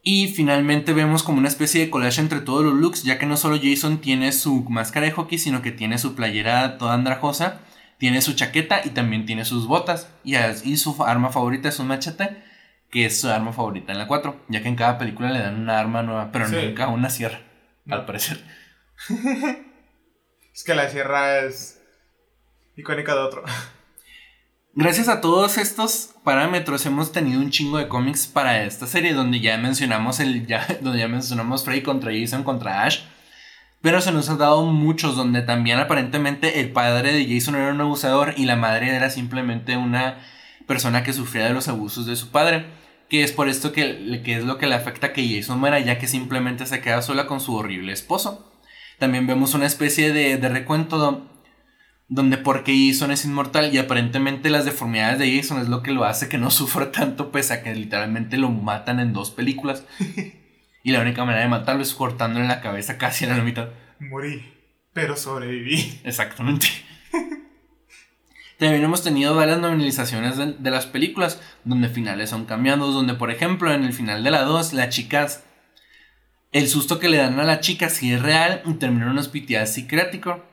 Y 0.02 0.28
finalmente 0.28 0.92
vemos 0.92 1.22
como 1.22 1.38
una 1.38 1.48
especie 1.48 1.80
de 1.80 1.88
collage 1.88 2.20
entre 2.20 2.40
todos 2.40 2.62
los 2.62 2.74
looks, 2.74 3.04
ya 3.04 3.18
que 3.18 3.24
no 3.24 3.38
solo 3.38 3.58
Jason 3.58 4.02
tiene 4.02 4.32
su 4.32 4.64
máscara 4.68 5.06
de 5.06 5.12
hockey, 5.12 5.38
sino 5.38 5.62
que 5.62 5.72
tiene 5.72 5.96
su 5.96 6.14
playera 6.14 6.76
toda 6.76 6.92
andrajosa, 6.92 7.62
tiene 7.98 8.20
su 8.22 8.34
chaqueta 8.34 8.82
y 8.84 8.90
también 8.90 9.26
tiene 9.26 9.44
sus 9.44 9.66
botas. 9.66 10.10
Y, 10.24 10.36
y 10.36 10.76
su 10.76 11.02
arma 11.04 11.30
favorita 11.30 11.68
es 11.68 11.78
un 11.78 11.88
machete, 11.88 12.42
que 12.90 13.06
es 13.06 13.20
su 13.20 13.28
arma 13.28 13.52
favorita 13.52 13.92
en 13.92 13.98
la 13.98 14.06
4, 14.06 14.44
ya 14.48 14.62
que 14.62 14.68
en 14.68 14.76
cada 14.76 14.98
película 14.98 15.30
le 15.30 15.40
dan 15.40 15.60
una 15.60 15.78
arma 15.78 16.02
nueva, 16.02 16.30
pero 16.32 16.48
nunca 16.48 16.88
una 16.88 17.10
sierra, 17.10 17.40
al 17.88 18.06
parecer. 18.06 18.42
es 20.54 20.64
que 20.64 20.74
la 20.74 20.88
sierra 20.88 21.40
es 21.40 21.82
icónica 22.76 23.14
de 23.14 23.20
otro. 23.20 23.44
Gracias 24.78 25.08
a 25.08 25.22
todos 25.22 25.56
estos 25.56 26.10
parámetros 26.22 26.84
hemos 26.84 27.10
tenido 27.10 27.40
un 27.40 27.48
chingo 27.48 27.78
de 27.78 27.88
cómics 27.88 28.26
para 28.26 28.62
esta 28.62 28.86
serie 28.86 29.14
donde 29.14 29.40
ya 29.40 29.56
mencionamos 29.56 30.20
el 30.20 30.46
ya 30.46 30.66
donde 30.82 30.98
ya 30.98 31.08
mencionamos 31.08 31.64
Freddy 31.64 31.82
contra 31.82 32.12
Jason 32.12 32.44
contra 32.44 32.84
Ash, 32.84 33.00
pero 33.86 34.00
se 34.00 34.10
nos 34.10 34.28
ha 34.28 34.34
dado 34.34 34.66
muchos 34.66 35.14
donde 35.14 35.42
también 35.42 35.78
aparentemente 35.78 36.58
el 36.58 36.72
padre 36.72 37.12
de 37.12 37.24
Jason 37.24 37.54
era 37.54 37.72
un 37.72 37.80
abusador 37.80 38.34
y 38.36 38.44
la 38.44 38.56
madre 38.56 38.92
era 38.92 39.10
simplemente 39.10 39.76
una 39.76 40.18
persona 40.66 41.04
que 41.04 41.12
sufría 41.12 41.44
de 41.44 41.54
los 41.54 41.68
abusos 41.68 42.04
de 42.04 42.16
su 42.16 42.32
padre, 42.32 42.66
que 43.08 43.22
es 43.22 43.30
por 43.30 43.48
esto 43.48 43.70
que, 43.70 44.22
que 44.24 44.38
es 44.38 44.44
lo 44.44 44.58
que 44.58 44.66
le 44.66 44.74
afecta 44.74 45.12
que 45.12 45.28
Jason 45.28 45.60
muera 45.60 45.78
ya 45.78 46.00
que 46.00 46.08
simplemente 46.08 46.66
se 46.66 46.80
queda 46.80 47.00
sola 47.00 47.28
con 47.28 47.38
su 47.38 47.54
horrible 47.54 47.92
esposo. 47.92 48.52
También 48.98 49.28
vemos 49.28 49.54
una 49.54 49.66
especie 49.66 50.12
de, 50.12 50.36
de 50.36 50.48
recuento 50.48 51.28
donde 52.08 52.38
porque 52.38 52.88
Jason 52.88 53.12
es 53.12 53.24
inmortal 53.24 53.72
y 53.72 53.78
aparentemente 53.78 54.50
las 54.50 54.64
deformidades 54.64 55.20
de 55.20 55.36
Jason 55.36 55.60
es 55.60 55.68
lo 55.68 55.84
que 55.84 55.92
lo 55.92 56.04
hace 56.04 56.28
que 56.28 56.38
no 56.38 56.50
sufra 56.50 56.90
tanto 56.90 57.30
pese 57.30 57.54
a 57.54 57.62
que 57.62 57.72
literalmente 57.72 58.36
lo 58.36 58.50
matan 58.50 58.98
en 58.98 59.12
dos 59.12 59.30
películas. 59.30 59.84
y 60.86 60.92
la 60.92 61.00
única 61.00 61.24
manera 61.24 61.42
de 61.42 61.48
matarlo 61.48 61.82
es 61.82 61.92
cortándole 61.94 62.46
la 62.46 62.60
cabeza 62.60 62.96
casi 62.96 63.24
en 63.24 63.36
la 63.36 63.42
mitad. 63.42 63.70
Morí, 63.98 64.54
pero 64.92 65.16
sobreviví. 65.16 66.00
Exactamente. 66.04 66.68
También 68.56 68.84
hemos 68.84 69.02
tenido 69.02 69.34
varias 69.34 69.58
novelizaciones 69.58 70.36
de, 70.36 70.70
las 70.70 70.86
películas, 70.86 71.42
donde 71.64 71.88
finales 71.88 72.30
son 72.30 72.44
cambiados, 72.44 72.94
donde 72.94 73.14
por 73.14 73.32
ejemplo 73.32 73.72
en 73.72 73.82
el 73.82 73.92
final 73.94 74.22
de 74.22 74.30
la 74.30 74.42
2, 74.42 74.74
la 74.74 74.88
chica, 74.88 75.26
el 76.52 76.68
susto 76.68 77.00
que 77.00 77.08
le 77.08 77.16
dan 77.16 77.40
a 77.40 77.42
la 77.42 77.58
chica 77.58 77.88
si 77.88 78.12
es 78.12 78.22
real 78.22 78.62
y 78.64 78.74
termina 78.74 79.06
en 79.06 79.10
un 79.10 79.18
hospital 79.18 79.66
psiquiátrico 79.66 80.44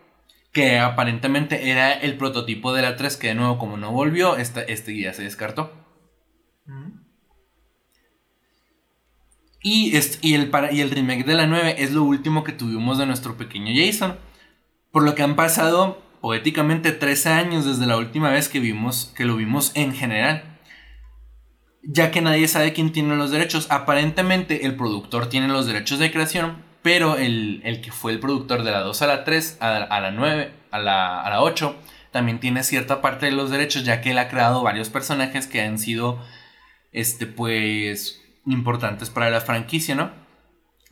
que 0.52 0.80
aparentemente 0.80 1.70
era 1.70 1.94
el 1.94 2.18
prototipo 2.18 2.74
de 2.74 2.82
la 2.82 2.96
3, 2.96 3.18
que 3.18 3.28
de 3.28 3.36
nuevo 3.36 3.60
como 3.60 3.78
no 3.78 3.92
volvió, 3.92 4.36
este, 4.38 4.74
este 4.74 4.94
guía 4.94 5.14
se 5.14 5.22
descartó. 5.22 5.72
Y, 9.64 9.96
el 9.96 10.52
el 10.54 10.92
remake 10.92 11.24
de 11.24 11.36
la 11.36 11.48
9 11.48 11.78
es 11.80 11.94
lo 11.94 12.04
último 12.04 12.44
que 12.44 12.52
tuvimos 12.52 12.98
de 12.98 13.06
nuestro 13.06 13.38
pequeño 13.38 13.72
Jason. 13.74 14.18
Por 14.92 15.04
lo 15.04 15.16
que 15.16 15.24
han 15.24 15.38
pasado 15.38 16.04
poéticamente 16.20 16.92
13 16.92 17.30
años 17.30 17.66
desde 17.66 17.88
la 17.88 17.98
última 17.98 18.30
vez 18.30 18.50
que, 18.50 18.60
vimos, 18.60 19.14
que 19.16 19.24
lo 19.24 19.38
vimos 19.38 19.72
en 19.76 19.94
general. 19.94 20.60
Ya 21.82 22.12
que 22.12 22.22
nadie 22.22 22.48
sabe 22.50 22.74
quién 22.74 22.92
tiene 22.92 23.16
los 23.16 23.32
derechos. 23.32 23.68
Aparentemente 23.70 24.66
el 24.66 24.76
productor 24.76 25.28
tiene 25.28 25.48
los 25.48 25.66
derechos 25.66 25.98
de 25.98 26.12
creación, 26.12 26.64
pero 26.82 27.16
el, 27.16 27.62
que 27.82 27.92
fue 27.92 28.12
el 28.12 28.20
productor 28.20 28.64
de 28.64 28.72
la 28.72 28.82
2 28.82 29.02
a 29.02 29.08
la 29.08 29.24
3, 29.24 29.58
a, 29.62 30.00
la 30.02 30.12
9, 30.12 30.52
a 30.72 30.80
la, 30.80 31.22
a 31.22 31.30
la 31.30 31.42
8, 31.42 31.76
también 32.12 32.42
tiene 32.42 32.64
cierta 32.64 33.02
parte 33.02 33.28
de 33.28 33.32
los 33.32 33.50
derechos, 33.50 33.86
ya 33.86 34.02
que 34.02 34.12
él 34.12 34.18
ha 34.18 34.28
creado 34.28 34.62
varios 34.62 34.90
personajes 34.90 35.48
que 35.48 35.62
han 35.62 35.80
sido, 35.80 36.22
este, 36.92 37.28
pues, 37.28 38.23
importantes 38.46 39.10
para 39.10 39.30
la 39.30 39.42
franquicia, 39.42 39.96
¿no? 39.96 40.12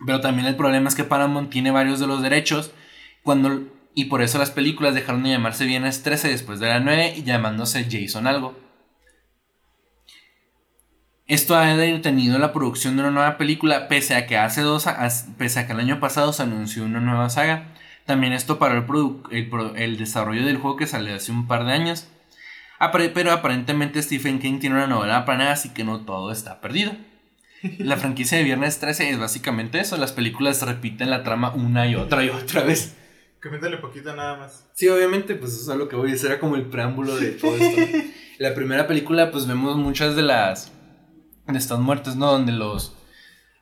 Pero 0.06 0.22
también 0.22 0.48
el 0.48 0.56
problema 0.56 0.90
es 0.90 0.96
que 0.96 1.04
Paramount 1.04 1.50
tiene 1.50 1.72
varios 1.72 2.00
de 2.00 2.08
los 2.08 2.22
derechos, 2.22 2.72
cuando, 3.24 3.68
y 3.94 4.06
por 4.06 4.22
eso 4.22 4.40
las 4.40 4.52
películas 4.52 4.96
dejaron 4.96 5.24
de 5.24 5.30
llamarse 5.30 5.66
Viernes 5.66 6.04
13 6.04 6.30
después 6.30 6.60
de 6.60 6.68
la 6.68 6.80
9 6.80 7.16
y 7.18 7.24
llamándose 7.24 7.88
Jason 7.90 8.28
algo. 8.28 8.56
Esto 11.28 11.56
ha 11.56 11.66
detenido 11.78 12.40
la 12.40 12.52
producción 12.52 12.98
de 12.98 13.04
una 13.04 13.12
nueva 13.12 13.38
película, 13.38 13.88
pese 13.88 14.16
a 14.16 14.28
que 14.28 14.38
hace 14.38 14.62
dos, 14.62 14.86
pese 15.38 15.60
a 15.60 15.68
que 15.68 15.72
el 15.72 15.80
año 15.80 16.00
pasado 16.02 16.34
se 16.34 16.44
anunció 16.44 16.84
una 16.84 17.00
nueva 17.00 17.30
saga. 17.30 17.68
También 18.06 18.34
esto 18.34 18.60
para 18.60 18.78
el, 18.78 18.84
el, 19.78 19.98
desarrollo 19.98 20.46
del 20.46 20.58
juego 20.58 20.76
que 20.76 20.88
salió 20.88 21.16
hace 21.16 21.32
un 21.32 21.48
par 21.48 21.64
de 21.64 21.72
años. 21.72 22.10
Pero 23.14 23.32
aparentemente 23.32 24.02
Stephen 24.02 24.40
King 24.40 24.60
tiene 24.60 24.76
una 24.76 24.88
novela 24.88 25.24
planeada, 25.24 25.54
así 25.54 25.70
que 25.70 25.86
no 25.86 26.02
todo 26.02 26.34
está 26.34 26.60
perdido. 26.60 26.92
La 27.80 27.98
franquicia 27.98 28.38
de 28.38 28.44
Viernes 28.44 28.80
13 28.80 29.10
es 29.10 29.20
básicamente 29.20 29.80
eso. 29.80 29.98
Las 29.98 30.12
películas 30.12 30.62
repiten 30.64 31.10
la 31.10 31.24
trama 31.24 31.54
una 31.54 31.88
y 31.88 31.96
otra 31.96 32.24
y 32.24 32.30
otra 32.30 32.64
vez. 32.64 32.96
Coméntale 33.42 33.78
poquito 33.78 34.16
nada 34.16 34.38
más. 34.38 34.70
Sí, 34.74 34.88
obviamente, 34.88 35.36
pues 35.36 35.54
eso 35.54 35.72
es 35.72 35.78
lo 35.78 35.88
que 35.88 35.96
voy 35.96 36.10
a 36.10 36.14
decir. 36.14 36.30
Era 36.30 36.40
como 36.40 36.56
el 36.56 36.68
preámbulo 36.68 37.16
de 37.16 37.32
todo 37.32 37.56
esto. 37.56 37.82
la 38.40 38.54
primera 38.54 38.88
película, 38.88 39.32
pues 39.32 39.48
vemos 39.48 39.78
muchas 39.78 40.16
de 40.16 40.24
las 40.24 40.72
en 41.48 41.56
estas 41.56 41.80
muertes, 41.80 42.16
¿no? 42.16 42.32
Donde 42.32 42.52
los. 42.52 42.96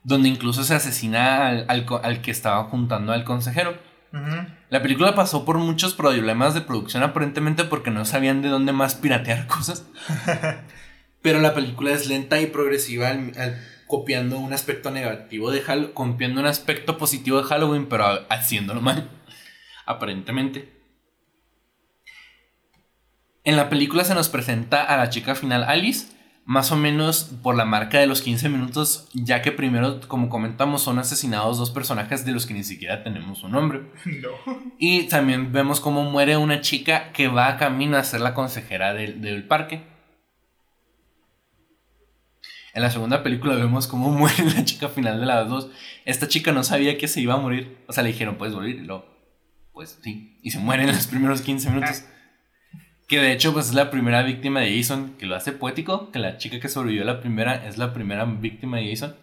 Donde 0.02 0.28
incluso 0.28 0.64
se 0.64 0.74
asesina 0.74 1.48
al, 1.48 2.22
que 2.22 2.30
estaba 2.30 2.64
juntando 2.64 3.12
al 3.12 3.24
consejero. 3.24 3.76
La 4.70 4.82
película 4.82 5.14
pasó 5.14 5.44
por 5.44 5.58
muchos 5.58 5.94
problemas 5.94 6.52
de 6.54 6.62
producción, 6.62 7.02
aparentemente 7.02 7.64
porque 7.64 7.90
no 7.92 8.04
sabían 8.04 8.42
de 8.42 8.48
dónde 8.48 8.72
más 8.72 8.96
piratear 8.96 9.46
cosas. 9.46 9.86
Pero 11.22 11.40
la 11.40 11.54
película 11.54 11.92
es 11.92 12.08
lenta 12.08 12.40
y 12.40 12.46
progresiva, 12.46 13.12
copiando 13.90 14.38
un 14.38 14.52
aspecto 14.54 14.90
negativo 14.90 15.50
de 15.50 15.60
Halloween, 15.60 15.92
copiando 15.92 16.40
un 16.40 16.46
aspecto 16.46 16.96
positivo 16.96 17.38
de 17.42 17.44
Halloween, 17.44 17.86
pero 17.86 18.06
haciéndolo 18.30 18.80
mal. 18.80 19.10
Aparentemente. 19.86 20.80
En 23.42 23.56
la 23.56 23.68
película 23.68 24.04
se 24.04 24.14
nos 24.14 24.28
presenta 24.28 24.84
a 24.84 24.96
la 24.96 25.10
chica 25.10 25.34
final 25.34 25.64
Alice, 25.64 26.06
más 26.44 26.72
o 26.72 26.76
menos 26.76 27.30
por 27.42 27.56
la 27.56 27.64
marca 27.64 27.98
de 27.98 28.06
los 28.06 28.22
15 28.22 28.48
minutos, 28.48 29.08
ya 29.12 29.40
que 29.40 29.52
primero, 29.52 30.00
como 30.08 30.28
comentamos, 30.28 30.82
son 30.82 30.98
asesinados 30.98 31.58
dos 31.58 31.70
personajes 31.70 32.24
de 32.24 32.32
los 32.32 32.46
que 32.46 32.54
ni 32.54 32.64
siquiera 32.64 33.02
tenemos 33.02 33.42
un 33.42 33.52
nombre. 33.52 33.82
Y 34.78 35.08
también 35.08 35.52
vemos 35.52 35.78
cómo 35.78 36.04
muere 36.10 36.36
una 36.36 36.60
chica 36.60 37.12
que 37.12 37.28
va 37.28 37.48
a 37.48 37.56
camino 37.56 37.96
a 37.96 38.04
ser 38.04 38.20
la 38.20 38.34
consejera 38.34 38.94
del, 38.94 39.44
parque. 39.46 39.82
En 42.72 42.82
la 42.82 42.90
segunda 42.90 43.22
película 43.22 43.54
vemos 43.54 43.86
cómo 43.86 44.10
muere 44.18 44.44
la 44.54 44.64
chica 44.64 44.88
final 44.88 45.20
de 45.20 45.26
las 45.26 45.48
dos. 45.48 45.70
Esta 46.04 46.28
chica 46.28 46.52
no 46.52 46.64
sabía 46.64 46.98
que 46.98 47.08
se 47.08 47.20
iba 47.20 47.34
a 47.34 47.38
morir. 47.38 47.78
O 47.86 47.92
sea, 47.92 48.02
le 48.02 48.10
dijeron, 48.10 48.36
puedes 48.36 48.54
morir. 48.54 48.76
Y 48.76 48.84
luego, 48.84 49.06
pues 49.72 49.98
sí. 50.02 50.38
Y 50.42 50.50
se 50.50 50.58
muere 50.58 50.84
en 50.84 50.88
los 50.88 51.06
primeros 51.06 51.42
15 51.42 51.70
minutos. 51.70 52.04
Que 53.08 53.18
de 53.18 53.32
hecho, 53.32 53.52
pues 53.52 53.68
es 53.68 53.74
la 53.74 53.90
primera 53.90 54.22
víctima 54.22 54.60
de 54.60 54.76
Jason, 54.76 55.16
que 55.18 55.26
lo 55.26 55.34
hace 55.34 55.50
poético, 55.50 56.12
que 56.12 56.20
la 56.20 56.38
chica 56.38 56.60
que 56.60 56.68
sobrevivió 56.68 57.04
la 57.04 57.20
primera 57.20 57.66
es 57.66 57.76
la 57.76 57.92
primera 57.92 58.24
víctima 58.24 58.78
de 58.78 58.90
Jason. 58.90 59.16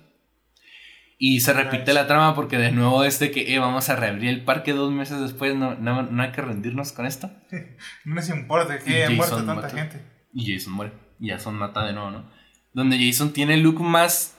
Y 1.20 1.40
se 1.40 1.54
repite 1.54 1.94
la 1.94 2.06
trama 2.06 2.36
porque 2.36 2.58
de 2.58 2.72
nuevo 2.72 3.04
este 3.04 3.32
que 3.32 3.52
eh, 3.52 3.58
vamos 3.58 3.90
a 3.90 3.96
reabrir 3.96 4.30
el 4.30 4.44
parque 4.44 4.74
dos 4.74 4.92
meses 4.92 5.20
después, 5.20 5.56
no, 5.56 5.74
no, 5.76 6.22
hay 6.22 6.32
que 6.32 6.42
rendirnos 6.42 6.92
con 6.92 7.08
esto. 7.08 7.32
no 8.06 8.16
nos 8.16 8.30
importa 8.30 8.78
que 8.78 9.04
haya 9.04 9.16
muerto 9.16 9.44
tanta 9.44 9.70
gente. 9.70 10.02
Y 10.34 10.54
Jason 10.54 10.74
muere. 10.74 10.92
Y 11.20 11.30
Jason 11.30 11.56
mata 11.56 11.86
de 11.86 11.94
nuevo, 11.94 12.12
¿no? 12.12 12.37
Donde 12.78 13.04
Jason 13.04 13.34
tiene 13.34 13.56
el 13.56 13.62
look 13.62 13.82
más 13.82 14.36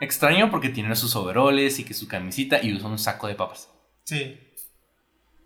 extraño 0.00 0.50
porque 0.50 0.70
tiene 0.70 0.96
sus 0.96 1.14
overoles 1.14 1.78
y 1.78 1.84
que 1.84 1.94
su 1.94 2.08
camisita 2.08 2.60
y 2.60 2.74
usa 2.74 2.88
un 2.88 2.98
saco 2.98 3.28
de 3.28 3.36
papas. 3.36 3.68
Sí. 4.02 4.36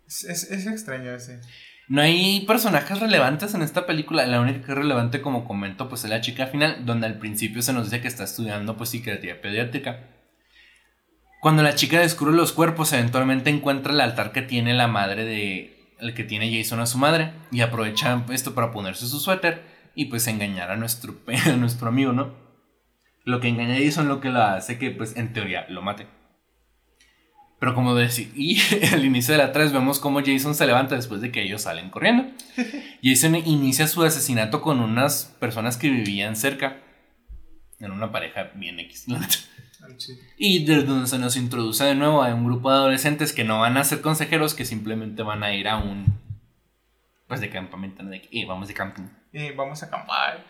Es, 0.07 0.23
es, 0.23 0.49
es 0.49 0.65
extraño 0.65 1.13
ese. 1.13 1.39
No 1.87 2.01
hay 2.01 2.39
personajes 2.47 2.99
relevantes 2.99 3.53
en 3.53 3.61
esta 3.61 3.85
película. 3.85 4.25
La 4.25 4.41
única 4.41 4.65
que 4.65 4.71
es 4.71 4.77
relevante, 4.79 5.21
como 5.21 5.45
comento, 5.45 5.87
pues 5.87 6.03
es 6.03 6.09
la 6.09 6.19
chica 6.19 6.47
final, 6.47 6.83
donde 6.83 7.05
al 7.05 7.19
principio 7.19 7.61
se 7.61 7.73
nos 7.73 7.83
dice 7.83 8.01
que 8.01 8.07
está 8.07 8.23
estudiando 8.23 8.75
pues 8.75 8.89
psiquiatría 8.89 9.39
pediátrica. 9.39 10.07
Cuando 11.41 11.61
la 11.61 11.75
chica 11.75 11.99
descubre 11.99 12.33
los 12.33 12.53
cuerpos, 12.53 12.91
eventualmente 12.91 13.51
encuentra 13.51 13.93
el 13.93 14.01
altar 14.01 14.31
que 14.31 14.41
tiene 14.41 14.73
la 14.73 14.87
madre 14.87 15.25
de. 15.25 15.93
El 15.99 16.15
que 16.15 16.23
tiene 16.23 16.51
Jason 16.51 16.79
a 16.79 16.87
su 16.87 16.97
madre. 16.97 17.33
Y 17.51 17.61
aprovecha 17.61 18.25
esto 18.31 18.55
para 18.55 18.71
ponerse 18.71 19.05
su 19.05 19.19
suéter. 19.19 19.68
Y 19.99 20.05
pues 20.05 20.25
engañar 20.27 20.71
a 20.71 20.77
nuestro, 20.77 21.13
a 21.45 21.57
nuestro 21.57 21.89
amigo, 21.89 22.13
¿no? 22.13 22.33
Lo 23.25 23.41
que 23.41 23.49
engaña 23.49 23.75
a 23.75 23.79
Jason 23.83 24.07
lo 24.07 24.21
que 24.21 24.29
lo 24.29 24.41
hace 24.41 24.79
que, 24.79 24.91
pues, 24.91 25.17
en 25.17 25.33
teoría, 25.33 25.65
lo 25.67 25.81
mate. 25.81 26.07
Pero 27.59 27.75
como 27.75 27.93
decir, 27.93 28.31
y 28.37 28.61
al 28.93 29.03
inicio 29.03 29.33
de 29.33 29.39
la 29.39 29.51
3 29.51 29.73
vemos 29.73 29.99
cómo 29.99 30.21
Jason 30.21 30.55
se 30.55 30.65
levanta 30.65 30.95
después 30.95 31.19
de 31.19 31.33
que 31.33 31.43
ellos 31.43 31.63
salen 31.63 31.89
corriendo. 31.89 32.31
Jason 33.03 33.35
inicia 33.35 33.89
su 33.89 34.01
asesinato 34.01 34.61
con 34.61 34.79
unas 34.79 35.35
personas 35.37 35.75
que 35.75 35.89
vivían 35.89 36.37
cerca. 36.37 36.77
En 37.81 37.91
una 37.91 38.09
pareja 38.09 38.51
bien 38.55 38.79
X. 38.79 39.05
Y 40.37 40.63
desde 40.63 40.83
donde 40.83 41.07
se 41.07 41.19
nos 41.19 41.35
introduce 41.35 41.83
de 41.83 41.95
nuevo 41.95 42.23
a 42.23 42.33
un 42.33 42.45
grupo 42.45 42.71
de 42.71 42.77
adolescentes 42.77 43.33
que 43.33 43.43
no 43.43 43.59
van 43.59 43.75
a 43.75 43.83
ser 43.83 43.99
consejeros, 43.99 44.53
que 44.53 44.63
simplemente 44.63 45.23
van 45.23 45.43
a 45.43 45.53
ir 45.53 45.67
a 45.67 45.77
un. 45.77 46.05
Pues 47.27 47.41
de 47.41 47.49
campamento, 47.49 48.01
de 48.05 48.29
eh, 48.31 48.45
vamos 48.45 48.69
de 48.69 48.73
camping. 48.73 49.18
Eh, 49.33 49.53
vamos 49.55 49.83
a 49.83 49.87
acampar. 49.87 50.43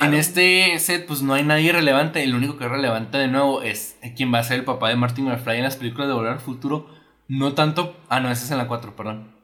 En 0.00 0.14
este 0.14 0.78
set, 0.80 1.06
pues 1.06 1.22
no 1.22 1.34
hay 1.34 1.44
nadie 1.44 1.72
relevante. 1.72 2.22
El 2.22 2.34
único 2.34 2.56
que 2.56 2.64
es 2.64 2.70
relevante 2.70 3.18
de 3.18 3.28
nuevo 3.28 3.62
es 3.62 3.96
quien 4.16 4.32
va 4.32 4.38
a 4.40 4.44
ser 4.44 4.58
el 4.58 4.64
papá 4.64 4.88
de 4.88 4.96
Martin 4.96 5.26
McFly 5.26 5.58
en 5.58 5.62
las 5.62 5.76
películas 5.76 6.08
de 6.08 6.14
Volver 6.14 6.32
al 6.32 6.40
Futuro. 6.40 6.88
No 7.28 7.54
tanto. 7.54 7.96
Ah, 8.08 8.20
no, 8.20 8.30
ese 8.30 8.44
es 8.44 8.50
en 8.50 8.58
la 8.58 8.66
4, 8.66 8.96
perdón. 8.96 9.34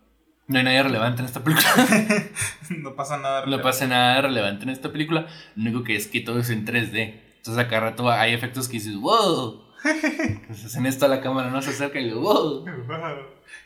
No 0.49 0.59
hay 0.59 0.64
nadie 0.64 0.83
relevante 0.83 1.21
en 1.21 1.27
esta 1.27 1.45
película. 1.45 1.68
no 2.71 2.97
pasa 2.97 3.18
nada 3.18 3.43
relevante. 3.43 3.57
No 3.57 3.62
pasa 3.62 3.87
nada 3.87 4.21
relevante 4.21 4.64
en 4.64 4.71
esta 4.71 4.91
película. 4.91 5.27
Lo 5.55 5.62
único 5.62 5.85
que 5.85 5.95
es 5.95 6.09
que 6.09 6.21
todo 6.21 6.41
es 6.41 6.51
en 6.51 6.66
3D. 6.66 7.21
Entonces 7.37 7.64
acá 7.64 7.79
rato 7.79 8.11
hay 8.11 8.35
efectos 8.35 8.66
que 8.66 8.75
dices, 8.75 8.97
wow. 8.97 9.71
Se 10.53 10.66
hacen 10.66 10.87
esto 10.87 11.07
a 11.07 11.09
la 11.09 11.21
cámara, 11.21 11.51
no 11.51 11.62
se 11.62 11.71
acerca 11.71 12.01
y 12.01 12.07
digo, 12.07 12.21
wow. 12.21 12.64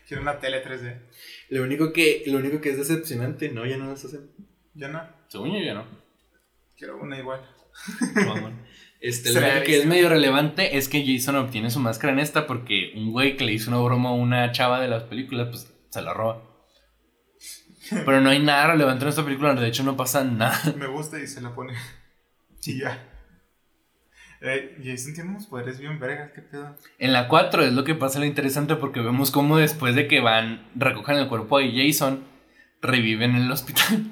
Quiero 0.07 0.23
una 0.23 0.39
tele 0.39 0.63
3D. 0.63 1.01
Lo 1.49 1.63
único 1.63 1.93
que, 1.93 2.23
lo 2.27 2.39
único 2.39 2.61
que 2.61 2.71
es 2.71 2.77
decepcionante, 2.77 3.49
no, 3.49 3.65
ya 3.65 3.79
no 3.79 3.87
las 3.87 4.05
hacen. 4.05 4.31
¿Ya 4.75 4.89
no? 4.89 5.03
Según 5.29 5.53
yo 5.53 5.61
ya 5.61 5.75
no. 5.75 5.85
Quiero 6.77 6.99
una 6.99 7.18
igual. 7.18 7.41
Este, 9.01 9.35
lo 9.35 9.41
que 9.64 9.81
es 9.81 9.85
medio 9.85 10.09
relevante 10.09 10.79
es 10.79 10.89
que 10.89 11.05
Jason 11.05 11.37
obtiene 11.37 11.70
su 11.70 11.79
máscara 11.79 12.14
en 12.14 12.20
esta 12.20 12.47
porque 12.47 12.95
un 12.97 13.12
güey 13.12 13.37
que 13.37 13.45
le 13.45 13.53
hizo 13.53 13.70
una 13.70 13.79
broma 13.81 14.09
a 14.09 14.14
una 14.14 14.51
chava 14.51 14.81
de 14.81 14.89
las 14.89 15.03
películas, 15.03 15.49
pues 15.49 15.70
se 15.91 16.01
la 16.01 16.14
roba. 16.14 16.43
Pero 17.91 18.22
no 18.22 18.31
hay 18.31 18.39
nada 18.39 18.68
relevante 18.68 19.05
en 19.05 19.11
esta 19.11 19.22
película, 19.22 19.55
de 19.55 19.68
hecho 19.68 19.83
no 19.83 19.95
pasa 19.95 20.25
nada. 20.25 20.59
Me 20.79 20.87
gusta 20.87 21.20
y 21.20 21.27
se 21.27 21.43
la 21.43 21.55
pone. 21.55 21.75
Sí, 22.61 22.79
ya. 22.79 23.11
Eh, 24.41 24.79
Jason 24.83 25.12
tiene 25.12 25.31
unos 25.31 25.49
poderes 25.49 25.79
bien 25.79 26.01
vergas, 26.01 26.33
qué 26.35 26.41
pedo. 26.41 26.75
En 26.99 27.12
la 27.12 27.29
4 27.29 27.62
es 27.62 27.75
lo 27.75 27.85
que 27.85 27.95
pasa 27.95 28.20
lo 28.20 28.25
interesante 28.25 28.75
porque 28.77 29.01
vemos 29.01 29.31
cómo 29.31 29.59
después 29.59 29.95
de 29.95 30.09
que 30.09 30.20
van, 30.20 30.66
recojan 30.75 31.16
el 31.16 31.29
cuerpo 31.29 31.59
de 31.59 31.72
Jason, 31.72 32.25
reviven 32.81 33.37
en 33.37 33.43
el 33.43 33.53
hospital. 33.53 34.03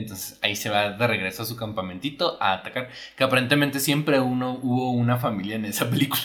Entonces 0.00 0.38
ahí 0.42 0.56
se 0.56 0.70
va 0.70 0.90
de 0.90 1.06
regreso 1.06 1.42
a 1.42 1.46
su 1.46 1.56
campamentito 1.56 2.36
a 2.42 2.54
atacar. 2.54 2.90
Que 3.16 3.24
aparentemente 3.24 3.80
siempre 3.80 4.20
uno, 4.20 4.58
hubo 4.62 4.90
una 4.90 5.18
familia 5.18 5.56
en 5.56 5.64
esa 5.64 5.88
película. 5.88 6.22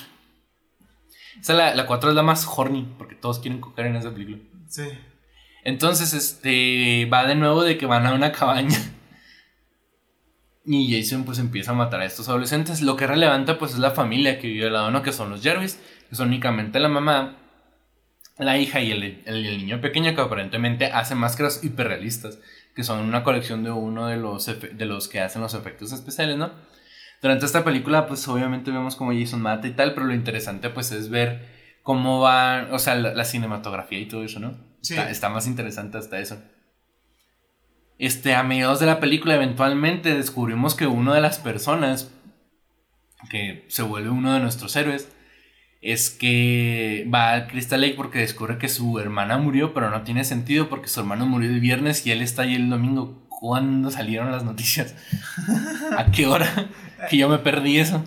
Esa 1.39 1.53
la, 1.53 1.76
la 1.76 1.86
4 1.86 2.09
es 2.09 2.15
la 2.15 2.23
más 2.23 2.47
horny, 2.47 2.88
porque 2.97 3.15
todos 3.15 3.39
quieren 3.39 3.61
coger 3.61 3.86
en 3.88 3.97
esa 3.97 4.11
película. 4.11 4.38
Sí. 4.67 4.84
Entonces, 5.63 6.13
este, 6.13 7.05
va 7.11 7.26
de 7.26 7.36
nuevo 7.36 7.63
de 7.63 7.78
que 7.78 7.86
van 7.86 8.05
a 8.05 8.13
una 8.13 8.32
cabaña 8.32 8.78
y 10.65 10.99
Jason 10.99 11.26
pues 11.26 11.38
empieza 11.39 11.71
a 11.71 11.76
matar 11.76 12.01
a 12.01 12.05
estos 12.05 12.28
adolescentes. 12.28 12.82
Lo 12.82 12.95
que 12.95 13.03
es 13.03 13.09
relevante 13.09 13.53
pues 13.53 13.73
es 13.73 13.80
la 13.80 13.91
familia 13.91 14.39
que 14.39 14.47
vive 14.47 14.67
al 14.67 14.73
lado, 14.73 14.91
¿no? 14.91 15.03
Que 15.03 15.13
son 15.13 15.30
los 15.30 15.43
Jarvis, 15.43 15.80
que 16.09 16.15
son 16.15 16.30
únicamente 16.30 16.80
la 16.80 16.89
mamá, 16.89 17.38
la 18.38 18.57
hija 18.57 18.82
y 18.82 18.91
el, 18.91 19.21
el, 19.26 19.57
niño 19.59 19.80
pequeño 19.80 20.15
que 20.15 20.21
aparentemente 20.21 20.88
hace 20.88 21.15
máscaras 21.15 21.63
hiperrealistas, 21.63 22.39
que 22.76 22.84
son 22.84 22.99
una 22.99 23.23
colección 23.23 23.63
de 23.63 23.71
uno 23.71 24.07
de 24.07 24.17
los, 24.17 24.45
de 24.45 24.86
los 24.86 25.07
que 25.07 25.21
hacen 25.21 25.41
los 25.41 25.53
efectos 25.53 25.93
especiales, 25.93 26.38
¿no? 26.38 26.51
Durante 27.21 27.45
esta 27.45 27.63
película 27.63 28.05
pues 28.07 28.28
obviamente 28.28 28.69
vemos 28.69 28.95
como 28.95 29.13
Jason 29.13 29.41
mata 29.41 29.67
y 29.67 29.71
tal, 29.71 29.93
pero 29.93 30.05
lo 30.05 30.13
interesante 30.13 30.69
pues 30.69 30.91
es 30.91 31.09
ver 31.09 31.47
cómo 31.82 32.19
va, 32.19 32.67
o 32.71 32.80
sea, 32.80 32.95
la, 32.95 33.26
cinematografía 33.26 33.99
y 33.99 34.07
todo 34.07 34.23
eso, 34.23 34.39
¿no? 34.39 34.57
Sí. 34.82 34.95
está 34.95 35.30
más 35.30 35.47
interesante 35.47 35.97
hasta 35.97 36.19
eso. 36.19 36.38
Este, 37.97 38.36
a 38.36 38.43
mediados 38.43 38.80
de 38.80 38.88
la 38.88 38.99
película, 38.99 39.36
eventualmente 39.36 40.13
descubrimos 40.13 40.76
que 40.76 40.86
una 40.86 41.15
de 41.15 41.21
las 41.21 41.39
personas 41.39 42.11
que 43.30 43.65
se 43.69 43.84
vuelve 43.84 44.09
uno 44.09 44.34
de 44.34 44.41
nuestros 44.41 44.76
héroes 44.76 45.14
es 45.86 46.09
que 46.09 47.07
va 47.13 47.33
al 47.33 47.47
Crystal 47.47 47.79
Lake 47.79 47.93
porque 47.93 48.17
descubre 48.17 48.57
que 48.57 48.69
su 48.69 48.97
hermana 48.97 49.38
murió, 49.38 49.71
pero 49.71 49.91
no 49.91 50.01
tiene 50.01 50.23
sentido 50.23 50.67
porque 50.67 50.88
su 50.88 50.99
hermano 50.99 51.27
murió 51.27 51.51
el 51.51 51.59
viernes 51.59 52.07
y 52.07 52.11
él 52.11 52.23
está 52.23 52.41
ahí 52.41 52.55
el 52.55 52.71
domingo. 52.71 53.27
¿Cuándo 53.29 53.91
salieron 53.91 54.31
las 54.31 54.43
noticias? 54.43 54.95
¿A 55.95 56.11
qué 56.11 56.25
hora? 56.25 56.69
que 57.07 57.17
yo 57.17 57.29
me 57.29 57.38
perdí 57.38 57.77
eso. 57.77 58.03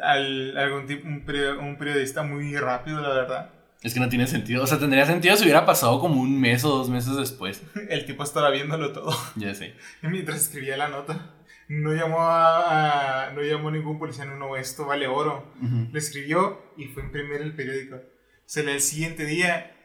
algún 0.00 0.86
tipo, 0.86 1.08
un 1.08 1.76
periodista 1.76 2.22
muy 2.22 2.56
rápido, 2.56 3.00
la 3.00 3.08
verdad. 3.08 3.50
Es 3.82 3.94
que 3.94 4.00
no 4.00 4.08
tiene 4.08 4.28
sentido. 4.28 4.62
O 4.62 4.66
sea, 4.68 4.78
tendría 4.78 5.04
sentido 5.04 5.36
si 5.36 5.42
hubiera 5.42 5.66
pasado 5.66 5.98
como 5.98 6.20
un 6.20 6.40
mes 6.40 6.64
o 6.64 6.68
dos 6.68 6.88
meses 6.88 7.16
después. 7.16 7.62
El 7.88 8.04
tipo 8.04 8.22
estaba 8.22 8.50
viéndolo 8.50 8.92
todo. 8.92 9.10
Ya 9.34 9.54
sé. 9.56 9.74
Mientras 10.02 10.40
escribía 10.40 10.76
la 10.76 10.88
nota. 10.88 11.32
No 11.68 11.92
llamó 11.92 12.18
a, 12.22 13.30
no 13.34 13.42
llamó 13.42 13.68
a 13.68 13.72
ningún 13.72 13.98
policía, 13.98 14.24
no, 14.24 14.36
no, 14.36 14.56
esto 14.56 14.86
vale 14.86 15.06
oro. 15.06 15.52
Lo 15.92 15.98
escribió 15.98 16.62
y 16.78 16.86
fue 16.86 17.02
a 17.02 17.06
imprimir 17.06 17.42
el 17.42 17.54
periódico. 17.54 18.00
Se 18.46 18.64
lee 18.64 18.72
el 18.72 18.80
siguiente 18.80 19.26
día, 19.26 19.76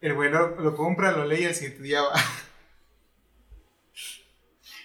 el 0.00 0.14
güey 0.14 0.30
lo, 0.30 0.74
compra, 0.74 1.12
lo 1.12 1.24
lee 1.24 1.42
y 1.42 1.44
el 1.44 1.54
siguiente 1.54 1.84
día 1.84 2.02
va. 2.02 2.12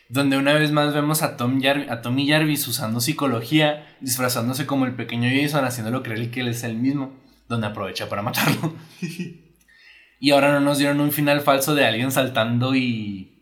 Donde 0.10 0.38
una 0.38 0.54
vez 0.54 0.72
más 0.72 0.94
vemos 0.94 1.24
a 1.24 1.36
Tom, 1.38 1.60
a 1.90 2.02
Tommy 2.02 2.30
Jarvis 2.30 2.68
usando 2.68 3.02
psicología, 3.02 3.98
disfrazándose 4.00 4.68
como 4.68 4.86
el 4.86 4.96
pequeño 4.96 5.30
Jason, 5.30 5.66
haciéndolo 5.66 6.04
creer 6.04 6.30
que 6.30 6.42
él 6.42 6.50
es 6.50 6.64
el 6.64 6.76
mismo 6.76 7.14
donde 7.48 7.68
aprovecha 7.68 8.08
para 8.10 8.22
matarlo. 8.22 8.76
y 10.20 10.32
ahora 10.32 10.52
no 10.52 10.60
nos 10.60 10.78
dieron 10.78 11.00
un 11.02 11.12
final 11.12 11.42
falso 11.42 11.74
de 11.74 11.86
alguien 11.86 12.12
saltando 12.12 12.76
y, 12.76 13.42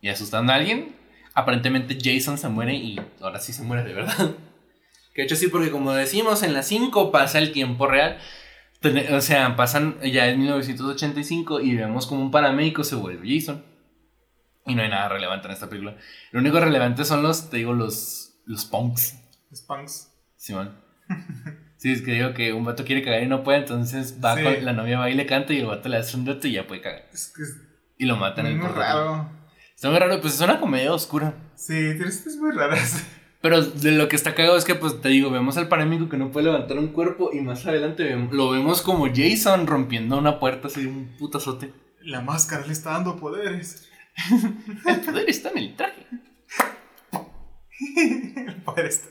y 0.00 0.08
asustando 0.08 0.52
a 0.52 0.56
alguien. 0.56 0.99
Aparentemente 1.40 1.98
Jason 2.00 2.38
se 2.38 2.48
muere 2.48 2.74
y 2.74 3.00
ahora 3.20 3.38
sí 3.40 3.52
se 3.52 3.62
muere 3.62 3.84
de 3.84 3.94
verdad. 3.94 4.30
Que 5.12 5.22
de 5.22 5.26
hecho 5.26 5.34
sí, 5.34 5.48
porque 5.48 5.72
como 5.72 5.92
decimos, 5.92 6.44
en 6.44 6.52
las 6.52 6.68
5 6.68 7.10
pasa 7.10 7.38
el 7.40 7.50
tiempo 7.50 7.88
real. 7.88 8.18
O 9.10 9.20
sea, 9.20 9.56
pasan 9.56 9.98
ya 10.02 10.28
en 10.28 10.38
1985 10.38 11.60
y 11.60 11.74
vemos 11.74 12.06
como 12.06 12.22
un 12.22 12.30
paramédico 12.30 12.84
se 12.84 12.94
vuelve 12.94 13.28
Jason. 13.28 13.64
Y 14.66 14.76
no 14.76 14.82
hay 14.82 14.88
nada 14.88 15.08
relevante 15.08 15.48
en 15.48 15.52
esta 15.52 15.68
película. 15.68 15.96
Lo 16.30 16.38
único 16.38 16.60
relevante 16.60 17.04
son 17.04 17.24
los, 17.24 17.50
te 17.50 17.56
digo, 17.56 17.72
los, 17.72 18.40
los 18.46 18.64
punks. 18.66 19.16
Los 19.50 19.62
punks. 19.62 20.12
Simón. 20.36 20.80
Sí, 21.80 21.90
es 21.90 22.02
que 22.02 22.12
digo 22.12 22.34
que 22.34 22.52
un 22.52 22.62
vato 22.62 22.84
quiere 22.84 23.02
cagar 23.02 23.22
y 23.22 23.26
no 23.26 23.42
puede, 23.42 23.60
entonces 23.60 24.18
va 24.22 24.34
con 24.34 24.66
la 24.66 24.74
novia 24.74 24.98
va 24.98 25.08
y 25.08 25.14
le 25.14 25.24
canta 25.24 25.54
y 25.54 25.60
el 25.60 25.66
vato 25.66 25.88
le 25.88 25.96
hace 25.96 26.14
un 26.14 26.26
reto 26.26 26.46
y 26.46 26.52
ya 26.52 26.66
puede 26.66 26.82
cagar. 26.82 27.08
Es 27.10 27.32
que 27.34 27.42
y 27.96 28.04
lo 28.04 28.16
matan 28.16 28.44
en 28.44 28.52
el 28.52 28.58
muy 28.58 28.68
raro. 28.68 29.30
Está 29.80 29.88
muy 29.88 29.98
raro, 29.98 30.20
pues 30.20 30.34
es 30.34 30.40
una 30.42 30.60
comedia 30.60 30.92
oscura. 30.92 31.32
Sí, 31.54 31.72
tienes 31.72 32.18
cosas 32.18 32.36
muy 32.36 32.50
raras. 32.50 33.02
Pero 33.40 33.62
de 33.62 33.92
lo 33.92 34.08
que 34.08 34.16
está 34.16 34.34
cagado 34.34 34.58
es 34.58 34.66
que, 34.66 34.74
pues 34.74 35.00
te 35.00 35.08
digo, 35.08 35.30
vemos 35.30 35.56
al 35.56 35.68
panémico 35.68 36.10
que 36.10 36.18
no 36.18 36.30
puede 36.30 36.52
levantar 36.52 36.76
un 36.76 36.88
cuerpo 36.88 37.30
y 37.32 37.40
más 37.40 37.66
adelante 37.66 38.14
lo 38.30 38.50
vemos 38.50 38.82
como 38.82 39.06
Jason 39.06 39.66
rompiendo 39.66 40.18
una 40.18 40.38
puerta 40.38 40.68
así, 40.68 40.84
un 40.84 41.16
putazote. 41.18 41.72
La 42.02 42.20
máscara 42.20 42.66
le 42.66 42.74
está 42.74 42.90
dando 42.90 43.16
poderes. 43.16 43.88
el 44.86 45.00
poder 45.00 45.30
está 45.30 45.48
en 45.48 45.56
el 45.56 45.74
traje. 45.74 46.06
el 48.36 48.56
poder 48.56 48.84
está. 48.84 49.08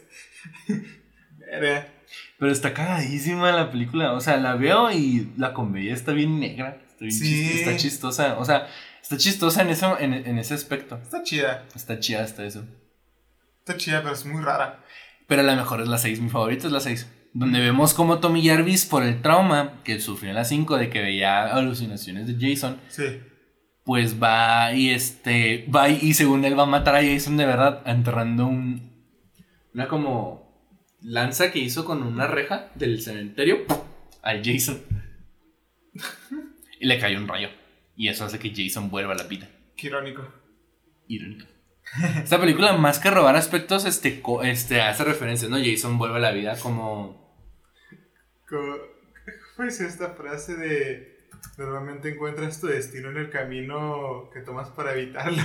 Pero 2.38 2.52
está 2.52 2.76
cagadísima 2.76 3.52
la 3.52 3.72
película. 3.72 4.14
O 4.14 4.22
sea, 4.22 4.38
la 4.38 4.54
veo 4.54 4.92
y 4.92 5.32
la 5.36 5.52
comedia 5.52 5.96
está 5.96 6.12
bien 6.12 6.40
negra. 6.40 6.80
Está, 7.00 7.26
está 7.26 7.76
chistosa. 7.76 8.38
O 8.38 8.46
sea, 8.46 8.68
está 9.10 9.18
chistosa 9.18 9.64
en, 9.64 9.70
eso, 9.70 10.00
en, 10.00 10.38
ese 10.38 10.54
aspecto. 10.54 11.00
Está 11.02 11.24
chida. 11.24 11.66
Está 11.76 12.00
chida 12.00 12.24
hasta 12.24 12.46
eso. 12.46 12.64
Está 13.58 13.76
chida, 13.76 14.04
pero 14.04 14.14
es 14.14 14.24
muy 14.24 14.40
rara. 14.40 14.84
Pero 15.26 15.42
la 15.42 15.56
mejor 15.56 15.82
es 15.82 15.88
la 15.88 15.98
6. 15.98 16.22
Mi 16.22 16.30
favorita 16.30 16.68
es 16.68 16.74
la 16.74 16.80
6. 16.80 17.10
Donde 17.34 17.60
vemos 17.60 17.96
como 17.96 18.20
Tommy 18.20 18.48
Jarvis, 18.48 18.86
por 18.86 19.02
el 19.02 19.20
trauma 19.24 19.82
que 19.84 20.00
sufrió 20.00 20.30
en 20.30 20.36
la 20.36 20.46
5 20.46 20.78
de 20.78 20.92
que 20.92 21.02
veía 21.02 21.48
alucinaciones 21.48 22.28
de 22.28 22.36
Jason. 22.40 22.80
Sí. 22.90 23.20
Pues 23.84 24.22
va 24.22 24.74
y 24.74 24.92
este. 24.92 25.66
Va 25.76 25.90
y 25.90 26.14
según 26.14 26.46
él 26.46 26.58
va 26.58 26.64
a 26.64 26.68
matar 26.68 26.96
a 26.96 27.04
Jason 27.04 27.36
de 27.36 27.48
verdad, 27.48 27.82
enterrando 27.88 28.46
un. 28.46 29.08
Una 29.74 29.88
como 29.88 30.70
lanza 31.02 31.52
que 31.52 31.58
hizo 31.58 31.84
con 31.84 32.04
una 32.04 32.28
reja 32.28 32.70
del 32.76 33.02
cementerio 33.02 33.66
al 34.22 34.44
Jason. 34.46 34.84
y 36.80 36.86
le 36.86 37.00
cayó 37.00 37.18
un 37.18 37.28
rayo. 37.28 37.50
Y 38.00 38.08
eso 38.08 38.24
hace 38.24 38.40
que 38.40 38.54
Jason 38.56 38.90
vuelva 38.90 39.12
a 39.12 39.18
la 39.18 39.24
vida. 39.24 39.50
Qué 39.76 39.88
irónico. 39.88 40.26
Irónico. 41.10 41.46
Esta 42.24 42.40
película, 42.40 42.72
más 42.78 42.98
que 42.98 43.12
robar 43.12 43.36
aspectos, 43.36 43.84
este, 43.84 44.24
este 44.44 44.82
hace 44.82 45.04
referencias, 45.04 45.52
¿no? 45.52 45.58
Jason 45.58 45.98
vuelve 45.98 46.16
a 46.16 46.22
la 46.22 46.32
vida 46.32 46.58
como. 46.58 47.36
¿Cómo 48.48 48.78
cómo 49.54 49.68
es 49.68 49.82
esta 49.82 50.12
frase 50.12 50.56
de 50.56 51.28
normalmente 51.58 52.14
encuentras 52.14 52.62
tu 52.62 52.68
destino 52.68 53.10
en 53.10 53.18
el 53.18 53.30
camino 53.30 54.30
que 54.34 54.40
tomas 54.40 54.70
para 54.70 54.94
evitarlo? 54.94 55.44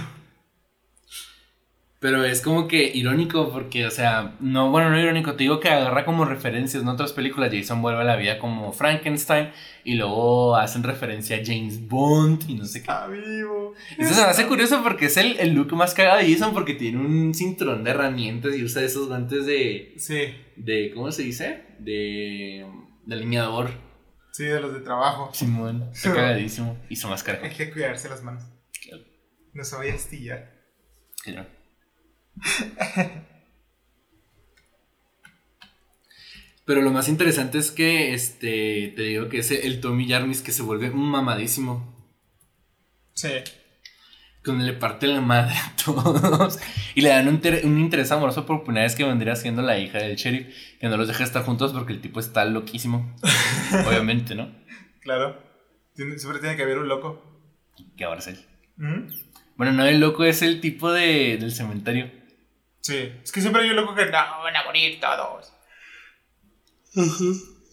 Pero 2.05 2.23
es 2.23 2.43
como 2.43 2.69
que 2.69 2.93
irónico 2.95 3.51
porque, 3.51 3.87
o 3.87 3.91
sea, 3.91 4.37
no, 4.39 4.71
bueno, 4.71 4.91
no 4.91 5.01
irónico, 5.01 5.37
te 5.37 5.45
digo 5.45 5.59
que 5.59 5.71
agarra 5.71 6.05
como 6.05 6.27
referencias 6.27 6.83
en 6.83 6.89
otras 6.91 7.15
películas. 7.15 7.51
Jason 7.51 7.81
vuelve 7.81 8.03
a 8.03 8.05
la 8.05 8.17
vida 8.17 8.39
como 8.39 8.75
Frankenstein 8.75 9.53
y 9.85 9.95
luego 9.95 10.55
hacen 10.55 10.83
referencia 10.83 11.39
a 11.39 11.41
James 11.43 11.89
Bond 11.89 12.45
y 12.47 12.57
no 12.57 12.67
sé 12.67 12.81
qué. 12.83 12.91
Está 12.93 13.07
vivo. 13.07 13.73
Eso 13.97 14.13
se 14.13 14.21
me 14.21 14.27
hace 14.27 14.47
curioso 14.47 14.83
porque 14.83 15.07
es 15.07 15.17
el, 15.17 15.39
el 15.39 15.55
look 15.55 15.73
más 15.73 15.95
cagado 15.95 16.19
de 16.19 16.31
Jason 16.31 16.53
porque 16.53 16.75
tiene 16.75 16.99
un 16.99 17.33
cinturón 17.33 17.85
de 17.85 17.93
herramientas 17.93 18.55
y 18.55 18.63
usa 18.63 18.83
esos 18.83 19.09
guantes 19.09 19.47
de, 19.47 19.95
Sí, 19.97 20.35
de 20.57 20.93
¿cómo 20.95 21.11
se 21.11 21.23
dice? 21.23 21.63
De, 21.79 22.67
de 23.07 23.17
leñador. 23.17 23.71
sí, 24.31 24.45
de 24.45 24.61
los 24.61 24.75
de 24.75 24.81
trabajo. 24.81 25.31
Simón, 25.33 25.89
está 25.91 26.13
cagadísimo. 26.15 26.77
Y 26.91 26.97
su 26.97 27.09
máscara. 27.09 27.41
Hay 27.43 27.49
que 27.49 27.71
cuidarse 27.71 28.11
las 28.11 28.23
manos. 28.23 28.43
Claro. 28.83 29.03
No 29.55 29.65
se 29.65 29.75
vaya 29.75 29.95
a 29.95 29.97
astillar. 29.97 30.53
Claro. 31.25 31.54
Pero 36.67 36.81
lo 36.81 36.91
más 36.93 37.09
interesante 37.09 37.59
es 37.59 37.71
que, 37.71 38.15
este, 38.15 38.93
te 38.97 39.03
digo 39.03 39.29
que 39.29 39.39
es 39.39 39.51
el 39.51 39.81
Tommy 39.81 40.09
Jarmis 40.09 40.41
que 40.41 40.53
se 40.53 40.63
vuelve 40.63 40.91
un 40.91 41.11
mamadísimo. 41.11 41.93
Sí. 43.13 43.29
Donde 44.43 44.65
le 44.65 44.73
parte 44.73 45.07
la 45.07 45.21
madre 45.21 45.55
a 45.55 45.75
todos. 45.85 46.59
Y 46.95 47.03
le 47.03 47.11
dan 47.11 47.29
un, 47.29 47.41
un 47.65 47.79
interés 47.81 48.11
amoroso 48.13 48.47
por 48.47 48.65
primera 48.65 48.85
vez 48.85 48.95
que 48.95 49.05
vendría 49.05 49.37
siendo 49.37 49.61
la 49.63 49.79
hija 49.79 49.99
del 49.99 50.17
sheriff. 50.17 50.47
Que 50.81 50.89
no 50.89 50.97
los 50.97 51.07
deja 51.09 51.23
estar 51.25 51.45
juntos 51.45 51.73
porque 51.73 51.93
el 51.93 52.01
tipo 52.01 52.19
está 52.19 52.45
loquísimo. 52.47 53.15
Obviamente, 53.87 54.35
¿no? 54.35 54.51
Claro. 55.01 55.43
Tiene- 55.95 56.19
siempre 56.19 56.41
tiene 56.41 56.57
que 56.57 56.63
haber 56.63 56.79
un 56.79 56.89
loco. 56.89 57.23
Que 57.97 58.05
ahora 58.05 58.21
es 58.21 58.27
él. 58.29 58.39
¿Mm? 58.77 59.07
Bueno, 59.57 59.73
no, 59.73 59.85
el 59.85 60.01
loco 60.01 60.25
es 60.25 60.41
el 60.43 60.61
tipo 60.63 60.91
de, 60.93 61.37
del 61.39 61.53
cementerio. 61.53 62.11
Sí. 62.85 63.11
Es 63.23 63.33
que 63.33 63.41
siempre 63.41 63.63
hay 63.63 63.71
un 63.71 63.77
loco 63.77 63.95
que 63.95 64.05
no, 64.05 64.13
van 64.13 64.57
a 64.57 64.65
morir 64.65 65.01
todos. 65.01 65.51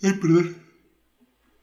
Ay, 0.02 0.14
perdón. 0.14 0.56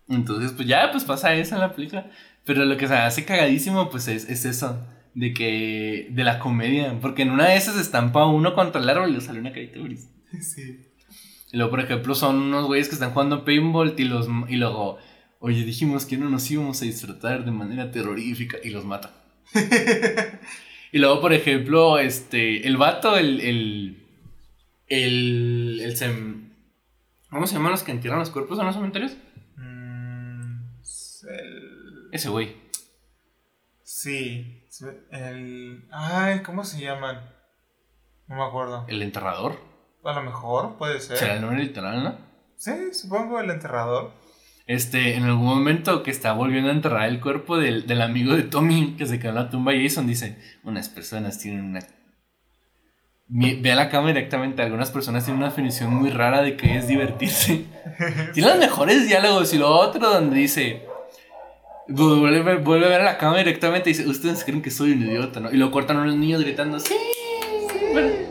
Entonces, 0.07 0.53
pues 0.53 0.69
ya, 0.69 0.91
pues 0.93 1.05
pasa 1.05 1.35
eso 1.35 1.55
en 1.55 1.63
la 1.63 1.75
película. 1.75 2.11
Pero 2.45 2.67
lo 2.67 2.77
que 2.77 2.87
se 2.87 2.95
hace 2.95 3.25
cagadísimo, 3.25 3.89
pues 3.89 4.07
es, 4.09 4.29
es 4.29 4.45
eso. 4.45 4.87
De 5.15 5.33
que. 5.33 6.09
De 6.11 6.25
la 6.25 6.39
comedia. 6.39 6.99
Porque 7.01 7.23
en 7.23 7.31
una 7.31 7.49
de 7.49 7.57
esas 7.57 7.79
estampa 7.79 8.27
uno 8.27 8.55
contra 8.55 8.83
el 8.83 8.91
árbol 8.91 9.09
y 9.09 9.15
le 9.15 9.21
sale 9.23 9.41
una 9.41 9.53
carita 9.53 9.81
gris. 9.81 10.11
Sí. 10.43 10.87
Y 11.51 11.57
luego, 11.57 11.71
por 11.71 11.81
ejemplo, 11.81 12.15
son 12.15 12.37
unos 12.37 12.67
güeyes 12.67 12.89
que 12.89 12.97
están 12.97 13.13
jugando 13.13 13.47
paintball 13.47 13.95
y, 13.97 14.05
los, 14.05 14.29
y 14.49 14.57
luego. 14.57 14.99
Oye, 15.39 15.65
dijimos 15.65 16.05
que 16.05 16.19
no 16.19 16.29
nos 16.29 16.51
íbamos 16.51 16.83
a 16.83 16.85
disfrutar 16.85 17.47
de 17.47 17.51
manera 17.51 17.91
terrorífica 17.91 18.59
y 18.63 18.69
los 18.69 18.85
mata. 18.85 19.15
y 20.93 20.99
luego, 20.99 21.21
por 21.21 21.33
ejemplo, 21.33 21.99
este. 21.99 22.67
El 22.67 22.77
vato, 22.77 23.17
el. 23.17 23.41
El. 23.41 24.07
El. 24.87 25.81
el 25.83 25.97
sem- 25.97 26.53
¿Cómo 27.31 27.47
se 27.47 27.55
llaman 27.55 27.73
los 27.73 27.83
que 27.83 27.93
entierran 27.93 28.21
los 28.21 28.31
cuerpos 28.31 28.59
en 28.59 28.65
los 28.67 28.75
cementerios? 28.75 29.17
Mm, 29.57 30.71
el... 31.29 32.09
Ese 32.13 32.29
güey. 32.31 32.57
Sí. 33.83 34.65
El... 35.11 35.87
Ay, 35.91 36.41
¿cómo 36.43 36.65
se 36.65 36.81
llaman? 36.81 37.21
No 38.29 38.37
me 38.37 38.43
acuerdo. 38.45 38.87
El 38.89 39.03
enterrador. 39.03 39.57
A 40.05 40.13
lo 40.15 40.23
mejor, 40.23 40.77
puede 40.79 41.01
ser. 41.01 41.17
Será 41.19 41.35
el 41.35 41.41
nombre 41.43 41.59
literal, 41.63 42.03
¿no? 42.05 42.19
Sí, 42.57 42.95
supongo 42.95 43.41
el 43.41 43.51
enterrador. 43.51 44.13
Este, 44.69 45.17
en 45.17 45.25
algún 45.25 45.47
momento 45.47 46.03
que 46.03 46.11
está 46.11 46.35
volviendo 46.35 46.69
a 46.69 46.75
enterrar 46.75 47.09
el 47.09 47.21
cuerpo 47.21 47.57
del, 47.57 47.87
del 47.87 48.03
amigo 48.03 48.37
de 48.37 48.43
Tommy 48.43 48.97
que 48.99 49.07
se 49.07 49.19
quedó 49.19 49.31
en 49.31 49.37
la 49.37 49.49
tumba, 49.49 49.73
Jason 49.75 50.07
dice, 50.07 50.37
unas 50.63 50.91
personas 50.91 51.39
tienen 51.39 51.65
una... 51.65 51.81
Ve 53.29 53.73
a 53.73 53.75
la 53.75 53.89
cámara 53.89 54.13
directamente, 54.13 54.61
algunas 54.61 54.91
personas 54.91 55.25
tienen 55.25 55.39
una 55.39 55.49
definición 55.49 55.95
muy 55.95 56.11
rara 56.11 56.43
de 56.43 56.57
que 56.59 56.77
es 56.77 56.87
divertirse. 56.87 57.65
Tiene 58.35 58.49
los 58.51 58.59
mejores 58.59 59.07
diálogos 59.07 59.53
y 59.55 59.59
lo 59.59 59.71
otro 59.71 60.11
donde 60.11 60.37
dice... 60.37 60.83
Vuelve, 61.89 62.57
vuelve 62.57 62.87
a 62.87 62.89
ver 62.91 63.01
a 63.01 63.05
la 63.05 63.17
cámara 63.17 63.39
directamente 63.39 63.89
y 63.89 63.95
dice, 63.95 64.07
ustedes 64.07 64.45
creen 64.45 64.61
que 64.61 64.71
soy 64.71 64.93
un 64.93 65.01
idiota, 65.01 65.41
¿no? 65.41 65.51
Y 65.51 65.57
lo 65.57 65.71
cortan 65.71 65.97
unos 65.97 66.15
niños 66.17 66.43
gritando, 66.43 66.79
sí. 66.79 66.95
bueno". 67.93 68.28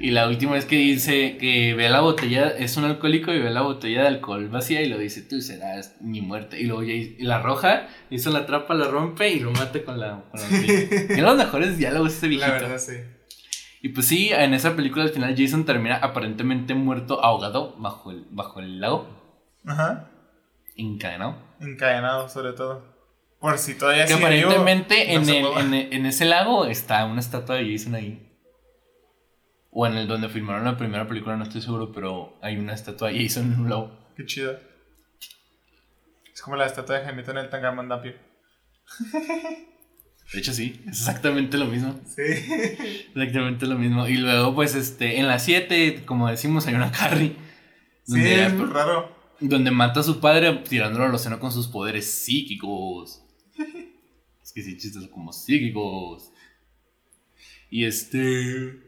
Y 0.00 0.10
la 0.12 0.28
última 0.28 0.52
vez 0.52 0.64
que 0.64 0.76
dice 0.76 1.36
que 1.38 1.74
ve 1.74 1.88
la 1.88 2.00
botella, 2.00 2.48
es 2.48 2.76
un 2.76 2.84
alcohólico 2.84 3.32
y 3.32 3.40
ve 3.40 3.50
la 3.50 3.62
botella 3.62 4.02
de 4.02 4.08
alcohol 4.08 4.48
vacía 4.48 4.80
y 4.82 4.88
lo 4.88 4.96
dice, 4.98 5.22
tú 5.22 5.40
serás 5.40 5.96
mi 6.00 6.20
muerte. 6.20 6.60
Y 6.60 6.64
luego 6.66 6.82
ya 6.84 6.92
y 6.92 7.16
la 7.18 7.40
roja, 7.40 7.88
hizo 8.10 8.30
la 8.30 8.46
trapa, 8.46 8.74
la 8.74 8.86
rompe 8.88 9.28
y 9.30 9.40
lo 9.40 9.50
mata 9.50 9.82
con 9.84 9.98
la, 9.98 10.22
con 10.30 10.40
la 10.40 10.46
botella. 10.50 10.88
Tiene 11.08 11.22
los 11.22 11.36
mejores 11.36 11.78
diálogos 11.78 12.14
este 12.14 12.28
viejito. 12.28 12.50
La 12.52 12.60
verdad, 12.60 12.78
sí. 12.78 12.92
Y 13.82 13.88
pues 13.90 14.06
sí, 14.06 14.30
en 14.32 14.54
esa 14.54 14.74
película 14.76 15.04
al 15.04 15.10
final 15.10 15.34
Jason 15.36 15.64
termina 15.64 15.96
aparentemente 15.96 16.74
muerto, 16.74 17.22
ahogado 17.24 17.74
bajo 17.78 18.10
el, 18.10 18.24
bajo 18.30 18.60
el 18.60 18.80
lago, 18.80 19.08
Ajá. 19.66 20.10
encadenado. 20.76 21.36
Encadenado, 21.60 22.28
sobre 22.28 22.52
todo. 22.52 22.96
Por 23.40 23.56
si 23.58 23.74
todavía 23.78 24.04
Que 24.06 24.14
vivo, 24.14 24.26
aparentemente 24.26 25.06
no 25.06 25.12
en, 25.12 25.24
se 25.26 25.38
el- 25.40 25.46
en, 25.74 25.74
en 25.92 26.06
ese 26.06 26.24
lago 26.24 26.66
está 26.66 27.04
una 27.04 27.20
estatua 27.20 27.56
de 27.56 27.70
Jason 27.72 27.94
ahí. 27.94 28.27
O 29.70 29.86
en 29.86 29.96
el 29.96 30.08
donde 30.08 30.28
filmaron 30.28 30.64
la 30.64 30.76
primera 30.76 31.06
película, 31.06 31.36
no 31.36 31.44
estoy 31.44 31.60
seguro, 31.62 31.92
pero 31.92 32.38
hay 32.42 32.56
una 32.56 32.74
estatua 32.74 33.10
de 33.10 33.22
Jason 33.22 33.52
en 33.52 33.60
un 33.60 33.70
lago. 33.70 33.98
Qué 34.16 34.24
chido. 34.26 34.58
Es 36.32 36.42
como 36.42 36.56
la 36.56 36.66
estatua 36.66 36.98
de 36.98 37.04
Jaimito 37.04 37.30
en 37.32 37.38
el 37.38 37.50
Tangamandapio. 37.50 38.14
De 40.32 40.40
hecho, 40.40 40.52
sí, 40.52 40.80
es 40.86 41.00
exactamente 41.00 41.56
lo 41.56 41.66
mismo. 41.66 41.98
Sí. 42.04 42.22
Exactamente 43.14 43.66
lo 43.66 43.78
mismo. 43.78 44.06
Y 44.06 44.18
luego, 44.18 44.54
pues, 44.54 44.74
este, 44.74 45.18
en 45.18 45.26
la 45.26 45.38
7, 45.38 46.02
como 46.04 46.28
decimos, 46.28 46.66
hay 46.66 46.74
una 46.74 46.92
Carrie. 46.92 47.34
Sí, 48.04 48.12
Donde, 48.12 48.46
es 48.46 48.52
muy 48.54 48.66
raro. 48.66 49.16
donde 49.40 49.70
mata 49.70 50.00
a 50.00 50.02
su 50.02 50.20
padre 50.20 50.52
tirándolo 50.68 51.04
al 51.06 51.14
océano 51.14 51.40
con 51.40 51.50
sus 51.50 51.66
poderes 51.68 52.10
psíquicos. 52.10 53.22
es 54.42 54.52
que 54.52 54.62
sí, 54.62 54.76
chistes 54.76 55.08
como 55.08 55.32
psíquicos. 55.32 56.30
Y 57.70 57.84
este. 57.84 58.82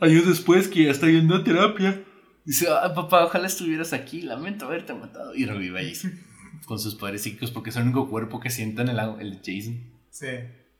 Años 0.00 0.26
después, 0.26 0.68
que 0.68 0.84
ya 0.84 0.90
está 0.90 1.06
yendo 1.08 1.34
a 1.36 1.44
terapia, 1.44 2.02
dice: 2.44 2.66
Ah, 2.70 2.92
papá, 2.94 3.24
ojalá 3.24 3.46
estuvieras 3.46 3.92
aquí. 3.92 4.22
Lamento 4.22 4.66
haberte 4.66 4.92
matado. 4.94 5.34
Y 5.34 5.44
revive 5.46 5.80
a 5.80 5.88
Jason. 5.88 6.18
con 6.66 6.78
sus 6.78 6.94
poderes 6.94 7.22
psíquicos, 7.22 7.50
porque 7.50 7.70
es 7.70 7.76
el 7.76 7.84
único 7.84 8.08
cuerpo 8.10 8.40
que 8.40 8.50
sienta 8.50 8.82
en 8.82 8.88
el 8.90 8.98
el 9.20 9.30
de 9.30 9.36
Jason. 9.38 9.80
Sí. 10.10 10.26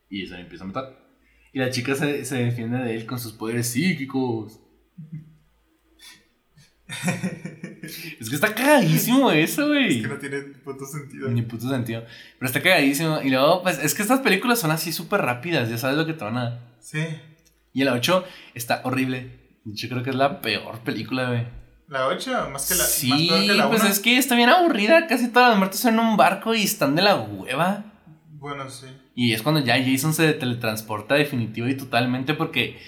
Y 0.09 0.23
eso 0.23 0.35
le 0.35 0.41
empieza 0.41 0.63
a 0.63 0.67
matar. 0.67 1.07
Y 1.53 1.59
la 1.59 1.69
chica 1.71 1.95
se, 1.95 2.25
se 2.25 2.35
defiende 2.43 2.77
de 2.77 2.95
él 2.95 3.05
con 3.05 3.19
sus 3.19 3.33
poderes 3.33 3.67
psíquicos. 3.67 4.59
es 8.19 8.29
que 8.29 8.35
está 8.35 8.53
cagadísimo 8.55 9.31
eso, 9.31 9.63
Es 9.63 9.67
güey. 9.67 10.01
que 10.01 10.07
no 10.07 10.17
tiene 10.17 10.41
puto 10.63 10.85
sentido. 10.85 11.29
Ni 11.29 11.41
puto 11.41 11.69
sentido. 11.69 12.03
Pero 12.39 12.47
está 12.47 12.61
cagadísimo. 12.61 13.21
Y 13.23 13.29
luego, 13.29 13.61
pues, 13.63 13.79
es 13.79 13.93
que 13.93 14.01
estas 14.03 14.19
películas 14.21 14.59
son 14.59 14.71
así 14.71 14.91
súper 14.93 15.21
rápidas. 15.21 15.69
Ya 15.69 15.77
sabes 15.77 15.97
lo 15.97 16.05
que 16.05 16.13
te 16.13 16.23
van 16.23 16.37
a 16.37 16.43
dar. 16.49 16.77
Sí. 16.79 16.99
Y 17.77 17.83
el 17.83 17.89
8 17.89 18.25
está 18.55 18.81
horrible. 18.85 19.37
Yo 19.63 19.87
creo 19.87 20.01
que 20.01 20.09
es 20.09 20.15
la 20.15 20.41
peor 20.41 20.79
película, 20.79 21.27
güey. 21.27 21.45
La 21.87 22.07
8, 22.07 22.49
más 22.51 22.67
que 22.67 22.73
la. 22.73 22.83
Sí, 22.83 23.09
más 23.09 23.21
peor 23.21 23.41
que 23.41 23.53
la 23.53 23.69
pues 23.69 23.81
1. 23.83 23.91
es 23.91 23.99
que 23.99 24.17
está 24.17 24.35
bien 24.35 24.49
aburrida. 24.49 25.05
Casi 25.05 25.27
todas 25.27 25.49
las 25.49 25.59
muertes 25.59 25.81
son 25.81 25.93
en 25.93 25.99
un 25.99 26.17
barco 26.17 26.55
y 26.55 26.63
están 26.63 26.95
de 26.95 27.03
la 27.03 27.17
hueva. 27.17 27.85
Bueno, 28.31 28.67
sí. 28.67 28.87
Y 29.13 29.33
es 29.33 29.43
cuando 29.43 29.61
ya 29.61 29.75
Jason 29.77 30.15
se 30.15 30.33
teletransporta 30.33 31.13
definitivo 31.13 31.67
y 31.67 31.77
totalmente 31.77 32.33
porque 32.33 32.81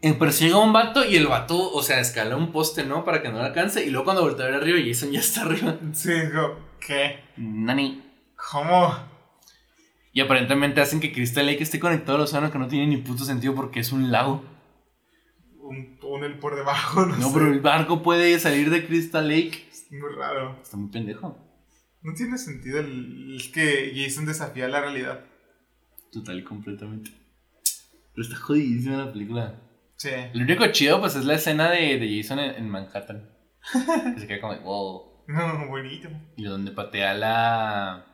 eh, 0.00 0.14
persigue 0.14 0.54
a 0.54 0.56
un 0.56 0.72
vato 0.72 1.04
y 1.04 1.16
el 1.16 1.26
vato, 1.26 1.70
o 1.70 1.82
sea, 1.82 2.00
escala 2.00 2.36
un 2.36 2.52
poste, 2.52 2.84
¿no? 2.84 3.04
Para 3.04 3.20
que 3.20 3.28
no 3.28 3.36
lo 3.36 3.44
alcance. 3.44 3.84
Y 3.84 3.90
luego 3.90 4.06
cuando 4.06 4.22
voltea 4.22 4.46
a 4.46 4.48
ver 4.48 4.62
arriba, 4.62 4.78
Jason 4.82 5.12
ya 5.12 5.20
está 5.20 5.42
arriba. 5.42 5.76
Sí, 5.92 6.10
digo, 6.10 6.58
¿qué? 6.80 7.22
Nani. 7.36 8.02
¿Cómo? 8.50 9.09
Y 10.12 10.20
aparentemente 10.20 10.80
hacen 10.80 11.00
que 11.00 11.12
Crystal 11.12 11.46
Lake 11.46 11.62
esté 11.62 11.78
conectado 11.78 12.16
al 12.18 12.24
océano 12.24 12.50
que 12.50 12.58
no 12.58 12.66
tiene 12.68 12.86
ni 12.86 12.96
puto 12.96 13.24
sentido 13.24 13.54
porque 13.54 13.80
es 13.80 13.92
un 13.92 14.10
lago. 14.10 14.44
Un 15.60 15.98
túnel 16.00 16.38
por 16.38 16.56
debajo, 16.56 17.06
no, 17.06 17.16
No, 17.16 17.28
sé. 17.28 17.34
pero 17.34 17.52
el 17.52 17.60
barco 17.60 18.02
puede 18.02 18.38
salir 18.40 18.70
de 18.70 18.86
Crystal 18.86 19.26
Lake. 19.28 19.68
Es 19.70 19.86
muy 19.92 20.12
raro. 20.16 20.58
Está 20.62 20.76
muy 20.76 20.90
pendejo. 20.90 21.38
No 22.02 22.14
tiene 22.14 22.38
sentido 22.38 22.80
el, 22.80 23.34
el 23.34 23.52
que 23.52 23.92
Jason 23.94 24.26
desafía 24.26 24.66
la 24.68 24.80
realidad. 24.80 25.24
Total 26.10 26.38
y 26.38 26.42
completamente. 26.44 27.12
Pero 28.14 28.26
está 28.26 28.36
jodidísima 28.36 28.96
la 28.96 29.12
película. 29.12 29.60
Sí. 29.96 30.08
Lo 30.32 30.42
único 30.42 30.66
chido, 30.72 30.98
pues, 30.98 31.14
es 31.14 31.24
la 31.24 31.34
escena 31.34 31.70
de, 31.70 31.98
de 31.98 32.16
Jason 32.22 32.38
en, 32.40 32.54
en 32.56 32.68
Manhattan. 32.68 33.30
que 34.14 34.20
se 34.20 34.26
queda 34.26 34.40
como, 34.40 34.58
wow. 34.60 35.02
No, 35.28 35.68
bonito. 35.68 36.08
Y 36.36 36.44
donde 36.44 36.72
patea 36.72 37.14
la. 37.14 38.06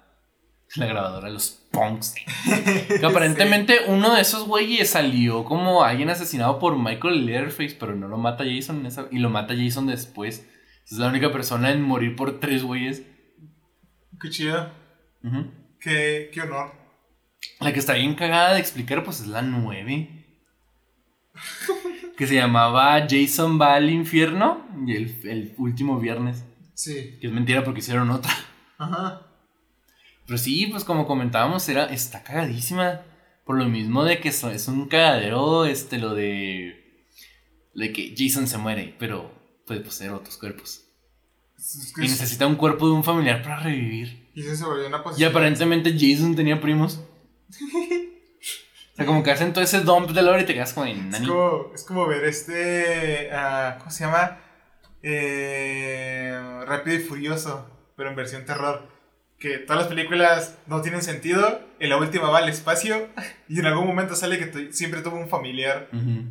La 0.74 0.86
grabadora 0.86 1.28
de 1.28 1.34
los 1.34 1.65
punks. 1.80 2.14
Que 3.00 3.04
aparentemente 3.06 3.78
uno 3.88 4.14
de 4.14 4.20
esos 4.22 4.46
güeyes 4.46 4.90
salió 4.90 5.44
como 5.44 5.82
alguien 5.84 6.10
asesinado 6.10 6.58
por 6.58 6.78
Michael 6.78 7.26
Leatherface, 7.26 7.76
pero 7.78 7.94
no 7.94 8.08
lo 8.08 8.16
mata 8.18 8.44
Jason 8.44 8.80
en 8.80 8.86
esa- 8.86 9.08
y 9.10 9.18
lo 9.18 9.30
mata 9.30 9.54
Jason 9.56 9.86
después. 9.86 10.46
Es 10.84 10.92
la 10.92 11.08
única 11.08 11.32
persona 11.32 11.70
en 11.72 11.82
morir 11.82 12.14
por 12.16 12.38
tres 12.40 12.62
güeyes. 12.62 13.02
Qué 14.20 14.30
chido. 14.30 14.70
Qué, 15.80 16.30
qué 16.32 16.40
honor. 16.42 16.72
La 17.60 17.72
que 17.72 17.78
está 17.80 17.94
bien 17.94 18.14
cagada 18.14 18.54
de 18.54 18.60
explicar, 18.60 19.02
pues 19.04 19.20
es 19.20 19.26
la 19.26 19.42
9. 19.42 20.24
que 22.16 22.26
se 22.26 22.34
llamaba 22.34 23.06
Jason 23.08 23.60
va 23.60 23.74
al 23.74 23.90
infierno 23.90 24.66
y 24.86 24.96
el, 24.96 25.20
el 25.28 25.54
último 25.58 25.98
viernes. 26.00 26.44
Sí. 26.74 27.18
Que 27.20 27.26
es 27.26 27.32
mentira 27.32 27.62
porque 27.64 27.80
hicieron 27.80 28.10
otra. 28.10 28.32
Ajá. 28.78 29.25
Pero 30.26 30.38
sí, 30.38 30.66
pues 30.66 30.84
como 30.84 31.06
comentábamos, 31.06 31.68
era, 31.68 31.86
está 31.86 32.22
cagadísima. 32.22 33.02
Por 33.44 33.56
lo 33.58 33.66
mismo 33.66 34.02
de 34.04 34.18
que 34.20 34.28
es 34.30 34.68
un 34.68 34.88
cagadero, 34.88 35.64
este, 35.66 35.98
lo 35.98 36.14
de. 36.14 37.04
De 37.74 37.92
que 37.92 38.14
Jason 38.16 38.46
se 38.48 38.58
muere, 38.58 38.94
pero 38.98 39.30
puede 39.66 39.80
poseer 39.80 40.10
otros 40.10 40.36
cuerpos. 40.36 40.82
Es 41.58 41.92
que 41.94 42.02
Y 42.02 42.06
es- 42.06 42.10
necesita 42.12 42.46
un 42.46 42.56
cuerpo 42.56 42.86
de 42.88 42.94
un 42.94 43.04
familiar 43.04 43.42
para 43.42 43.60
revivir. 43.60 44.30
y 44.34 44.42
se 44.42 44.64
volvió 44.64 44.86
una 44.88 45.02
Y 45.16 45.24
aparentemente 45.24 45.92
Jason 45.98 46.34
tenía 46.34 46.60
primos. 46.60 47.00
O 48.92 48.96
sea, 48.96 49.04
como 49.04 49.22
que 49.22 49.30
hacen 49.30 49.52
todo 49.52 49.62
ese 49.62 49.82
dump 49.82 50.08
de 50.12 50.22
lore 50.22 50.40
y 50.40 50.46
te 50.46 50.54
quedas 50.54 50.72
como 50.72 50.86
en 50.86 50.96
Es 50.96 51.04
nani. 51.04 51.26
como, 51.26 51.70
es 51.74 51.84
como 51.84 52.06
ver 52.06 52.24
este. 52.24 53.28
ah, 53.30 53.76
¿Cómo 53.78 53.90
se 53.90 54.04
llama? 54.04 54.38
Eh, 55.02 56.32
Rápido 56.66 56.96
y 56.96 57.00
Furioso, 57.00 57.68
pero 57.94 58.08
en 58.08 58.16
versión 58.16 58.46
terror. 58.46 58.88
Que 59.46 59.58
todas 59.58 59.82
las 59.82 59.88
películas 59.88 60.56
no 60.66 60.80
tienen 60.80 61.02
sentido. 61.02 61.60
En 61.78 61.90
la 61.90 61.98
última 61.98 62.30
va 62.30 62.38
al 62.38 62.48
espacio. 62.48 63.08
Y 63.48 63.60
en 63.60 63.66
algún 63.66 63.86
momento 63.86 64.16
sale 64.16 64.38
que 64.38 64.72
siempre 64.72 65.02
tuvo 65.02 65.16
un 65.16 65.28
familiar. 65.28 65.88
Ujú. 65.92 66.24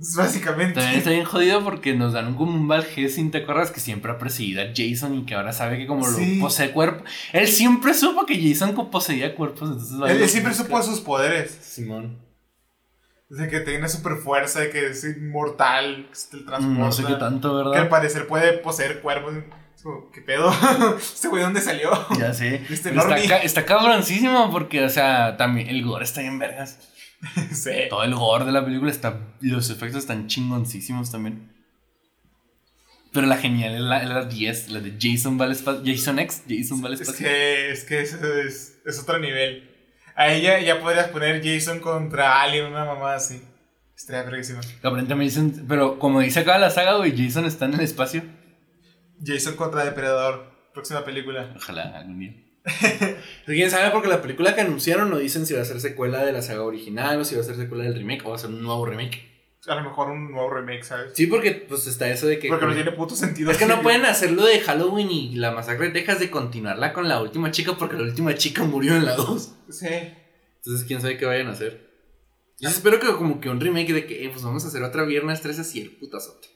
Es 0.00 0.16
básicamente. 0.16 0.74
También 0.80 0.98
está 0.98 1.10
bien 1.10 1.24
jodido 1.24 1.62
porque 1.62 1.94
nos 1.94 2.12
dan 2.14 2.34
como 2.34 2.52
un 2.52 2.66
Val 2.66 2.82
Helsing, 2.84 3.30
¿te 3.30 3.38
acuerdas? 3.38 3.70
Que 3.70 3.78
siempre 3.78 4.10
ha 4.10 4.18
perseguido 4.18 4.62
a 4.62 4.66
Jason 4.74 5.14
y 5.14 5.24
que 5.24 5.34
ahora 5.36 5.52
sabe 5.52 5.78
que 5.78 5.86
como 5.86 6.04
Sí. 6.04 6.36
lo 6.36 6.40
posee 6.46 6.72
cuerpo. 6.72 7.04
Él 7.32 7.46
siempre 7.46 7.94
supo 7.94 8.26
que 8.26 8.36
Jason 8.42 8.74
poseía 8.90 9.36
cuerpos, 9.36 9.68
entonces 9.70 9.92
Él, 10.16 10.22
él 10.22 10.28
siempre 10.28 10.52
supo 10.52 10.82
sus 10.82 10.98
poderes. 11.00 11.52
Simón. 11.62 12.18
De 13.28 13.48
que 13.48 13.60
tiene 13.60 13.88
super 13.88 14.16
fuerza, 14.16 14.60
de 14.60 14.70
que 14.70 14.86
es 14.88 15.04
inmortal, 15.04 16.06
que 16.10 16.14
se 16.16 16.30
teletransporta. 16.30 16.78
No 16.80 16.90
sé 16.92 17.04
qué 17.04 17.14
tanto, 17.14 17.52
Que 17.54 17.68
al 17.68 17.72
¿verdad? 17.84 17.88
parecer 17.90 18.26
puede 18.26 18.52
poseer 18.58 19.00
cuerpos. 19.00 19.34
Como, 19.84 20.10
¿Qué 20.10 20.22
pedo? 20.22 20.50
¿Este 20.98 21.28
güey 21.28 21.42
dónde 21.42 21.60
salió? 21.60 21.90
Ya 22.18 22.32
sé. 22.32 22.62
Este 22.70 22.88
está, 22.88 23.36
está 23.42 23.66
cabroncísimo 23.66 24.50
porque, 24.50 24.82
o 24.82 24.88
sea, 24.88 25.36
también 25.36 25.68
el 25.68 25.84
gore 25.84 26.04
está 26.04 26.22
bien 26.22 26.38
vergas. 26.38 26.78
sí. 27.52 27.70
Todo 27.90 28.02
el 28.02 28.14
gore 28.14 28.46
de 28.46 28.52
la 28.52 28.64
película 28.64 28.90
está. 28.90 29.20
Los 29.42 29.68
efectos 29.68 30.00
están 30.00 30.26
chingoncísimos 30.26 31.12
también. 31.12 31.52
Pero 33.12 33.26
la 33.26 33.36
genial 33.36 33.74
es 33.74 33.80
la, 33.82 34.02
la 34.04 34.24
10, 34.24 34.70
la 34.70 34.80
de 34.80 34.96
Jason 34.98 35.36
Vale 35.36 35.54
Jason 35.54 36.18
X, 36.18 36.44
Jason 36.48 36.80
Vale 36.80 36.96
Es 36.96 37.12
que, 37.12 37.70
es 37.70 37.84
que 37.84 38.00
eso 38.00 38.16
es, 38.38 38.78
es 38.86 38.98
otro 38.98 39.18
nivel. 39.18 39.70
Ahí 40.16 40.40
ya, 40.40 40.60
ya 40.60 40.80
podrías 40.80 41.08
poner 41.08 41.42
Jason 41.44 41.80
contra 41.80 42.40
Alien, 42.40 42.66
una 42.66 42.86
mamá 42.86 43.14
así. 43.14 43.40
Estaría 43.94 44.22
verguísima. 44.22 44.60
Aparentemente 44.82 45.24
dicen. 45.24 45.66
Pero 45.68 45.98
como 45.98 46.20
dice 46.20 46.40
acá 46.40 46.58
la 46.58 46.70
saga, 46.70 46.96
güey, 46.96 47.14
Jason 47.16 47.44
está 47.44 47.66
en 47.66 47.74
el 47.74 47.80
espacio. 47.80 48.22
Jason 49.22 49.56
contra 49.56 49.84
Depredador, 49.84 50.50
próxima 50.72 51.04
película. 51.04 51.52
Ojalá 51.56 51.98
algún 51.98 52.18
día. 52.18 52.44
¿Quién 53.46 53.70
sabe? 53.70 53.90
Porque 53.90 54.08
la 54.08 54.22
película 54.22 54.54
que 54.54 54.62
anunciaron 54.62 55.10
no 55.10 55.18
dicen 55.18 55.46
si 55.46 55.54
va 55.54 55.60
a 55.60 55.66
ser 55.66 55.80
secuela 55.80 56.24
de 56.24 56.32
la 56.32 56.42
saga 56.42 56.62
original 56.62 57.20
o 57.20 57.24
si 57.24 57.34
va 57.34 57.42
a 57.42 57.44
ser 57.44 57.56
secuela 57.56 57.84
del 57.84 57.94
remake 57.94 58.24
o 58.24 58.30
va 58.30 58.36
a 58.36 58.38
ser 58.38 58.50
un 58.50 58.62
nuevo 58.62 58.86
remake. 58.86 59.34
A 59.66 59.76
lo 59.76 59.82
mejor 59.82 60.10
un 60.10 60.30
nuevo 60.30 60.50
remake, 60.50 60.84
¿sabes? 60.84 61.12
Sí, 61.14 61.26
porque 61.26 61.52
pues 61.52 61.86
está 61.86 62.08
eso 62.10 62.26
de 62.26 62.38
que. 62.38 62.48
Porque 62.48 62.66
no 62.66 62.74
tiene 62.74 62.92
puto 62.92 63.16
sentido. 63.16 63.50
Es 63.50 63.56
que 63.56 63.66
no 63.66 63.80
pueden 63.82 64.04
hacerlo 64.04 64.44
de 64.44 64.60
Halloween 64.60 65.10
y 65.10 65.34
la 65.36 65.52
masacre 65.52 65.86
de 65.86 65.92
Texas 65.92 66.20
de 66.20 66.30
continuarla 66.30 66.92
con 66.92 67.08
la 67.08 67.20
última 67.20 67.50
chica 67.50 67.74
porque 67.76 67.96
la 67.96 68.02
última 68.02 68.34
chica 68.34 68.64
murió 68.64 68.94
en 68.94 69.06
la 69.06 69.14
2. 69.14 69.54
Sí. 69.70 69.86
Entonces, 70.56 70.86
quién 70.86 71.00
sabe 71.00 71.16
qué 71.16 71.24
vayan 71.24 71.48
a 71.48 71.52
hacer. 71.52 71.94
Yo 72.58 72.68
sí 72.68 72.76
espero 72.76 73.00
que 73.00 73.06
como 73.08 73.40
que 73.40 73.50
un 73.50 73.60
remake 73.60 73.92
de 73.92 74.06
que, 74.06 74.24
eh, 74.24 74.30
pues 74.30 74.42
vamos 74.44 74.64
a 74.64 74.68
hacer 74.68 74.82
otra 74.82 75.04
Viernes 75.04 75.40
13 75.40 75.62
así 75.62 75.80
el 75.80 75.90
putazote. 75.90 76.48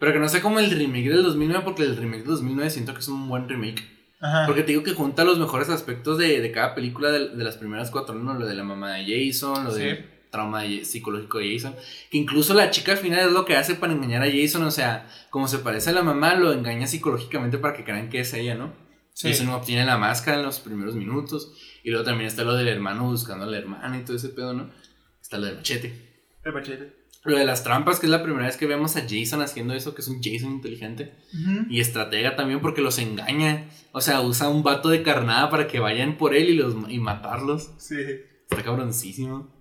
Pero 0.00 0.12
que 0.12 0.18
no 0.18 0.28
sea 0.28 0.42
como 0.42 0.58
el 0.58 0.70
remake 0.70 1.08
del 1.08 1.22
2009 1.22 1.64
porque 1.64 1.82
el 1.82 1.96
remake 1.96 2.20
del 2.20 2.28
2009 2.28 2.70
siento 2.70 2.92
que 2.94 3.00
es 3.00 3.08
un 3.08 3.28
buen 3.28 3.48
remake. 3.48 3.82
Ajá. 4.20 4.46
Porque 4.46 4.62
te 4.62 4.68
digo 4.72 4.82
que 4.82 4.92
junta 4.94 5.24
los 5.24 5.38
mejores 5.38 5.68
aspectos 5.68 6.18
de, 6.18 6.40
de 6.40 6.52
cada 6.52 6.74
película 6.74 7.10
de, 7.10 7.28
de 7.30 7.44
las 7.44 7.56
primeras 7.56 7.90
cuatro, 7.90 8.14
¿no? 8.14 8.34
Lo 8.34 8.46
de 8.46 8.54
la 8.54 8.64
mamá 8.64 8.94
de 8.94 9.04
Jason, 9.28 9.64
lo 9.64 9.70
Sí. 9.72 9.82
del 9.82 10.06
trauma 10.30 10.62
de- 10.62 10.84
psicológico 10.84 11.38
de 11.38 11.52
Jason. 11.54 11.74
Que 12.10 12.18
incluso 12.18 12.54
la 12.54 12.70
chica 12.70 12.92
al 12.92 12.98
final 12.98 13.26
es 13.26 13.32
lo 13.32 13.44
que 13.44 13.56
hace 13.56 13.74
para 13.74 13.92
engañar 13.92 14.22
a 14.22 14.30
Jason. 14.30 14.62
O 14.64 14.70
sea, 14.70 15.08
como 15.30 15.48
se 15.48 15.58
parece 15.58 15.90
a 15.90 15.92
la 15.94 16.02
mamá, 16.02 16.34
lo 16.34 16.52
engaña 16.52 16.86
psicológicamente 16.86 17.58
para 17.58 17.74
que 17.74 17.84
crean 17.84 18.08
que 18.08 18.20
es 18.20 18.32
ella, 18.34 18.54
¿no? 18.54 18.72
Sí. 19.14 19.28
Jason 19.28 19.48
obtiene 19.50 19.84
la 19.86 19.96
máscara 19.98 20.38
en 20.38 20.44
los 20.44 20.60
primeros 20.60 20.94
minutos. 20.94 21.52
Y 21.82 21.90
luego 21.90 22.04
también 22.04 22.26
está 22.28 22.42
lo 22.42 22.54
del 22.54 22.68
hermano 22.68 23.04
buscando 23.04 23.44
a 23.44 23.48
la 23.48 23.56
hermana 23.58 23.98
y 23.98 24.04
todo 24.04 24.16
ese 24.16 24.30
pedo, 24.30 24.52
¿no? 24.52 24.70
Está 25.22 25.38
lo 25.38 25.46
del 25.46 25.56
machete. 25.56 26.24
El 26.44 26.52
machete. 26.52 27.05
Lo 27.26 27.36
de 27.36 27.44
las 27.44 27.64
trampas, 27.64 27.98
que 27.98 28.06
es 28.06 28.10
la 28.10 28.22
primera 28.22 28.46
vez 28.46 28.56
que 28.56 28.66
vemos 28.66 28.96
a 28.96 29.02
Jason 29.08 29.42
haciendo 29.42 29.74
eso, 29.74 29.94
que 29.94 30.00
es 30.02 30.08
un 30.08 30.22
Jason 30.22 30.52
inteligente. 30.52 31.12
Y 31.68 31.80
estratega 31.80 32.36
también 32.36 32.60
porque 32.60 32.80
los 32.82 32.98
engaña. 32.98 33.68
O 33.92 34.00
sea, 34.00 34.20
usa 34.20 34.48
un 34.48 34.62
vato 34.62 34.88
de 34.88 35.02
carnada 35.02 35.50
para 35.50 35.66
que 35.66 35.80
vayan 35.80 36.18
por 36.18 36.34
él 36.34 36.48
y, 36.50 36.54
los, 36.54 36.74
y 36.88 36.98
matarlos. 36.98 37.70
Sí. 37.78 37.96
Está 38.48 38.62
cabroncísimo. 38.62 39.52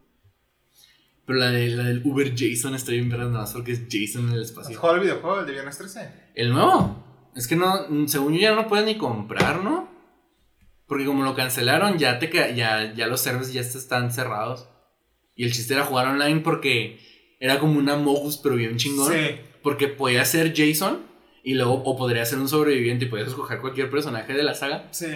Pero 1.26 1.40
la, 1.40 1.50
de, 1.50 1.70
la 1.70 1.86
del 1.86 2.02
Uber 2.06 2.34
Jason 2.38 2.76
está 2.76 2.92
bien 2.92 3.10
verga, 3.10 3.26
nada 3.26 3.40
más 3.40 3.54
porque 3.54 3.72
es 3.72 3.82
Jason 3.90 4.28
en 4.28 4.36
el 4.36 4.42
¿Has 4.42 4.50
espacio. 4.50 4.78
jugado 4.80 4.98
el 4.98 5.04
videojuego, 5.04 5.40
el 5.40 5.46
de 5.48 5.52
Viernes 5.54 5.78
13? 5.78 6.10
El 6.36 6.54
nuevo. 6.54 7.04
Es 7.36 7.48
que 7.48 7.56
no, 7.56 8.08
según 8.08 8.34
yo 8.34 8.42
ya 8.42 8.56
no 8.56 8.68
puedes 8.68 8.86
ni 8.86 8.96
comprar, 8.98 9.64
¿no? 9.64 9.90
Porque 10.88 11.06
como 11.06 11.24
lo 11.24 11.34
cancelaron, 11.36 11.98
ya, 11.98 12.20
te, 12.20 12.30
ya, 12.56 12.94
ya 12.94 13.08
los 13.08 13.22
servers 13.22 13.52
ya 13.52 13.62
están 13.62 14.12
cerrados. 14.12 14.70
Y 15.36 15.46
el 15.46 15.52
chiste 15.52 15.74
era 15.74 15.84
jugar 15.84 16.08
online 16.08 16.42
porque 16.42 17.00
era 17.40 17.60
como 17.60 17.80
una 17.80 17.96
Mogus, 17.96 18.38
pero 18.38 18.56
bien 18.56 18.78
chingón. 18.78 19.12
Sí. 19.12 19.38
Porque 19.62 19.88
podía 19.88 20.24
ser 20.26 20.54
Jason 20.56 21.00
y 21.44 21.54
luego, 21.54 21.74
o 21.84 21.98
podría 21.98 22.26
ser 22.26 22.40
un 22.40 22.48
sobreviviente 22.50 23.06
y 23.06 23.08
podías 23.08 23.28
escoger 23.30 23.60
cualquier 23.60 23.90
personaje 23.90 24.34
de 24.34 24.44
la 24.44 24.54
saga. 24.54 24.88
Sí. 24.92 25.08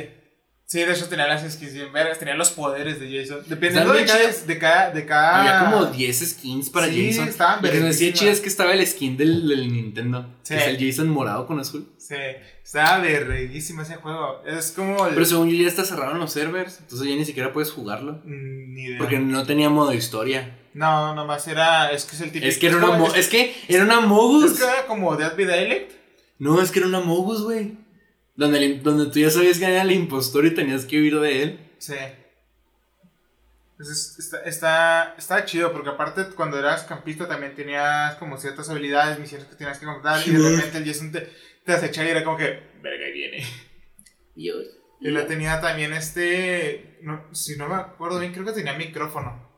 Sí, 0.70 0.84
de 0.84 0.94
hecho 0.94 1.10
tenía 1.10 1.26
las 1.26 1.52
skins 1.52 1.74
bien 1.74 1.92
vergas, 1.92 2.20
tenía 2.20 2.36
los 2.36 2.52
poderes 2.52 3.00
de 3.00 3.12
Jason. 3.12 3.44
Dependiendo 3.48 3.92
de 3.92 4.06
cada, 4.06 4.32
de 4.32 4.58
cada, 4.60 4.92
de 4.92 5.04
cada... 5.04 5.40
Había 5.40 5.72
como 5.72 5.86
10 5.88 6.30
skins 6.30 6.70
para. 6.70 6.86
Sí, 6.88 7.08
Jason. 7.10 7.28
estaban 7.28 7.64
Lo 7.64 7.72
que 7.72 7.80
me 7.80 7.88
decía 7.88 8.14
chido 8.14 8.32
es 8.32 8.40
que 8.40 8.50
estaba 8.50 8.74
el 8.74 8.86
skin 8.86 9.18
del, 9.18 9.48
del 9.48 9.74
Nintendo. 9.74 10.30
Sí. 10.44 10.54
Que 10.54 10.60
es 10.60 10.68
el 10.68 10.78
Jason 10.78 11.10
morado 11.10 11.48
con 11.48 11.60
azul. 11.60 11.92
Sí, 11.98 12.14
estaba 12.64 13.00
verguísimo 13.00 13.82
ese 13.82 13.96
juego. 13.96 14.44
Es 14.46 14.72
como 14.72 15.08
el... 15.08 15.16
Pero 15.16 15.26
según 15.26 15.50
yo 15.50 15.60
ya 15.60 15.68
está 15.68 15.84
cerraron 15.84 16.20
los 16.20 16.34
servers. 16.34 16.78
Entonces 16.82 17.08
ya 17.08 17.16
ni 17.16 17.26
siquiera 17.26 17.52
puedes 17.52 17.72
jugarlo. 17.72 18.22
Mm, 18.24 18.74
Ni 18.76 18.84
idea. 18.84 19.00
Porque 19.00 19.18
no 19.18 19.44
tenía 19.48 19.72
modo 19.72 19.92
historia. 19.92 20.56
No, 20.80 21.14
nomás 21.14 21.46
era... 21.48 21.92
Es 21.92 22.06
que 22.06 22.16
es 22.16 22.22
el 22.22 22.32
típico... 22.32 22.48
Es 22.50 22.58
que 22.58 22.68
era 22.68 22.78
una 22.78 22.92
mo- 22.98 23.08
es- 23.08 23.16
Es 23.18 23.28
que 23.28 23.54
era 23.68 23.84
una 23.84 24.00
Es 24.00 24.06
Mogus. 24.06 24.58
que 24.58 24.64
era 24.64 24.86
como 24.88 25.16
Dead 25.18 25.36
by 25.36 25.46
Daylight. 25.46 25.92
No, 26.38 26.62
es 26.62 26.72
que 26.72 26.80
era 26.80 26.88
una 26.88 27.02
Mogus, 27.02 27.44
güey. 27.44 27.78
Donde, 28.36 28.60
el- 28.66 28.82
donde 28.82 29.12
tú 29.12 29.20
ya 29.20 29.30
sabías 29.30 29.60
que 29.60 29.66
era 29.66 29.82
el 29.82 29.92
impostor 29.92 30.46
y 30.46 30.54
tenías 30.56 30.86
que 30.86 30.98
huir 31.00 31.20
de 31.20 31.44
él. 31.44 31.70
Sí. 31.80 31.96
Entonces, 33.72 34.20
está, 34.20 34.38
está, 34.44 35.16
está 35.18 35.46
chido 35.46 35.72
porque 35.72 35.90
aparte 35.90 36.26
cuando 36.36 36.58
eras 36.60 36.84
campista 36.84 37.28
también 37.28 37.56
tenías 37.56 38.16
como 38.16 38.38
ciertas 38.38 38.70
habilidades, 38.70 39.20
misiones 39.20 39.48
que 39.48 39.56
tenías 39.56 39.80
que 39.80 39.86
completar 39.86 40.26
y 40.28 40.32
de 40.32 40.38
Sí. 40.40 40.56
repente 40.56 40.78
el 40.78 40.86
Jason 40.86 41.12
te, 41.12 41.30
te 41.66 41.74
acechaba 41.74 42.08
y 42.08 42.12
era 42.12 42.24
como 42.24 42.38
que, 42.38 42.46
verga, 42.82 43.06
ahí 43.06 43.12
viene. 43.14 43.46
Yo. 44.36 44.54
Y 45.02 45.10
lo 45.10 45.26
tenía 45.26 45.60
también 45.62 45.94
este, 45.94 47.00
no, 47.04 47.24
si 47.34 47.58
no 47.58 47.68
me 47.70 47.76
acuerdo 47.76 48.20
bien, 48.20 48.34
creo 48.34 48.46
que 48.46 48.52
tenía 48.54 48.74
micrófono. 48.74 49.49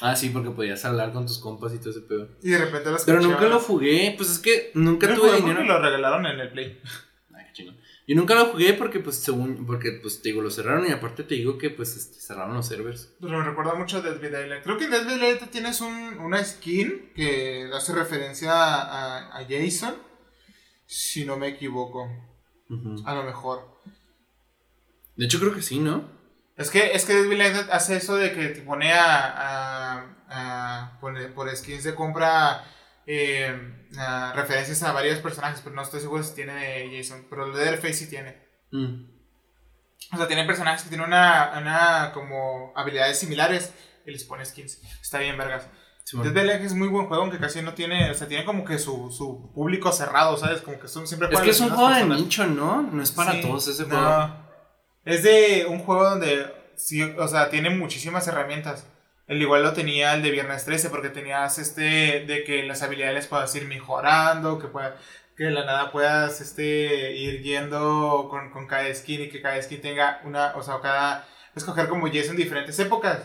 Ah, 0.00 0.16
sí, 0.16 0.30
porque 0.30 0.50
podías 0.50 0.84
hablar 0.84 1.12
con 1.12 1.26
tus 1.26 1.38
compas 1.38 1.72
y 1.72 1.78
todo 1.78 1.90
ese 1.90 2.00
pedo. 2.00 2.28
Y 2.42 2.50
de 2.50 2.58
repente 2.58 2.90
lo 2.90 2.96
Pero 3.06 3.20
nunca 3.20 3.46
lo 3.48 3.60
jugué. 3.60 4.14
Pues 4.16 4.30
es 4.30 4.38
que 4.38 4.70
nunca 4.74 5.06
Yo 5.08 5.14
tuve 5.14 5.26
jugué 5.28 5.36
dinero. 5.40 5.56
porque 5.58 5.68
lo 5.72 5.80
regalaron 5.80 6.26
en 6.26 6.40
el 6.40 6.50
Play. 6.50 6.80
Ay, 7.34 7.44
qué 7.46 7.52
chingón. 7.52 7.76
Yo 8.06 8.16
nunca 8.16 8.34
lo 8.34 8.46
jugué 8.46 8.74
porque, 8.74 9.00
pues, 9.00 9.16
según. 9.16 9.64
Porque, 9.66 9.92
pues, 10.02 10.20
te 10.20 10.28
digo, 10.30 10.42
lo 10.42 10.50
cerraron 10.50 10.86
y 10.86 10.90
aparte 10.90 11.22
te 11.22 11.36
digo 11.36 11.56
que, 11.56 11.70
pues, 11.70 11.96
este, 11.96 12.20
cerraron 12.20 12.54
los 12.54 12.66
servers. 12.66 13.14
Pero 13.20 13.38
me 13.38 13.44
recuerda 13.44 13.74
mucho 13.74 13.98
a 13.98 14.00
Dead 14.02 14.20
by 14.20 14.30
Daylight. 14.30 14.62
Creo 14.64 14.76
que 14.76 14.84
en 14.84 14.90
Dead 14.90 15.06
by 15.06 15.18
Daylight 15.18 15.50
tienes 15.50 15.80
un, 15.80 16.18
una 16.18 16.44
skin 16.44 17.12
que 17.14 17.70
hace 17.72 17.94
referencia 17.94 18.52
a, 18.52 19.38
a 19.38 19.46
Jason. 19.48 19.94
Si 20.86 21.24
no 21.24 21.36
me 21.38 21.48
equivoco. 21.48 22.08
A 23.06 23.14
lo 23.14 23.22
mejor. 23.22 23.80
De 25.16 25.26
hecho, 25.26 25.38
creo 25.38 25.54
que 25.54 25.62
sí, 25.62 25.78
¿no? 25.78 26.10
Es 26.56 26.70
que, 26.70 26.92
es 26.94 27.04
que 27.04 27.14
Dead 27.14 27.26
by 27.28 27.36
Daylight 27.38 27.70
hace 27.72 27.96
eso 27.96 28.16
de 28.16 28.32
que 28.32 28.48
te 28.48 28.62
pone 28.62 28.92
a. 28.92 29.26
a, 29.26 30.16
a- 30.28 30.98
por 31.00 31.56
skins 31.56 31.84
de 31.84 31.94
compra. 31.94 32.64
eh, 33.06 33.80
a 33.98 34.32
referencias 34.34 34.82
a 34.82 34.92
varios 34.92 35.18
personajes. 35.20 35.60
Pero 35.62 35.74
no 35.76 35.82
estoy 35.82 36.00
seguro 36.00 36.22
si 36.22 36.34
tiene 36.34 36.90
Jason. 36.96 37.26
Pero 37.28 37.46
el 37.46 37.52
de 37.52 37.58
Leatherface 37.64 37.94
sí 37.94 38.10
tiene. 38.10 38.42
Mm. 38.72 39.04
O 40.12 40.16
sea, 40.16 40.26
tienen 40.26 40.46
personajes 40.46 40.82
que 40.82 40.88
tienen 40.90 41.06
una, 41.08 41.52
una 41.60 42.10
como 42.12 42.72
habilidades 42.76 43.18
similares 43.18 43.72
y 44.06 44.10
les 44.12 44.24
pone 44.24 44.44
skins. 44.44 44.80
Está 45.00 45.18
bien, 45.18 45.36
vergas. 45.38 45.66
Sí, 46.04 46.18
Dead 46.22 46.32
Daylight 46.32 46.60
es 46.62 46.74
muy 46.74 46.88
buen 46.88 47.06
juego, 47.06 47.22
aunque 47.22 47.38
casi 47.38 47.62
no 47.62 47.72
tiene, 47.72 48.10
o 48.10 48.14
sea, 48.14 48.28
tiene 48.28 48.44
como 48.44 48.62
que 48.64 48.78
su, 48.78 49.10
su 49.10 49.50
público 49.54 49.90
cerrado, 49.90 50.36
¿sabes? 50.36 50.60
Como 50.60 50.78
que 50.78 50.86
son 50.86 51.06
siempre 51.08 51.28
Es 51.32 51.40
que 51.40 51.50
es 51.50 51.60
un 51.60 51.70
juego 51.70 51.88
de 51.90 52.04
nicho, 52.04 52.46
¿no? 52.46 52.82
No 52.82 53.02
es 53.02 53.10
para 53.10 53.32
Sí, 53.32 53.40
todos 53.40 53.66
ese 53.68 53.86
no. 53.86 53.88
juego. 53.96 54.43
Es 55.04 55.22
de 55.22 55.66
un 55.68 55.80
juego 55.80 56.08
donde, 56.08 56.46
sí, 56.76 57.02
o 57.02 57.28
sea, 57.28 57.50
tiene 57.50 57.70
muchísimas 57.70 58.26
herramientas. 58.26 58.86
El 59.26 59.40
igual 59.40 59.62
lo 59.62 59.72
tenía 59.72 60.14
el 60.14 60.22
de 60.22 60.30
Viernes 60.30 60.64
13 60.64 60.90
porque 60.90 61.08
tenías 61.08 61.58
este 61.58 62.24
de 62.26 62.44
que 62.44 62.62
las 62.62 62.82
habilidades 62.82 63.26
puedas 63.26 63.54
ir 63.54 63.66
mejorando, 63.66 64.58
que 64.58 64.68
pueda, 64.68 64.96
que 65.36 65.44
de 65.44 65.50
la 65.50 65.64
nada 65.64 65.90
puedas 65.90 66.40
este 66.40 67.16
ir 67.16 67.42
yendo 67.42 68.28
con, 68.30 68.50
con 68.50 68.66
cada 68.66 68.92
skin 68.94 69.22
y 69.22 69.28
que 69.28 69.40
cada 69.40 69.60
skin 69.62 69.80
tenga 69.80 70.20
una, 70.24 70.54
o 70.56 70.62
sea, 70.62 70.80
cada 70.80 71.26
escoger 71.54 71.88
como 71.88 72.08
Jason 72.08 72.36
diferentes 72.36 72.78
épocas 72.78 73.20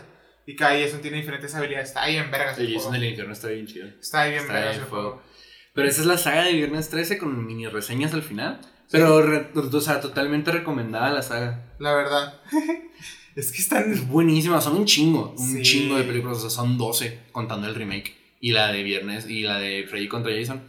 y 0.46 0.56
cada 0.56 0.78
Jason 0.78 1.00
tiene 1.00 1.18
diferentes 1.18 1.54
habilidades. 1.54 1.88
Está 1.88 2.06
bien 2.06 2.30
vergas 2.30 2.58
el 2.58 2.74
Jason 2.74 2.92
del 2.92 3.04
infierno 3.04 3.32
está 3.32 3.48
bien 3.48 3.66
chido. 3.66 3.88
Está 4.00 4.24
bien 4.26 4.46
vergas 4.48 4.76
el 4.76 4.84
juego. 4.84 5.22
Pero 5.74 5.88
esa 5.88 6.00
es 6.00 6.06
la 6.06 6.18
saga 6.18 6.44
de 6.44 6.52
Viernes 6.52 6.88
13 6.88 7.18
con 7.18 7.46
mini 7.46 7.66
reseñas 7.66 8.12
al 8.14 8.22
final. 8.22 8.60
Pero, 8.90 9.22
re- 9.22 9.50
o 9.54 9.80
sea, 9.80 10.00
totalmente 10.00 10.50
recomendada 10.50 11.10
la 11.10 11.22
saga. 11.22 11.74
La 11.78 11.94
verdad. 11.94 12.40
es 13.36 13.52
que 13.52 13.58
están 13.58 13.92
Es 13.92 14.06
buenísima, 14.08 14.60
son 14.60 14.76
un 14.76 14.84
chingo, 14.84 15.34
un 15.38 15.48
Sí. 15.56 15.62
chingo 15.62 15.96
de 15.96 16.04
películas, 16.04 16.38
o 16.38 16.40
sea, 16.40 16.50
son 16.50 16.76
12 16.78 17.20
contando 17.32 17.66
el 17.68 17.74
remake 17.74 18.16
y 18.40 18.52
la 18.52 18.72
de 18.72 18.82
Viernes 18.82 19.28
y 19.28 19.42
la 19.42 19.58
de 19.58 19.86
Freddy 19.88 20.08
contra 20.08 20.32
Jason. 20.34 20.62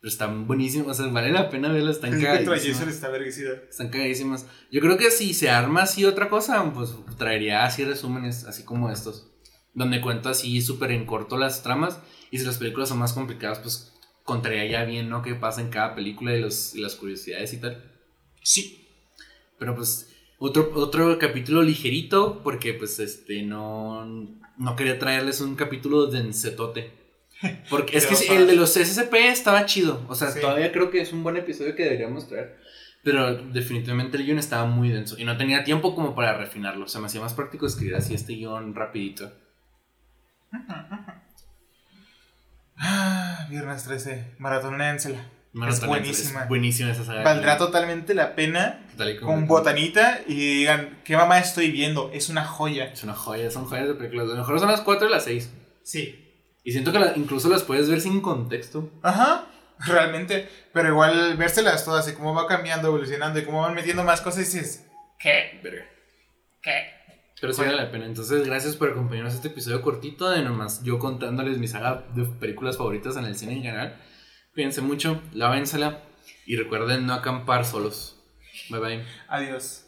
Pero 0.00 0.12
están 0.12 0.46
buenísimas, 0.46 1.00
o 1.00 1.02
sea, 1.04 1.12
vale 1.12 1.30
la 1.32 1.48
pena 1.50 1.72
verlas, 1.72 1.96
están 1.96 2.10
Freddy 2.10 2.24
contra 2.26 2.44
cagadísimas. 2.44 2.76
Jason 2.78 2.88
está 2.90 3.08
verguicida. 3.08 3.52
Están 3.70 3.88
cagadísimas. 3.88 4.46
Yo 4.70 4.80
creo 4.80 4.96
que 4.98 5.10
si 5.10 5.32
se 5.34 5.48
arma 5.50 5.82
así 5.82 6.04
otra 6.04 6.28
cosa, 6.28 6.62
pues 6.74 6.90
traería 7.16 7.64
así 7.64 7.84
resúmenes, 7.84 8.44
así 8.44 8.64
como 8.64 8.90
estos, 8.90 9.30
donde 9.72 10.00
cuento 10.02 10.28
así 10.28 10.60
súper 10.60 10.92
en 10.92 11.06
corto 11.06 11.38
las 11.38 11.62
tramas 11.62 11.98
y 12.30 12.38
si 12.38 12.44
las 12.44 12.58
películas 12.58 12.90
son 12.90 12.98
más 12.98 13.14
complicadas, 13.14 13.60
pues 13.60 13.93
contaría 14.24 14.66
ya 14.66 14.84
bien, 14.84 15.08
¿no? 15.08 15.22
Qué 15.22 15.34
pasa 15.34 15.60
en 15.60 15.70
cada 15.70 15.94
película 15.94 16.34
y, 16.34 16.40
los, 16.40 16.74
y 16.74 16.80
las 16.80 16.96
curiosidades 16.96 17.52
y 17.52 17.58
tal. 17.58 17.82
Sí. 18.42 18.88
Pero 19.58 19.76
pues 19.76 20.10
otro, 20.38 20.72
otro 20.74 21.18
capítulo 21.18 21.62
ligerito 21.62 22.42
porque 22.42 22.74
pues 22.74 22.98
este 22.98 23.42
no, 23.42 24.04
no 24.58 24.76
quería 24.76 24.98
traerles 24.98 25.40
un 25.40 25.54
capítulo 25.54 26.06
densetote. 26.06 27.02
Porque 27.68 27.98
es 27.98 28.06
que 28.06 28.36
el 28.36 28.46
de 28.46 28.54
los 28.54 28.74
SCP 28.74 29.12
estaba 29.14 29.66
chido. 29.66 30.06
O 30.08 30.14
sea, 30.14 30.30
Sí. 30.30 30.40
todavía 30.40 30.70
creo 30.72 30.90
que 30.90 31.00
es 31.02 31.12
un 31.12 31.22
buen 31.24 31.36
episodio 31.36 31.74
que 31.74 31.82
deberíamos 31.82 32.28
traer. 32.28 32.56
Pero 33.02 33.34
definitivamente 33.36 34.16
el 34.16 34.24
guion 34.24 34.38
estaba 34.38 34.64
muy 34.66 34.88
denso 34.88 35.16
y 35.18 35.24
no 35.24 35.36
tenía 35.36 35.62
tiempo 35.64 35.94
como 35.94 36.14
para 36.14 36.38
refinarlo. 36.38 36.84
O 36.84 36.88
sea, 36.88 37.00
me 37.00 37.08
hacía 37.08 37.20
más 37.20 37.34
práctico 37.34 37.66
escribir 37.66 37.96
así 37.96 38.14
este 38.14 38.34
guion 38.34 38.74
rapidito. 38.74 39.30
Ah, 42.76 43.46
Viernes 43.50 43.84
13, 43.84 44.34
Maratónensela. 44.38 45.30
Maratón, 45.52 45.82
Es 45.82 45.86
buenísima. 45.86 46.42
Es 46.42 46.48
buenísima 46.48 46.90
esa 46.90 47.04
saga. 47.04 47.22
Valdrá 47.22 47.56
totalmente 47.56 48.12
la 48.14 48.34
pena 48.34 48.84
Tal 48.98 49.20
con 49.20 49.46
botanita 49.46 50.20
y 50.26 50.34
digan, 50.58 50.98
¿qué 51.04 51.16
mamá 51.16 51.38
estoy 51.38 51.70
viendo? 51.70 52.10
Es 52.12 52.28
una 52.28 52.44
joya. 52.44 52.86
Es 52.86 53.04
una 53.04 53.14
joya, 53.14 53.50
son 53.52 53.66
joyas 53.66 53.86
de 53.86 53.94
películas. 53.94 54.26
Lo 54.26 54.34
mejor 54.34 54.58
son 54.58 54.68
las 54.70 54.80
4 54.80 55.06
y 55.06 55.10
las 55.12 55.22
6. 55.24 55.50
Sí. 55.84 56.20
Y 56.64 56.72
siento 56.72 56.90
que 56.90 56.98
la- 56.98 57.12
incluso 57.16 57.48
las 57.48 57.62
puedes 57.62 57.88
ver 57.88 58.00
sin 58.00 58.20
contexto. 58.20 58.90
Ajá, 59.02 59.46
realmente. 59.86 60.48
Pero 60.72 60.88
igual 60.88 61.36
vérselas 61.36 61.84
todas 61.84 62.08
y 62.08 62.14
cómo 62.14 62.34
va 62.34 62.48
cambiando, 62.48 62.88
evolucionando 62.88 63.38
y 63.38 63.44
cómo 63.44 63.60
van 63.62 63.74
metiendo 63.74 64.02
más 64.02 64.20
cosas 64.22 64.40
y 64.40 64.56
dices, 64.56 64.86
¿qué? 65.20 65.60
¿Qué? 66.60 66.93
Pero 67.44 67.52
sí 67.52 67.60
vale 67.60 67.76
la 67.76 67.90
pena. 67.90 68.06
Entonces, 68.06 68.46
gracias 68.46 68.74
por 68.74 68.88
acompañarnos 68.88 69.34
a 69.34 69.36
este 69.36 69.48
episodio 69.48 69.82
cortito 69.82 70.30
de 70.30 70.40
nomás 70.40 70.82
yo 70.82 70.98
contándoles 70.98 71.58
mi 71.58 71.68
saga 71.68 72.06
de 72.14 72.24
películas 72.24 72.78
favoritas 72.78 73.18
en 73.18 73.26
el 73.26 73.36
cine 73.36 73.52
en 73.52 73.62
general. 73.62 74.00
Cuídense 74.54 74.80
mucho, 74.80 75.20
lávensela 75.34 76.04
y 76.46 76.56
recuerden 76.56 77.04
no 77.04 77.12
acampar 77.12 77.66
solos. 77.66 78.18
Bye 78.70 78.80
bye. 78.80 79.04
Adiós. 79.28 79.83